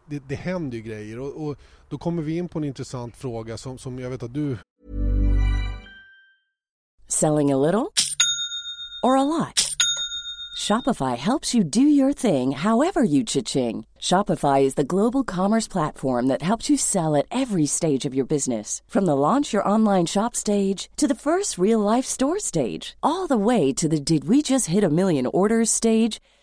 det, 0.09 0.23
det 0.29 0.35
händer 0.35 0.77
ju 0.77 0.83
grejer 0.83 1.19
och, 1.19 1.49
och, 1.49 1.57
då 1.89 1.99
kommer 1.99 2.23
vi 2.23 2.37
in 2.37 2.49
på 2.49 2.59
en 2.59 2.65
intressant 2.65 3.17
fråga 3.17 3.57
som, 3.57 3.79
som 3.79 3.99
jag 3.99 4.11
vet 4.11 4.23
att 4.23 4.35
du... 4.35 4.59
Selling 7.07 7.53
a 7.53 7.57
little 7.57 7.93
or 9.03 9.17
a 9.17 9.25
lot? 9.25 9.69
Shopify 10.59 11.17
helps 11.17 11.55
you 11.55 11.63
do 11.65 11.81
your 11.81 12.13
thing 12.13 12.51
however 12.51 13.03
you 13.05 13.25
cha-ching. 13.25 13.87
Shopify 14.01 14.63
is 14.63 14.75
the 14.75 14.85
global 14.85 15.23
commerce 15.23 15.69
platform 15.69 16.27
that 16.27 16.43
helps 16.43 16.69
you 16.69 16.77
sell 16.77 17.15
at 17.15 17.27
every 17.31 17.65
stage 17.65 18.05
of 18.05 18.15
your 18.15 18.27
business. 18.27 18.83
From 18.89 19.07
the 19.07 19.15
launch 19.15 19.53
your 19.53 19.67
online 19.67 20.05
shop 20.05 20.35
stage 20.35 20.91
to 20.97 21.07
the 21.07 21.15
first 21.15 21.59
real 21.59 21.79
life 21.79 22.05
store 22.05 22.41
stage, 22.41 22.97
all 23.03 23.29
the 23.29 23.39
way 23.39 23.73
to 23.75 23.89
the 23.89 24.01
did 24.01 24.29
we 24.29 24.43
just 24.43 24.67
hit 24.67 24.83
a 24.85 24.91
million 24.91 25.27
orders 25.27 25.71
stage. 25.71 26.21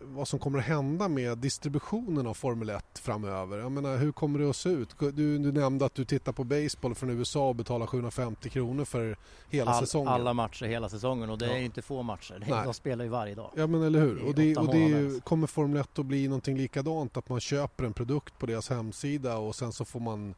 vad 0.00 0.28
som 0.28 0.38
kommer 0.38 0.58
att 0.58 0.64
hända 0.64 1.08
med 1.08 1.38
distributionen 1.38 2.26
av 2.26 2.34
Formel 2.34 2.70
1 2.70 2.98
framöver. 2.98 3.58
Jag 3.58 3.72
menar, 3.72 3.96
hur 3.96 4.12
kommer 4.12 4.38
det 4.38 4.50
att 4.50 4.56
se 4.56 4.68
ut? 4.68 4.88
Du, 4.98 5.38
du 5.38 5.52
nämnde 5.52 5.84
att 5.84 5.94
du 5.94 6.04
tittar 6.04 6.32
på 6.32 6.44
baseball 6.44 6.94
från 6.94 7.10
USA 7.10 7.48
och 7.48 7.56
betalar 7.56 7.86
750 7.86 8.50
kronor 8.50 8.84
för 8.84 9.16
hela 9.50 9.70
All, 9.70 9.80
säsongen. 9.80 10.08
Alla 10.08 10.34
matcher 10.34 10.66
hela 10.66 10.88
säsongen 10.88 11.30
och 11.30 11.38
det 11.38 11.46
Ja. 11.46 11.52
är 11.52 11.58
ju 11.58 11.64
inte 11.64 11.82
få 11.82 12.02
matcher. 12.02 12.44
Nej. 12.48 12.64
de 12.64 12.74
spelar 12.74 13.04
ju 13.04 13.10
varje 13.10 13.34
dag. 13.34 13.50
Ja 13.56 13.66
men 13.66 13.82
eller 13.82 14.00
hur. 14.00 14.22
Och 14.24 14.34
det, 14.34 14.56
och 14.56 14.68
det 14.68 14.78
ju, 14.78 15.20
kommer 15.20 15.46
Formel 15.46 15.80
1 15.80 15.98
att 15.98 16.06
bli 16.06 16.28
någonting 16.28 16.56
likadant 16.56 17.16
att 17.16 17.28
man 17.28 17.40
köper 17.40 17.84
en 17.84 17.92
produkt 17.92 18.38
på 18.38 18.46
deras 18.46 18.70
hemsida 18.70 19.36
och 19.38 19.54
sen 19.54 19.72
så 19.72 19.84
får 19.84 20.00
man 20.00 20.34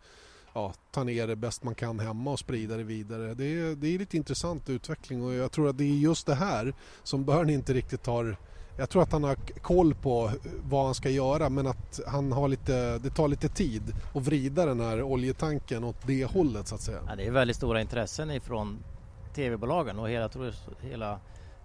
ja, 0.55 0.73
ta 0.91 1.05
ner 1.05 1.27
det 1.27 1.37
bäst 1.37 1.65
man 1.65 1.75
kan 1.75 2.01
hemma 2.01 2.31
och 2.31 2.39
sprida 2.39 2.77
det 2.77 2.83
vidare. 2.83 3.35
Det 3.35 3.45
är, 3.45 3.75
det 3.75 3.95
är 3.95 3.99
lite 3.99 4.17
intressant 4.17 4.71
utveckling 4.71 5.23
och 5.25 5.35
jag 5.35 5.53
tror 5.53 5.69
att 5.69 5.79
det 5.79 5.85
är 5.85 5.97
just 5.97 6.27
det 6.27 6.35
här 6.35 6.75
som 7.03 7.25
Börn 7.25 7.51
inte 7.51 7.73
riktigt 7.75 8.07
har 8.07 8.37
jag 8.77 8.91
tror 8.91 9.03
att 9.03 9.13
han 9.13 9.25
har 9.25 9.35
koll 9.63 9.95
på 9.95 10.31
vad 10.65 10.85
han 10.85 10.95
ska 10.95 11.11
göra 11.11 11.49
men 11.49 11.67
att 11.67 12.01
han 12.07 12.33
har 12.33 12.49
lite, 12.49 12.99
det 12.99 13.11
tar 13.11 13.29
lite 13.29 13.49
tid 13.49 13.83
att 14.15 14.23
vrida 14.23 14.67
den 14.67 14.81
här 14.81 15.03
oljetanken 15.03 15.85
åt 15.85 16.07
det 16.07 16.25
hållet 16.25 16.69
så 16.69 16.75
att 16.75 16.81
säga. 16.81 16.99
Ja, 17.09 17.17
det 17.17 17.27
är 17.27 17.31
väldigt 17.31 17.57
stora 17.57 17.81
intressen 17.81 18.31
ifrån 18.31 18.79
tv-bolagen 19.35 19.99
och 19.99 20.09
hela, 20.09 20.31
jag 20.35 20.53
hela 20.81 21.21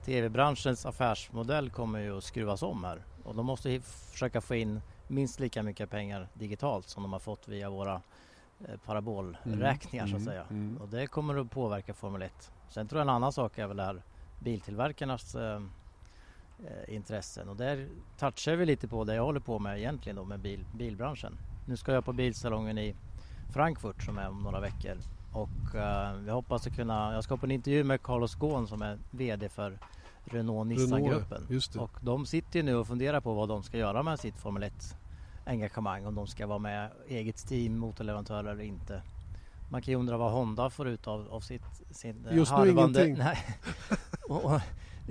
tv-branschens 0.05 0.85
affärsmodell 0.85 1.69
kommer 1.69 1.99
ju 1.99 2.17
att 2.17 2.23
skruvas 2.23 2.63
om 2.63 2.83
här. 2.83 3.03
Och 3.23 3.35
de 3.35 3.45
måste 3.45 3.79
försöka 3.81 4.41
få 4.41 4.55
in 4.55 4.81
minst 5.07 5.39
lika 5.39 5.63
mycket 5.63 5.89
pengar 5.89 6.27
digitalt 6.33 6.87
som 6.89 7.03
de 7.03 7.13
har 7.13 7.19
fått 7.19 7.47
via 7.47 7.69
våra 7.69 8.01
eh, 8.67 8.75
parabolräkningar 8.85 10.07
så 10.07 10.15
att 10.15 10.21
Mm, 10.21 10.25
säga. 10.25 10.43
mm. 10.49 10.77
Och 10.81 10.87
det 10.89 11.07
kommer 11.07 11.37
att 11.41 11.51
påverka 11.51 11.93
Formel 11.93 12.21
1. 12.21 12.51
Sen 12.69 12.87
tror 12.87 12.99
jag 12.99 13.05
en 13.05 13.09
annan 13.15 13.31
sak 13.33 13.57
är 13.57 13.67
väl 13.67 13.77
det 13.77 13.83
här 13.83 14.03
biltillverkarnas 14.39 15.35
eh, 16.67 16.95
intressen 16.95 17.49
och 17.49 17.55
där 17.55 17.87
touchar 18.17 18.55
vi 18.55 18.65
lite 18.65 18.87
på 18.87 19.03
det 19.03 19.15
jag 19.15 19.23
håller 19.23 19.39
på 19.39 19.59
med 19.59 19.77
egentligen 19.77 20.15
då 20.15 20.23
med 20.23 20.39
bil, 20.39 20.65
bilbranschen. 20.75 21.37
Nu 21.65 21.77
ska 21.77 21.91
jag 21.93 22.05
på 22.05 22.13
bilsalongen 22.13 22.77
i 22.77 22.95
Frankfurt 23.53 24.03
som 24.03 24.17
är 24.17 24.29
om 24.29 24.43
några 24.43 24.59
veckor 24.59 24.97
och 25.33 25.75
eh, 25.75 26.21
jag 26.27 26.33
hoppas 26.33 26.67
att 26.67 26.75
kunna, 26.75 27.13
jag 27.13 27.23
ska 27.23 27.37
på 27.37 27.45
en 27.45 27.51
intervju 27.51 27.83
med 27.83 28.01
Carlos 28.01 28.35
Ghosn 28.35 28.67
som 28.67 28.81
är 28.81 28.97
VD 29.11 29.49
för 29.49 29.79
Renault 30.25 30.67
Nissan-gruppen. 30.67 31.47
Och 31.79 31.91
de 32.01 32.25
sitter 32.25 32.59
ju 32.59 32.63
nu 32.63 32.75
och 32.75 32.87
funderar 32.87 33.21
på 33.21 33.33
vad 33.33 33.49
de 33.49 33.63
ska 33.63 33.77
göra 33.77 34.03
med 34.03 34.19
sitt 34.19 34.39
Formel 34.39 34.63
1 34.63 34.97
engagemang. 35.45 36.05
Om 36.05 36.15
de 36.15 36.27
ska 36.27 36.47
vara 36.47 36.59
med 36.59 36.89
eget 37.07 37.47
team, 37.47 37.77
motorleverantörer 37.77 38.51
eller 38.51 38.63
inte. 38.63 39.01
Man 39.71 39.81
kan 39.81 39.91
ju 39.91 39.99
undra 39.99 40.17
vad 40.17 40.31
Honda 40.31 40.69
får 40.69 40.87
ut 40.87 41.07
av, 41.07 41.27
av 41.31 41.39
sitt, 41.39 41.63
sin 41.91 42.25
eh, 42.25 42.35
Just 42.35 42.51
nu 42.51 42.57
harvande- 42.57 43.05
ingenting. 43.05 43.17
Nej. 43.25 43.37
och, 44.29 44.45
och, 44.45 44.61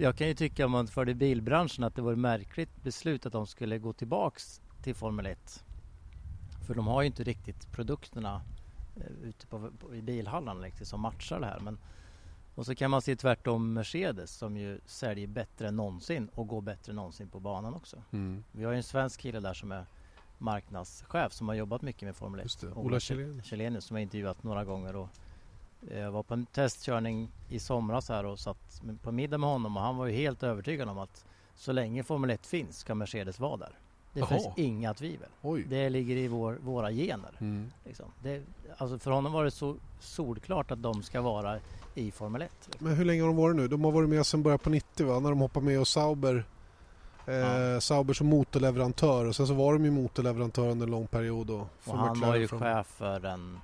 jag 0.01 0.17
kan 0.17 0.29
ju 0.29 0.35
tycka 0.35 0.65
om 0.65 0.73
man 0.73 0.87
förde 0.87 1.15
bilbranschen 1.15 1.85
att 1.85 1.95
det 1.95 2.03
var 2.03 2.13
ett 2.13 2.19
märkligt 2.19 2.83
beslut 2.83 3.27
att 3.27 3.33
de 3.33 3.47
skulle 3.47 3.79
gå 3.79 3.93
tillbaks 3.93 4.61
till 4.83 4.95
Formel 4.95 5.27
1. 5.27 5.65
För 6.67 6.75
de 6.75 6.87
har 6.87 7.03
ju 7.03 7.07
inte 7.07 7.23
riktigt 7.23 7.73
produkterna 7.73 8.43
eh, 8.97 9.29
ute 9.29 9.47
på, 9.47 9.71
på, 9.79 9.95
i 9.95 10.03
bilhallarna 10.03 10.61
riktigt 10.61 10.89
som 10.89 11.01
matchar 11.01 11.41
det 11.41 11.47
här. 11.47 11.61
Men, 11.61 11.79
och 12.55 12.67
så 12.67 12.75
kan 12.75 12.91
man 12.91 13.03
se 13.03 13.17
tvärtom 13.17 13.73
Mercedes 13.73 14.31
som 14.31 14.57
ju 14.57 14.81
säljer 14.87 15.27
bättre 15.27 15.69
än 15.69 15.77
någonsin 15.77 16.29
och 16.35 16.49
går 16.49 16.61
bättre 16.61 16.93
än 16.93 16.97
någonsin 16.97 17.29
på 17.29 17.41
banan 17.41 17.75
också. 17.75 18.03
Mm. 18.11 18.45
Vi 18.53 18.65
har 18.65 18.73
ju 18.73 18.77
en 18.77 18.83
svensk 18.83 19.21
kille 19.21 19.41
där 19.41 19.55
som 19.55 19.73
är 19.73 19.87
marknadschef 20.39 21.33
som 21.33 21.49
har 21.49 21.55
jobbat 21.55 21.83
mycket 21.83 22.03
med 22.03 22.17
Formel 22.17 22.41
1. 22.41 22.45
Just 22.45 22.61
det, 22.61 22.73
Ola 22.73 23.01
Källenius. 23.01 23.85
Som 23.85 23.97
jag 23.97 24.03
intervjuat 24.03 24.43
några 24.43 24.65
gånger. 24.65 24.97
Och 24.97 25.09
jag 25.81 26.11
var 26.11 26.23
på 26.23 26.35
en 26.35 26.47
testkörning 26.47 27.31
i 27.49 27.59
somras 27.59 28.09
här 28.09 28.25
och 28.27 28.39
satt 28.39 28.83
på 29.03 29.13
middag 29.13 29.39
med 29.39 29.51
honom 29.51 29.77
och 29.77 29.83
han 29.83 29.97
var 29.97 30.07
ju 30.07 30.13
helt 30.13 30.43
övertygad 30.43 30.89
om 30.89 30.99
att 30.99 31.25
så 31.55 31.73
länge 31.73 32.03
Formel 32.03 32.31
1 32.31 32.47
finns 32.47 32.79
ska 32.79 32.95
Mercedes 32.95 33.41
vara 33.41 33.57
där. 33.57 33.79
Det 34.13 34.21
Jaha. 34.21 34.29
finns 34.29 34.47
inga 34.57 34.95
tvivel. 34.95 35.29
Oj. 35.43 35.65
Det 35.69 35.89
ligger 35.91 36.17
i 36.17 36.29
vår, 36.29 36.59
våra 36.63 36.91
gener. 36.93 37.31
Mm. 37.41 37.71
Liksom. 37.85 38.07
Det, 38.23 38.43
alltså 38.77 38.99
för 38.99 39.11
honom 39.11 39.33
var 39.33 39.45
det 39.45 39.51
så 39.51 39.77
solklart 40.01 40.71
att 40.71 40.83
de 40.83 41.03
ska 41.03 41.21
vara 41.21 41.59
i 41.95 42.11
Formel 42.11 42.43
1. 42.43 42.51
Men 42.79 42.95
hur 42.97 43.05
länge 43.05 43.23
har 43.23 43.27
de 43.29 43.37
varit 43.37 43.57
nu? 43.57 43.69
De 43.69 43.85
har 43.85 43.93
varit 43.93 44.09
med 44.09 44.27
sedan 44.27 44.43
början 44.43 44.59
på 44.59 44.71
90 44.71 45.07
va? 45.07 45.21
När 45.21 45.31
de 45.31 45.41
hoppade 45.41 45.67
med 45.67 45.81
och 45.81 45.89
Sauber 45.89 46.45
eh, 47.27 47.35
Ja. 47.35 47.81
Sauber 47.81 48.15
som 48.15 48.27
motorleverantör 48.27 49.25
och 49.25 49.37
sen 49.37 49.47
så 49.47 49.55
var 49.55 49.73
de 49.73 49.85
ju 49.85 49.91
motorleverantör 49.91 50.69
under 50.69 50.87
en 50.87 50.91
lång 50.91 51.07
period. 51.07 51.51
Och, 51.51 51.61
Och 51.61 51.99
han 51.99 52.11
McLaren 52.11 52.21
var 52.33 52.37
ju 52.37 52.49
från 52.49 52.61
chef 52.61 52.87
för 52.87 53.21
den 53.21 53.59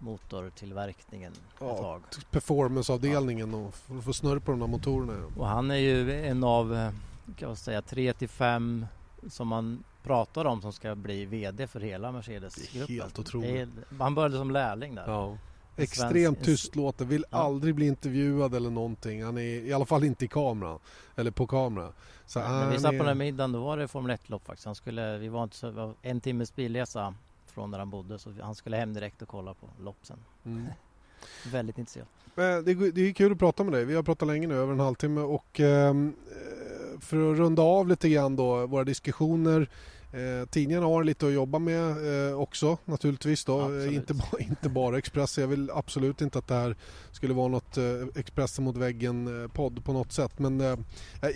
motortillverkningen 0.00 1.32
Ja. 1.60 1.70
ett 1.74 1.80
tag. 1.80 2.02
performanceavdelningen 2.30 3.54
och 3.54 3.74
få 4.04 4.12
snurr 4.12 4.38
på 4.38 4.50
de 4.50 4.60
här 4.60 4.68
motorerna. 4.68 5.26
Och 5.36 5.46
han 5.46 5.70
är 5.70 5.74
ju 5.76 6.24
en 6.26 6.44
av, 6.44 6.92
kan 7.36 7.48
man 7.48 7.56
säga, 7.56 7.82
tre 7.82 8.12
till 8.12 8.28
fem 8.28 8.86
som 9.28 9.48
man 9.48 9.84
pratar 10.02 10.44
om 10.44 10.62
som 10.62 10.72
ska 10.72 10.94
bli 10.94 11.24
VD 11.24 11.66
för 11.66 11.80
hela 11.80 12.12
Mercedes-gruppen. 12.12 12.94
Helt 12.96 13.18
otroligt. 13.18 13.50
Är- 13.50 13.68
Han 13.98 14.14
började 14.14 14.36
som 14.38 14.50
lärling 14.50 14.94
där. 14.94 15.04
Ja. 15.10 15.36
Extremt 15.76 16.44
tystlåten, 16.44 17.08
vill 17.08 17.24
Ja. 17.30 17.38
aldrig 17.38 17.74
bli 17.74 17.86
intervjuad 17.86 18.54
eller 18.54 18.70
någonting. 18.70 19.24
Han 19.24 19.38
är 19.38 19.42
i 19.42 19.72
alla 19.72 19.84
fall 19.86 20.04
inte 20.04 20.24
i 20.24 20.28
kameran. 20.28 20.78
Eller 21.16 21.30
på 21.30 21.46
kamera. 21.46 21.92
Så 22.26 22.38
När 22.38 22.46
han 22.46 22.70
vi 22.70 22.78
satt 22.78 22.82
på 22.90 22.94
är- 22.94 22.98
den 22.98 23.06
här 23.06 23.14
middagen 23.14 23.52
då 23.52 23.60
var 23.64 23.76
det 23.76 23.88
Formel 23.88 24.10
1-lopp 24.16 24.46
faktiskt. 24.46 24.66
Han 24.66 24.74
skulle, 24.74 25.18
vi 25.18 25.28
var 25.28 25.42
inte 25.42 25.56
så, 25.56 25.94
en 26.02 26.20
timmes 26.20 26.54
billesa 26.56 27.14
från 27.60 27.70
där 27.70 27.78
han 27.78 27.90
bodde 27.90 28.18
så 28.18 28.32
han 28.42 28.54
skulle 28.54 28.76
hem 28.76 28.94
direkt 28.94 29.22
och 29.22 29.28
kolla 29.28 29.54
på 29.54 29.68
lopp 29.80 29.98
sen. 30.02 30.16
Mm. 30.44 30.66
Väldigt 31.52 31.78
intresserad. 31.78 32.06
Men 32.34 32.64
det, 32.64 32.70
är- 32.70 32.92
det 32.92 33.00
är 33.08 33.12
kul 33.12 33.32
att 33.32 33.38
prata 33.38 33.64
med 33.64 33.72
dig. 33.72 33.84
Vi 33.84 33.94
har 33.94 34.02
pratat 34.02 34.28
länge 34.28 34.46
nu, 34.46 34.54
över 34.54 34.72
en 34.72 34.80
halvtimme. 34.80 35.20
Och 35.20 35.60
ehm, 35.60 36.12
eh, 36.30 37.00
för 37.00 37.32
att 37.32 37.38
runda 37.38 37.62
av 37.62 37.88
lite 37.88 38.08
grann 38.08 38.36
då, 38.36 38.66
våra 38.66 38.84
diskussioner. 38.84 39.70
Eh, 40.12 40.48
tidningarna 40.48 40.86
har 40.86 41.04
lite 41.04 41.26
att 41.26 41.32
jobba 41.32 41.58
med 41.58 42.28
eh, 42.30 42.40
också 42.40 42.78
naturligtvis. 42.84 43.44
Då. 43.44 43.60
Eh, 43.78 43.94
Inte, 43.94 44.14
ba, 44.14 44.24
inte 44.38 44.68
bara 44.68 44.98
Expressen. 44.98 45.42
Jag 45.42 45.48
vill 45.48 45.70
absolut 45.70 46.20
inte 46.20 46.38
att 46.38 46.48
det 46.48 46.54
här 46.54 46.76
skulle 47.12 47.34
vara 47.34 47.48
något 47.48 47.76
eh, 47.76 47.84
Expressen 48.16 48.64
mot 48.64 48.76
väggen-podd 48.76 49.84
på 49.84 49.92
något 49.92 50.12
sätt. 50.12 50.38
Men 50.38 50.60
eh, 50.60 50.76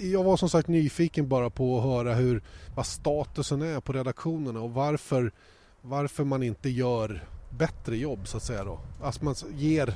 jag 0.01 0.25
var 0.25 0.37
som 0.37 0.49
sagt 0.49 0.69
nyfiken 0.69 1.29
bara 1.29 1.51
på 1.51 1.79
att 1.79 1.85
höra 1.85 2.15
hur, 2.15 2.43
vad 2.77 2.87
statusen 2.87 3.63
är 3.63 3.81
på 3.81 3.93
redaktionerna 3.93 4.61
och 4.61 4.71
varför, 4.75 5.33
varför 5.85 6.25
man 6.25 6.43
inte 6.43 6.69
gör 6.69 7.25
bättre 7.51 7.97
jobb 7.97 8.29
så 8.29 8.37
att 8.37 8.43
säga 8.43 8.65
då. 8.65 8.79
Alltså 9.03 9.25
man 9.25 9.35
ger 9.57 9.95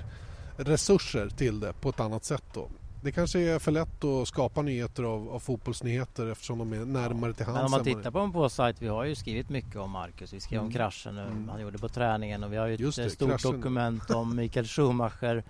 resurser 0.56 1.28
till 1.28 1.60
det 1.60 1.72
på 1.72 1.88
ett 1.88 2.00
annat 2.00 2.24
sätt 2.24 2.44
då. 2.54 2.68
Det 3.02 3.12
kanske 3.12 3.40
är 3.40 3.58
för 3.58 3.72
lätt 3.72 4.04
att 4.04 4.28
skapa 4.28 4.62
nyheter 4.62 5.02
av, 5.02 5.28
av 5.30 5.38
fotbollsnyheter 5.38 6.26
eftersom 6.26 6.58
de 6.58 6.72
är 6.72 6.84
närmare 6.84 7.32
till 7.32 7.46
hands. 7.46 7.56
Men 7.56 7.64
om 7.64 7.70
man 7.70 7.84
tittar 7.84 8.10
på 8.10 8.18
en 8.18 8.32
på 8.32 8.48
sajt, 8.48 8.76
vi 8.82 8.88
har 8.88 9.04
ju 9.04 9.14
skrivit 9.14 9.48
mycket 9.48 9.76
om 9.76 9.90
Marcus. 9.90 10.32
Vi 10.32 10.40
skrev 10.40 10.60
om 10.60 10.66
Mm. 10.66 10.74
kraschen 10.74 11.14
nu, 11.14 11.20
Mm. 11.22 11.48
han 11.48 11.60
gjorde 11.60 11.78
på 11.78 11.88
träningen 11.88 12.44
och 12.44 12.52
vi 12.52 12.56
har 12.56 12.66
ju 12.66 12.76
Just 12.76 12.98
ett 12.98 13.04
det, 13.04 13.10
stort 13.10 13.28
kraschen. 13.30 13.52
dokument 13.52 14.10
om 14.10 14.36
Mikael 14.36 14.66
Schumacher, 14.68 15.42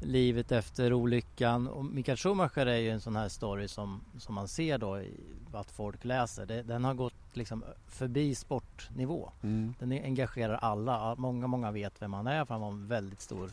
livet 0.00 0.52
efter 0.52 0.92
olyckan. 0.92 1.68
Och 1.68 1.84
Mikael 1.84 2.16
Schumacher 2.18 2.66
är 2.66 2.76
ju 2.76 2.90
en 2.90 3.00
sån 3.00 3.16
här 3.16 3.28
story 3.28 3.68
som, 3.68 4.00
som 4.18 4.34
man 4.34 4.48
ser 4.48 4.78
då 4.78 5.00
i 5.00 5.14
att 5.52 5.70
folk 5.70 6.04
läser. 6.04 6.46
Det, 6.46 6.62
den 6.62 6.84
har 6.84 6.94
gått 6.94 7.14
liksom 7.32 7.64
förbi 7.86 8.34
sportnivå. 8.34 9.30
Mm. 9.42 9.74
Den 9.78 9.92
engagerar 9.92 10.54
alla. 10.54 11.14
Många, 11.14 11.46
många 11.46 11.70
vet 11.70 12.02
vem 12.02 12.12
han 12.12 12.26
är 12.26 12.44
för 12.44 12.54
han 12.54 12.60
var 12.60 12.68
en 12.68 12.86
väldigt 12.88 13.20
stor 13.20 13.50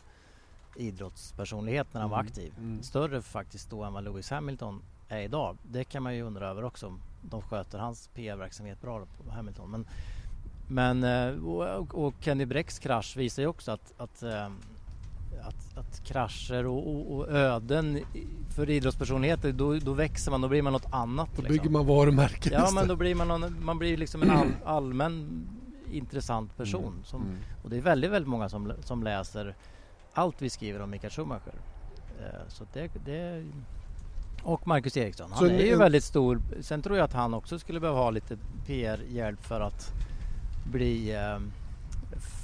idrottspersonlighet 0.76 1.94
när 1.94 2.00
han 2.00 2.10
var 2.10 2.18
Mm, 2.18 2.26
aktiv. 2.28 2.52
mm. 2.58 2.82
Större 2.82 3.22
faktiskt 3.22 3.70
då 3.70 3.82
än 3.84 3.92
vad 3.92 4.04
Lewis 4.04 4.30
Hamilton 4.30 4.82
är 5.08 5.20
idag. 5.20 5.56
Det 5.62 5.84
kan 5.84 6.02
man 6.02 6.14
ju 6.14 6.22
undra 6.22 6.48
över 6.48 6.64
också 6.64 6.98
de 7.22 7.42
sköter 7.42 7.78
hans 7.78 8.08
PR-verksamhet 8.14 8.80
bra 8.80 9.06
på 9.24 9.30
Hamilton. 9.32 9.70
Men, 9.70 9.86
men 10.68 11.04
eh, 11.04 11.44
och, 11.44 12.06
och 12.06 12.14
Kenny 12.20 12.44
Brecks 12.46 12.78
krasch 12.78 13.16
visar 13.16 13.42
ju 13.42 13.48
också 13.48 13.72
att, 13.72 13.92
att, 13.96 14.22
eh, 14.22 14.48
att, 15.42 15.78
att 15.78 16.04
krascher 16.04 16.66
och, 16.66 16.88
och, 16.88 17.16
och 17.16 17.28
öden 17.28 17.98
för 18.56 18.70
idrottspersonligheter 18.70 19.52
då, 19.52 19.74
då 19.74 19.92
växer 19.92 20.30
man, 20.30 20.40
då 20.40 20.48
blir 20.48 20.62
man 20.62 20.72
något 20.72 20.92
annat. 20.92 21.28
Då 21.36 21.42
liksom. 21.42 21.56
bygger 21.56 21.70
man 21.70 21.86
varumärken 21.86 22.52
Ja 22.52 22.70
men 22.74 22.88
då 22.88 22.96
blir 22.96 23.14
man, 23.14 23.28
någon, 23.28 23.64
man 23.64 23.78
blir 23.78 23.96
liksom 23.96 24.22
en 24.22 24.30
all, 24.30 24.48
allmän 24.64 25.46
intressant 25.92 26.56
person. 26.56 26.92
Mm, 26.92 27.04
Som, 27.04 27.22
mm. 27.22 27.36
Och 27.62 27.70
det 27.70 27.76
är 27.76 27.80
väldigt, 27.80 28.10
väldigt 28.10 28.28
många 28.28 28.48
som, 28.48 28.72
som 28.80 29.02
läser 29.02 29.54
allt 30.12 30.42
vi 30.42 30.50
skriver 30.50 30.80
om 30.80 30.90
Mikael 30.90 31.12
Schumacher. 31.12 31.54
Eh, 32.20 32.48
så 32.48 32.64
det, 32.72 32.90
det, 33.04 33.44
och 34.42 34.66
Marcus 34.66 34.96
Eriksson. 34.96 35.30
Han 35.30 35.38
Så 35.38 35.46
är 35.46 35.64
ju 35.64 35.72
en- 35.72 35.78
väldigt 35.78 36.04
stor. 36.04 36.40
Sen 36.60 36.82
tror 36.82 36.96
jag 36.96 37.04
att 37.04 37.12
han 37.12 37.34
också 37.34 37.58
skulle 37.58 37.80
behöva 37.80 37.98
ha 37.98 38.10
lite 38.10 38.38
PR-hjälp 38.66 39.44
för 39.44 39.60
att 39.60 39.92
bli 40.72 41.14
eh, 41.14 41.38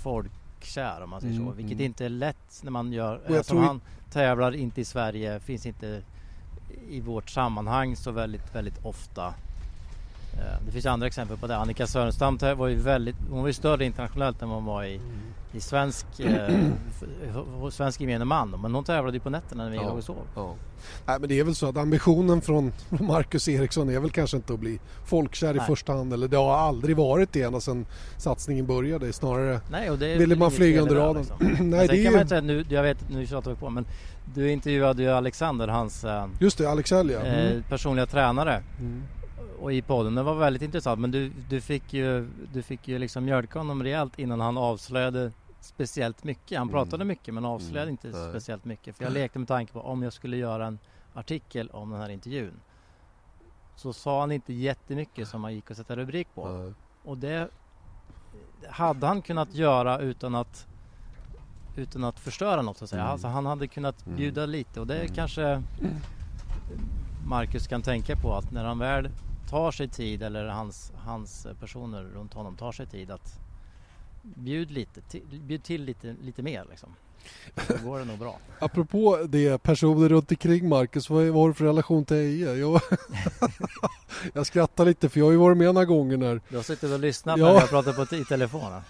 folk 0.02 0.32
folkkär 0.64 1.02
om 1.04 1.10
man 1.10 1.20
säger 1.20 1.34
Mm, 1.34 1.46
så. 1.46 1.52
Vilket 1.52 1.72
mm. 1.72 1.84
inte 1.84 2.04
är 2.04 2.08
lätt 2.08 2.60
när 2.62 2.70
man 2.70 2.92
gör, 2.92 3.20
jag 3.26 3.36
eftersom 3.36 3.56
tror- 3.56 3.66
han 3.66 3.80
tävlar 4.10 4.54
inte 4.54 4.80
i 4.80 4.84
Sverige, 4.84 5.40
finns 5.40 5.66
inte 5.66 6.02
i 6.90 7.00
vårt 7.00 7.30
sammanhang 7.30 7.96
så 7.96 8.10
väldigt, 8.10 8.54
väldigt 8.54 8.84
ofta. 8.84 9.26
Eh, 10.34 10.66
Det 10.66 10.72
finns 10.72 10.86
andra 10.86 11.06
exempel 11.06 11.36
på 11.36 11.46
det. 11.46 11.56
Annika 11.56 11.86
Sörenstam 11.86 12.38
var 12.56 12.68
ju 12.68 12.76
väldigt, 12.76 13.16
hon 13.30 13.40
var 13.40 13.46
ju 13.46 13.52
större 13.52 13.84
internationellt 13.84 14.42
än 14.42 14.48
vad 14.48 14.56
hon 14.58 14.64
var 14.64 14.84
i, 14.84 15.00
i 15.54 15.60
svensk, 15.60 16.06
eh, 16.20 16.58
svensk 17.70 18.00
gemene 18.00 18.24
man. 18.24 18.50
Men 18.62 18.74
hon 18.74 18.84
tävlade 18.84 19.16
ju 19.16 19.20
på 19.20 19.30
nätterna 19.30 19.64
när 19.64 19.70
vi 19.70 19.76
Ja. 19.76 19.82
låg 19.88 19.96
och 19.98 20.04
sov. 20.04 20.16
Ja. 20.34 20.54
Nej, 21.06 21.16
men 21.20 21.28
det 21.28 21.40
är 21.40 21.44
väl 21.44 21.54
så 21.54 21.68
att 21.68 21.76
ambitionen 21.76 22.40
från 22.40 22.72
Marcus 22.88 23.48
Eriksson 23.48 23.88
är 23.90 24.00
väl 24.00 24.10
kanske 24.10 24.36
inte 24.36 24.52
att 24.54 24.60
bli 24.60 24.80
folkkär 25.04 25.54
i 25.54 25.56
Nej. 25.56 25.66
första 25.66 25.92
hand. 25.92 26.12
Eller 26.12 26.28
det 26.28 26.36
har 26.36 26.56
aldrig 26.56 26.96
varit 26.96 27.32
det 27.32 27.42
ända 27.42 27.60
sedan 27.60 27.86
satsningen 28.16 28.66
började. 28.66 29.12
Snarare 29.12 29.60
Nej, 29.70 29.90
och 29.90 29.98
det 29.98 30.16
ville 30.18 30.36
man 30.36 30.50
flyga 30.50 30.80
under 30.80 30.94
i 30.94 30.98
det, 30.98 31.04
radarn. 31.04 31.22
liksom. 31.48 31.70
Nej, 31.70 31.88
det 31.88 31.96
är 31.98 32.04
kan 32.04 32.12
man 32.12 32.18
ju... 32.18 32.22
inte 32.22 32.40
nu, 32.40 32.64
jag 32.68 32.82
vet, 32.82 33.10
nu 33.10 33.26
tjatar 33.26 33.50
vi 33.50 33.56
på, 33.56 33.70
men 33.70 33.86
du 34.34 34.50
intervjuade 34.50 35.02
ju 35.02 35.08
Alexander, 35.10 35.68
hans 35.68 36.04
eh, 36.04 36.26
Just 36.40 36.58
det, 36.58 36.70
Alex 36.70 36.92
Elg 36.92 37.12
ja. 37.12 37.20
eh, 37.20 37.46
Mm. 37.50 37.62
personliga 37.68 38.06
tränare. 38.06 38.62
Mm. 38.80 39.02
Och 39.60 39.72
i 39.72 39.82
podden, 39.82 40.14
det 40.14 40.22
var 40.22 40.34
väldigt 40.34 40.62
intressant 40.62 41.00
men 41.00 41.10
du, 41.10 41.30
du 41.48 41.60
fick 41.60 41.92
ju, 41.94 42.28
du 42.52 42.62
fick 42.62 42.88
ju 42.88 42.98
liksom 42.98 43.24
mjölka 43.24 43.58
honom 43.58 43.82
rejält 43.82 44.18
innan 44.18 44.40
han 44.40 44.56
avslöjade 44.58 45.32
speciellt 45.64 46.24
mycket. 46.24 46.58
Han 46.58 46.68
pratade 46.68 46.96
Mm. 46.96 47.08
mycket 47.08 47.34
men 47.34 47.44
avslöjade 47.44 47.82
Mm, 47.82 47.90
inte 47.90 48.08
nej. 48.18 48.30
speciellt 48.30 48.64
mycket. 48.64 48.96
För 48.96 49.04
jag 49.04 49.12
lekte 49.12 49.38
med 49.38 49.48
tanke 49.48 49.72
på 49.72 49.80
om 49.80 50.02
jag 50.02 50.12
skulle 50.12 50.36
göra 50.36 50.66
en 50.66 50.78
artikel 51.14 51.70
om 51.70 51.90
den 51.90 52.00
här 52.00 52.08
intervjun. 52.08 52.60
Så 53.76 53.92
sa 53.92 54.20
han 54.20 54.32
inte 54.32 54.52
jättemycket 54.52 55.28
som 55.28 55.40
man 55.40 55.54
gick 55.54 55.70
att 55.70 55.76
sätta 55.76 55.96
rubrik 55.96 56.28
på. 56.34 56.48
Nej. 56.48 56.72
Och 57.04 57.18
det 57.18 57.48
hade 58.68 59.06
han 59.06 59.22
kunnat 59.22 59.54
göra 59.54 59.98
utan 59.98 60.34
att 60.34 60.66
utan 61.76 62.04
att 62.04 62.20
förstöra 62.20 62.62
något 62.62 62.78
så 62.78 62.84
att 62.84 62.90
säga. 62.90 63.02
Mm. 63.02 63.12
Alltså, 63.12 63.28
han 63.28 63.46
hade 63.46 63.66
kunnat 63.68 64.06
Mm. 64.06 64.16
bjuda 64.16 64.46
lite 64.46 64.80
och 64.80 64.86
det 64.86 65.00
Mm. 65.00 65.14
kanske 65.14 65.62
Marcus 67.26 67.66
kan 67.66 67.82
tänka 67.82 68.16
på 68.16 68.34
att 68.34 68.50
när 68.52 68.64
han 68.64 68.78
väl 68.78 69.08
tar 69.50 69.70
sig 69.72 69.88
tid 69.88 70.22
eller 70.22 70.46
hans, 70.48 70.92
hans 70.96 71.46
personer 71.60 72.02
runt 72.04 72.34
honom 72.34 72.56
tar 72.56 72.72
sig 72.72 72.86
tid 72.86 73.10
att 73.10 73.40
bjud, 74.24 74.70
lite, 74.70 75.00
till, 75.00 75.22
bjud 75.42 75.62
till 75.62 75.84
lite, 75.84 76.16
lite 76.22 76.42
mer 76.42 76.66
liksom. 76.70 76.94
Då 77.68 77.88
går 77.88 77.98
det 77.98 78.04
nog 78.04 78.18
bra. 78.18 78.38
Apropå 78.58 79.18
det, 79.28 79.62
personer 79.62 80.08
runt 80.08 80.30
omkring 80.30 80.68
Marcus, 80.68 81.10
vad, 81.10 81.24
vad 81.24 81.42
har 81.42 81.48
du 81.48 81.54
för 81.54 81.64
relation 81.64 82.04
till 82.04 82.16
Eje? 82.16 82.54
Jag, 82.54 82.80
jag 84.32 84.46
skrattar 84.46 84.84
lite 84.84 85.08
för 85.08 85.20
jag 85.20 85.26
har 85.26 85.32
ju 85.32 85.38
varit 85.38 85.56
med 85.56 85.74
några 85.74 85.84
gånger 85.84 86.16
när 86.16 86.40
Du 86.48 86.56
har 86.56 86.62
suttit 86.62 86.92
och 86.92 87.00
lyssnat 87.00 87.38
Ja. 87.38 87.46
när 87.52 87.60
jag 87.60 87.68
pratar 87.68 87.92
på 87.92 88.16
i 88.16 88.24
telefonen. 88.24 88.82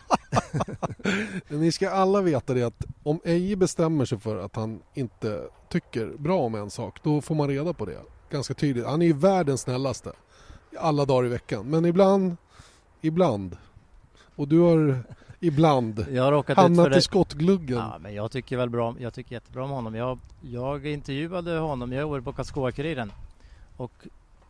Ni 1.49 1.72
ska 1.72 1.91
alla 1.91 2.20
veta 2.20 2.55
det 2.55 2.62
att 2.62 2.85
om 3.03 3.20
Eje 3.24 3.57
bestämmer 3.57 4.05
sig 4.05 4.18
för 4.18 4.37
att 4.37 4.57
han 4.57 4.82
inte 4.95 5.43
tycker 5.68 6.07
bra 6.18 6.41
om 6.41 6.55
en 6.55 6.70
sak, 6.70 7.01
då 7.03 7.20
får 7.20 7.35
man 7.35 7.49
reda 7.49 7.72
på 7.72 7.87
det. 7.87 8.01
Ganska 8.30 8.55
tydligt. 8.55 8.87
Han 8.87 9.03
är 9.03 9.07
ju 9.07 9.12
världens 9.12 9.61
snällaste. 9.61 10.12
Alla 10.78 11.05
dagar 11.05 11.26
i 11.26 11.28
veckan. 11.28 11.66
Men 11.70 11.85
ibland, 11.85 12.37
ibland. 13.01 13.57
Och 14.37 14.49
du 14.49 14.59
har 14.59 15.05
ibland 15.45 16.07
Jag 16.12 16.22
har 16.22 16.32
råkat 16.32 16.51
ut 16.51 16.55
för 16.55 16.62
hamnat 16.62 16.97
i 16.97 17.01
skottgluggen. 17.01 17.78
Ja, 17.78 17.99
men 18.01 18.14
jag 18.14 18.30
tycker 18.30 18.57
väl 18.57 18.70
bra, 18.70 18.95
jag 18.99 19.14
tycker 19.14 19.32
jättebra 19.36 19.64
om 19.64 19.70
honom. 19.70 19.95
Jag, 19.95 20.18
jag 20.40 20.86
intervjuade 20.86 21.59
honom, 21.59 21.92
jag 21.92 22.01
jobbade 22.01 22.22
på 22.22 22.32
Karlskoga-Kuriren 22.32 23.12
och 23.76 23.92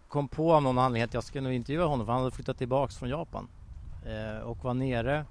kom 0.09 0.28
på 0.28 0.53
av 0.53 0.62
någon 0.62 0.78
anledning 0.78 1.03
att 1.03 1.14
jag 1.14 1.24
skulle 1.24 1.45
nog 1.45 1.53
intervjua 1.53 1.86
honom 1.86 2.07
för 2.07 2.12
han 2.12 2.22
hade 2.22 2.34
flyttat 2.34 2.59
tillbaks 2.59 2.97
från 2.97 3.09
Japan 3.09 3.49
eh, 4.07 4.42
och 4.42 4.64
var 4.64 4.74
nere 4.74 5.24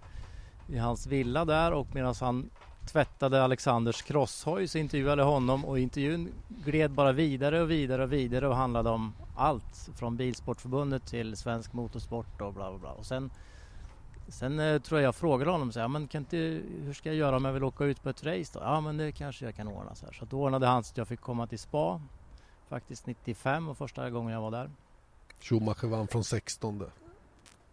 i 0.68 0.78
hans 0.78 1.08
villa 1.08 1.46
där 1.46 1.72
och 1.72 1.88
medan 1.94 2.16
han 2.20 2.50
tvättade 2.86 3.44
Alexanders 3.44 4.02
crosshoj 4.02 4.68
så 4.68 4.78
intervjuade 4.78 5.24
honom 5.24 5.66
och 5.66 5.80
intervjun 5.80 6.30
gled 6.48 6.92
bara 6.92 7.12
vidare 7.12 7.62
och 7.62 7.72
vidare 7.72 8.04
och 8.04 8.14
vidare 8.14 8.48
och 8.48 8.56
handlade 8.56 8.90
om 8.90 9.14
allt 9.36 9.90
från 9.96 10.18
Bilsportförbundet 10.18 11.06
till 11.06 11.38
svensk 11.38 11.74
motorsport 11.74 12.42
och 12.42 12.54
bla 12.54 12.70
bla 12.70 12.80
bla. 12.80 12.92
Och 12.92 13.06
sen 13.06 13.30
Sen 14.28 14.60
eh, 14.60 14.82
tror 14.82 15.00
jag 15.02 15.08
jag 15.08 15.16
frågade 15.16 15.52
honom 15.52 15.72
så 15.72 15.80
här, 15.80 15.88
men 15.88 16.08
kan 16.08 16.22
inte, 16.22 16.38
hur 16.84 16.94
ska 16.94 17.10
jag 17.10 17.16
göra 17.16 17.36
om 17.36 17.46
jag 17.46 17.54
vill 17.54 17.64
åka 17.64 17.84
ut 17.86 18.04
på 18.04 18.10
ett 18.10 18.24
race 18.24 18.60
då? 18.60 18.66
Ja 18.66 18.82
men 18.82 18.98
det 18.98 19.12
kanske 19.12 19.46
jag 19.46 19.56
kan 19.56 19.68
ordna 19.68 19.96
så 19.96 20.06
här. 20.06 20.14
Så 20.14 20.26
då 20.26 20.42
ordnade 20.44 20.68
han 20.68 20.84
så 20.84 20.92
att 20.94 20.98
jag 20.98 21.08
fick 21.08 21.22
komma 21.22 21.48
till 21.48 21.60
spa 21.60 22.02
faktiskt 22.70 23.06
95 23.08 23.70
och 23.70 23.78
första 23.78 24.10
gången 24.10 24.34
jag 24.34 24.42
var 24.42 24.52
där. 24.52 24.70
Schumacher 25.42 25.88
vann 25.88 26.08
från 26.08 26.24
16. 26.24 26.84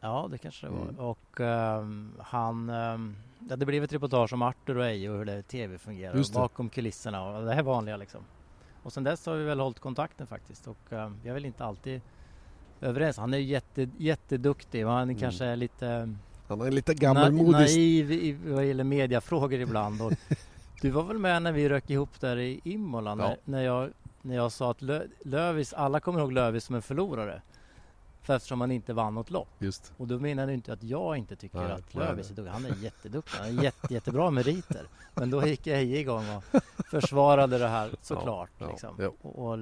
Ja 0.00 0.28
det 0.30 0.38
kanske 0.38 0.66
det 0.66 0.72
var. 0.72 0.82
Mm. 0.82 0.98
Och 0.98 1.40
ehm, 1.40 2.12
han, 2.18 2.70
um, 2.70 3.16
ja, 3.48 3.56
det 3.56 3.66
blev 3.66 3.84
ett 3.84 3.92
reportage 3.92 4.32
om 4.32 4.42
Arthur 4.42 4.76
och 4.76 4.86
Eje 4.86 5.10
och 5.10 5.18
hur 5.18 5.24
det 5.24 5.42
tv 5.42 5.78
fungerar 5.78 6.34
bakom 6.34 6.68
kulisserna 6.68 7.22
och 7.22 7.44
det 7.44 7.54
här 7.54 7.62
vanliga 7.62 7.96
liksom. 7.96 8.20
Och 8.82 8.92
sen 8.92 9.04
dess 9.04 9.26
har 9.26 9.34
vi 9.34 9.44
väl 9.44 9.60
hållit 9.60 9.80
kontakten 9.80 10.26
faktiskt 10.26 10.66
och 10.66 10.76
um, 10.92 11.16
vi 11.22 11.28
är 11.28 11.34
väl 11.34 11.44
inte 11.44 11.64
alltid 11.64 12.00
överens. 12.80 13.16
Han 13.16 13.34
är 13.34 13.38
ju 13.38 13.44
jätte, 13.44 13.88
jätteduktig 13.98 14.86
och 14.86 14.92
han 14.92 15.02
Mm. 15.02 15.18
kanske 15.18 15.44
är 15.44 15.56
lite 15.56 16.14
Han 16.50 16.60
är 16.66 16.70
lite 16.70 16.92
Na, 16.92 16.98
gammalmodig. 16.98 17.52
naiv 17.52 18.12
i, 18.12 18.32
vad 18.46 18.64
gäller 18.64 18.84
mediafrågor 18.84 19.60
ibland. 19.60 20.02
Och 20.02 20.12
du 20.80 20.90
var 20.90 21.02
väl 21.02 21.18
med 21.18 21.42
när 21.42 21.52
vi 21.52 21.68
rök 21.68 21.90
ihop 21.90 22.20
där 22.20 22.38
i 22.38 22.60
Imola 22.64 23.14
när, 23.14 23.24
Ja. 23.30 23.36
när, 23.44 23.62
jag, 23.62 23.90
när 24.22 24.34
jag 24.36 24.52
sa 24.52 24.70
att 24.70 24.82
Lö, 24.82 25.02
Lövis, 25.24 25.72
alla 25.72 26.00
kommer 26.00 26.20
ihåg 26.20 26.32
Lövis 26.32 26.64
som 26.64 26.74
en 26.74 26.82
förlorare. 26.82 27.42
För 28.22 28.36
eftersom 28.36 28.60
han 28.60 28.70
inte 28.70 28.92
vann 28.92 29.14
något 29.14 29.30
lopp. 29.30 29.48
Just. 29.58 29.92
Och 29.96 30.06
då 30.06 30.18
menar 30.18 30.46
du 30.46 30.52
inte 30.54 30.72
att 30.72 30.82
jag 30.82 31.16
inte 31.16 31.36
tycker 31.36 31.58
Nej, 31.58 31.72
att 31.72 31.94
Lövis 31.94 32.30
är 32.30 32.34
duktig. 32.34 32.52
Han 32.52 32.64
är 32.64 32.74
jätteduktig. 32.76 33.38
Han 33.38 33.58
är 33.58 33.62
jätte, 33.62 33.94
jättebra 33.94 34.30
meriter. 34.30 34.86
Men 35.14 35.30
då 35.30 35.46
gick 35.46 35.66
Eje 35.66 35.98
igång 35.98 36.24
och 36.36 36.62
försvarade 36.90 37.58
det 37.58 37.68
här 37.68 37.90
såklart. 38.02 38.50
ja, 38.58 38.66
liksom. 38.70 38.94
ja. 38.98 39.10
Och, 39.22 39.50
och, 39.50 39.58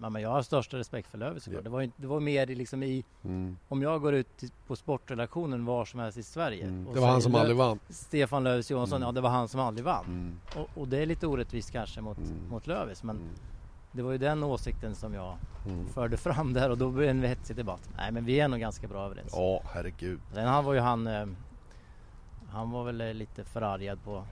men 0.00 0.12
men 0.12 0.22
jag 0.22 0.30
har 0.30 0.42
största 0.42 0.76
respekt 0.78 1.08
för 1.10 1.18
Lövis 1.18 1.44
såklart. 1.44 1.58
Ja. 1.60 1.64
Det, 1.64 1.70
var, 1.70 1.80
ju- 1.80 1.90
det 1.96 2.06
var 2.06 2.20
mer 2.20 2.50
i 2.50 2.54
liksom 2.54 2.82
i 2.82 3.04
Mm. 3.24 3.56
om 3.68 3.82
jag 3.82 4.00
går 4.02 4.14
ut 4.14 4.36
till- 4.36 4.50
på 4.66 4.76
sportredaktionen 4.76 5.64
var 5.64 5.84
som 5.84 6.00
helst 6.00 6.18
i 6.18 6.22
Sverige 6.22 6.64
Mm. 6.64 6.86
och 6.88 6.94
Det 6.94 7.00
var 7.00 7.08
han 7.08 7.22
som 7.22 7.32
Lö- 7.32 7.38
aldrig 7.38 7.56
vann. 7.56 7.78
Stefan 7.88 8.44
Löfven 8.44 8.62
Johansson, 8.76 8.96
Mm. 8.96 9.06
ja 9.06 9.12
det 9.12 9.20
var 9.20 9.30
han 9.30 9.48
som 9.48 9.60
aldrig 9.60 9.84
vann. 9.84 10.04
Mm. 10.04 10.36
Och, 10.56 10.78
och 10.82 10.88
det 10.88 10.98
är 11.02 11.06
lite 11.06 11.26
orättvist 11.26 11.70
kanske 11.72 12.00
mot, 12.00 12.18
Mm. 12.18 12.48
mot 12.50 12.66
Löfven 12.66 12.96
men 13.02 13.16
Mm. 13.16 13.28
det 13.92 14.02
var 14.02 14.12
ju 14.12 14.18
den 14.18 14.42
åsikten 14.42 14.94
som 14.94 15.14
jag 15.14 15.36
Mm. 15.66 15.88
förde 15.88 16.16
fram 16.16 16.52
där 16.52 16.70
och 16.70 16.78
då 16.78 16.90
blev 16.90 17.04
det 17.06 17.10
en 17.10 17.22
hetsig 17.22 17.56
debatt. 17.56 17.90
Nej 17.96 18.12
men 18.12 18.24
vi 18.24 18.40
är 18.40 18.48
nog 18.48 18.60
ganska 18.60 18.88
bra 18.88 19.06
överens. 19.06 19.32
Ja, 19.36 19.62
herregud. 19.64 20.20
Sen 20.32 20.46
han 20.48 20.64
var 20.64 20.74
ju 20.74 20.80
han, 20.80 21.06
eh, 21.06 21.26
han 22.50 22.70
var 22.70 22.84
väl 22.84 23.00
eh, 23.00 23.14
lite 23.14 23.44
förargad 23.44 24.02
på 24.04 24.24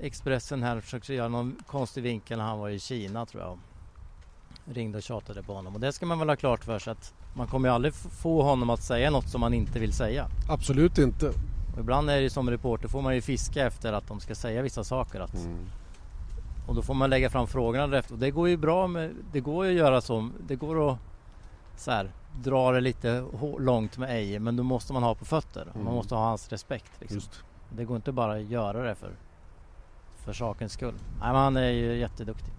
Expressen 0.00 0.62
här 0.62 0.80
försökte 0.80 1.14
göra 1.14 1.28
någon 1.28 1.56
konstig 1.66 2.02
vinkel 2.02 2.38
när 2.38 2.44
han 2.44 2.58
var 2.58 2.68
i 2.68 2.78
Kina 2.78 3.26
tror 3.26 3.42
jag. 3.42 3.58
Ringde 4.64 4.98
och 4.98 5.02
tjatade 5.02 5.42
på 5.42 5.54
honom 5.54 5.74
och 5.74 5.80
det 5.80 5.92
ska 5.92 6.06
man 6.06 6.18
väl 6.18 6.28
ha 6.28 6.36
klart 6.36 6.64
för 6.64 6.78
sig 6.78 6.90
att 6.90 7.14
man 7.34 7.46
kommer 7.46 7.68
ju 7.68 7.74
aldrig 7.74 7.94
få 7.94 8.42
honom 8.42 8.70
att 8.70 8.82
säga 8.82 9.10
något 9.10 9.28
som 9.28 9.42
han 9.42 9.54
inte 9.54 9.78
vill 9.78 9.92
säga. 9.92 10.28
Absolut 10.48 10.98
inte. 10.98 11.28
Och 11.74 11.80
ibland 11.80 12.10
är 12.10 12.16
det 12.16 12.22
ju 12.22 12.30
som 12.30 12.50
reporter 12.50 12.88
får 12.88 13.02
man 13.02 13.14
ju 13.14 13.20
fiska 13.20 13.66
efter 13.66 13.92
att 13.92 14.08
de 14.08 14.20
ska 14.20 14.34
säga 14.34 14.62
vissa 14.62 14.84
saker. 14.84 15.20
Att, 15.20 15.34
Mm. 15.34 15.66
Och 16.66 16.74
då 16.74 16.82
får 16.82 16.94
man 16.94 17.10
lägga 17.10 17.30
fram 17.30 17.46
frågorna 17.46 17.86
därefter. 17.86 18.14
Och 18.14 18.18
det 18.18 18.30
går 18.30 18.48
ju 18.48 18.56
bra 18.56 18.86
med, 18.86 19.10
det 19.32 19.40
går 19.40 19.66
ju 19.66 19.70
att 19.72 19.78
göra 19.78 20.00
så. 20.00 20.28
Det 20.46 20.56
går 20.56 20.92
att 20.92 20.98
så 21.76 21.90
här, 21.90 22.12
dra 22.42 22.72
det 22.72 22.80
lite 22.80 23.24
långt 23.58 23.98
med 23.98 24.10
Eje 24.10 24.40
men 24.40 24.56
då 24.56 24.62
måste 24.62 24.92
man 24.92 25.02
ha 25.02 25.14
på 25.14 25.24
fötter. 25.24 25.62
Mm. 25.74 25.84
Man 25.84 25.94
måste 25.94 26.14
ha 26.14 26.24
hans 26.24 26.48
respekt. 26.48 26.92
Liksom. 27.00 27.20
Det 27.70 27.84
går 27.84 27.96
inte 27.96 28.12
bara 28.12 28.32
att 28.32 28.42
göra 28.42 28.82
det 28.82 28.94
för, 28.94 29.10
för 30.24 30.32
sakens 30.32 30.72
skull. 30.72 30.94
Nej, 31.20 31.32
men 31.32 31.36
han 31.36 31.56
är 31.56 31.70
ju 31.70 31.96
jätteduktig. 31.96 32.52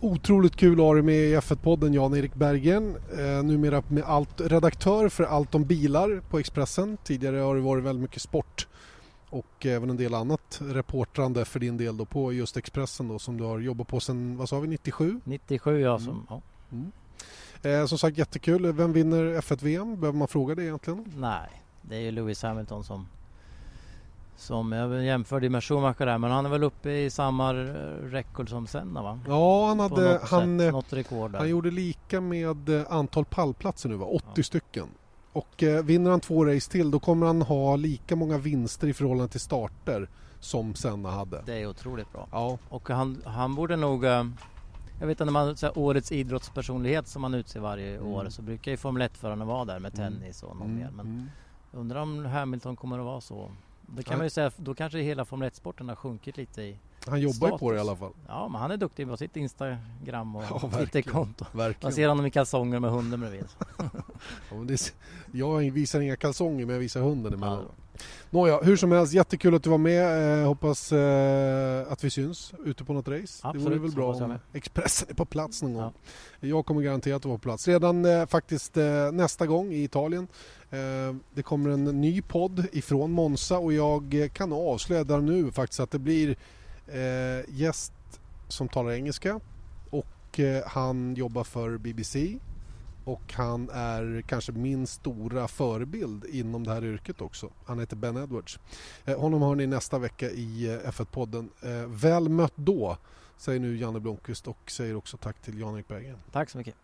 Otroligt 0.00 0.56
kul 0.56 0.72
att 0.80 0.86
ha 0.86 0.94
dig 0.94 1.02
med 1.02 1.14
i 1.14 1.36
F1-podden 1.36 1.94
Jan-Erik 1.94 2.34
Bergen. 2.34 2.96
Eh, 3.18 3.42
numera 3.44 3.82
med 3.88 4.02
allt, 4.04 4.40
redaktör 4.40 5.08
för 5.08 5.24
allt 5.24 5.54
om 5.54 5.64
bilar 5.64 6.22
på 6.30 6.38
Expressen. 6.38 6.96
Tidigare 7.04 7.36
har 7.36 7.54
det 7.54 7.60
varit 7.60 7.84
väldigt 7.84 8.02
mycket 8.02 8.22
sport 8.22 8.68
och 9.30 9.66
även 9.66 9.90
en 9.90 9.96
del 9.96 10.14
annat 10.14 10.60
reportrande 10.62 11.44
för 11.44 11.60
din 11.60 11.76
del 11.76 11.96
då 11.96 12.04
på 12.04 12.32
just 12.32 12.56
Expressen 12.56 13.08
då 13.08 13.18
som 13.18 13.36
du 13.36 13.44
har 13.44 13.58
jobbat 13.58 13.88
på 13.88 14.00
sedan, 14.00 14.36
vad 14.36 14.48
sa 14.48 14.60
vi, 14.60 14.68
97? 14.68 15.20
97 15.24 15.80
jag 15.80 16.00
Mm. 16.00 16.04
som... 16.04 16.26
Ja, 16.28 16.40
Eh, 17.62 17.86
som 17.86 17.98
sagt 17.98 18.18
jättekul. 18.18 18.72
Vem 18.72 18.92
vinner 18.92 19.24
F1-VM? 19.40 20.00
Behöver 20.00 20.18
man 20.18 20.28
fråga 20.28 20.54
det 20.54 20.64
egentligen? 20.64 21.12
nej, 21.16 21.48
det 21.82 21.96
är 21.96 22.00
ju 22.00 22.10
Lewis 22.10 22.42
Hamilton 22.42 22.84
som... 22.84 23.06
Som 24.36 24.72
jag 24.72 25.04
jämförde 25.04 25.48
med 25.50 25.64
Schumacher 25.64 26.06
där 26.06 26.18
men 26.18 26.30
han 26.30 26.46
är 26.46 26.50
väl 26.50 26.62
uppe 26.62 26.90
i 26.90 27.10
samma 27.10 27.52
rekord 27.54 28.48
som 28.50 28.66
Senna 28.66 29.02
va? 29.02 29.20
Ja, 29.28 29.66
han, 29.68 29.80
hade, 29.80 30.12
något 30.12 30.22
han, 30.30 30.58
sätt, 30.58 30.66
eh, 30.68 30.72
något 30.72 30.92
rekord 30.92 31.30
där. 31.32 31.38
han 31.38 31.48
gjorde 31.48 31.70
lika 31.70 32.20
med 32.20 32.68
eh, 32.68 32.82
antal 32.92 33.24
pallplatser 33.24 33.88
nu 33.88 33.94
va? 33.96 34.06
80 34.06 34.24
Ja. 34.34 34.42
stycken. 34.42 34.86
Och 35.32 35.62
eh, 35.62 35.84
vinner 35.84 36.10
han 36.10 36.20
två 36.20 36.44
race 36.44 36.70
till 36.70 36.90
då 36.90 36.98
kommer 36.98 37.26
han 37.26 37.42
ha 37.42 37.76
lika 37.76 38.16
många 38.16 38.38
vinster 38.38 38.86
i 38.88 38.92
förhållande 38.92 39.28
till 39.32 39.40
starter 39.40 40.08
som 40.40 40.74
Senna 40.74 41.10
hade. 41.10 41.42
Det 41.46 41.54
är 41.54 41.66
otroligt 41.66 42.12
bra. 42.12 42.28
Ja, 42.32 42.58
Och 42.68 42.88
han, 42.90 43.22
han 43.24 43.54
borde 43.54 43.76
nog... 43.76 44.04
eh, 44.04 44.24
Jag 45.00 45.06
vet 45.06 45.20
att 45.20 45.26
när 45.26 45.32
man 45.32 45.56
här, 45.62 45.78
årets 45.78 46.12
idrottspersonlighet 46.12 47.08
som 47.08 47.22
man 47.22 47.34
utser 47.34 47.60
varje 47.60 47.96
Mm. 47.96 48.06
år 48.08 48.26
så 48.28 48.42
brukar 48.42 48.70
ju 48.70 48.76
Formel 48.76 49.08
1-förarna 49.08 49.44
vara 49.44 49.64
där 49.64 49.78
med 49.78 49.98
Mm. 49.98 50.12
tennis 50.12 50.42
och 50.42 50.56
någon 50.56 50.66
mm, 50.66 50.78
mer. 50.78 50.90
Men 50.96 51.06
mm. 51.06 51.26
undrar 51.72 52.00
om 52.00 52.24
Hamilton 52.24 52.76
kommer 52.76 52.98
att 52.98 53.04
vara 53.04 53.20
så 53.20 53.50
Det 53.86 54.02
kan 54.02 54.18
man 54.18 54.26
ju 54.26 54.30
säga, 54.30 54.50
då 54.56 54.74
kanske 54.74 54.98
hela 54.98 55.24
Formel 55.24 55.50
1-sporten 55.50 55.88
har 55.88 55.96
sjunkit 55.96 56.36
lite 56.36 56.62
i 56.62 56.78
Han 57.06 57.20
jobbar 57.20 57.48
ju 57.50 57.58
på 57.58 57.70
det 57.72 57.76
i 57.76 57.80
Status. 57.84 57.88
alla 57.88 57.96
fall. 57.96 58.12
Ja, 58.28 58.48
men 58.48 58.60
han 58.60 58.70
är 58.70 58.76
duktig 58.76 59.08
på 59.08 59.16
sitt 59.16 59.36
Instagram 59.36 60.36
och 60.36 60.44
Ja. 60.50 60.70
Twitterkonto. 60.78 61.44
Man 61.82 61.92
ser 61.92 62.08
honom 62.08 62.26
i 62.26 62.30
kalsonger 62.30 62.80
med 62.80 62.90
hunden 62.90 63.20
bredvid. 63.20 63.44
Ja, 64.50 64.56
det, 64.64 64.94
jag 65.32 65.70
visar 65.70 66.00
inga 66.00 66.16
kalsonger 66.16 66.66
men 66.66 66.74
jag 66.74 66.80
visar 66.80 67.00
hunden 67.00 67.34
emellan. 67.34 67.64
Ja. 67.68 68.00
Nåja, 68.30 68.60
hur 68.62 68.76
som 68.76 68.92
helst, 68.92 69.12
jättekul 69.12 69.54
att 69.54 69.62
du 69.62 69.70
var 69.70 69.78
med. 69.78 70.40
Eh, 70.42 70.46
hoppas 70.46 70.92
eh, 70.92 71.92
att 71.92 72.04
vi 72.04 72.10
syns 72.10 72.54
ute 72.64 72.84
på 72.84 72.92
något 72.92 73.08
race. 73.08 73.40
det 73.42 73.58
vore 73.58 73.58
Absolut, 73.58 73.82
väl 73.82 73.90
bra 73.92 74.14
om. 74.14 74.38
Expressen 74.52 75.08
är 75.10 75.14
på 75.14 75.24
plats 75.24 75.62
någon 75.62 75.74
gång. 75.74 75.82
Ja. 76.40 76.48
Jag 76.48 76.66
kommer 76.66 76.82
garanterat 76.82 77.16
att 77.16 77.24
vara 77.24 77.38
på 77.38 77.42
plats. 77.42 77.68
Redan 77.68 78.04
eh, 78.04 78.26
faktiskt 78.26 78.76
eh, 78.76 79.12
nästa 79.12 79.46
gång 79.46 79.72
i 79.72 79.82
Italien. 79.84 80.28
Eh, 80.70 81.14
det 81.34 81.42
kommer 81.42 81.70
en 81.70 81.84
ny 81.84 82.22
podd 82.22 82.66
ifrån 82.72 83.12
Monza 83.12 83.58
och 83.58 83.72
jag 83.72 84.30
kan 84.32 84.52
avslöja 84.52 85.04
där 85.04 85.20
nu 85.20 85.50
faktiskt 85.52 85.80
att 85.80 85.90
det 85.90 85.98
blir 85.98 86.36
eh, 86.86 87.44
gäst 87.48 87.92
som 88.48 88.68
talar 88.68 88.92
engelska 88.92 89.40
och 89.90 90.40
eh, 90.40 90.64
han 90.66 91.14
jobbar 91.14 91.44
för 91.44 91.78
BBC 91.78 92.38
och 93.04 93.32
han 93.32 93.70
är 93.72 94.22
kanske 94.28 94.52
min 94.52 94.86
stora 94.86 95.48
förebild 95.48 96.24
inom 96.24 96.64
det 96.64 96.72
här 96.72 96.84
yrket 96.84 97.20
också. 97.20 97.50
Han 97.64 97.78
heter 97.78 97.96
Ben 97.96 98.16
Edwards. 98.16 98.58
Honom 99.16 99.42
hör 99.42 99.54
ni 99.54 99.66
nästa 99.66 99.98
vecka 99.98 100.30
i 100.30 100.80
F1-podden. 100.84 101.48
Väl 101.86 102.28
mött 102.28 102.52
då, 102.54 102.96
säger 103.36 103.60
nu 103.60 103.76
Janne 103.76 104.00
Blomqvist 104.00 104.48
och 104.48 104.70
säger 104.70 104.96
också 104.96 105.16
tack 105.16 105.42
till 105.42 105.60
Jan-Erik 105.60 105.88
Berggren. 105.88 106.18
Tack 106.32 106.50
så 106.50 106.58
mycket. 106.58 106.74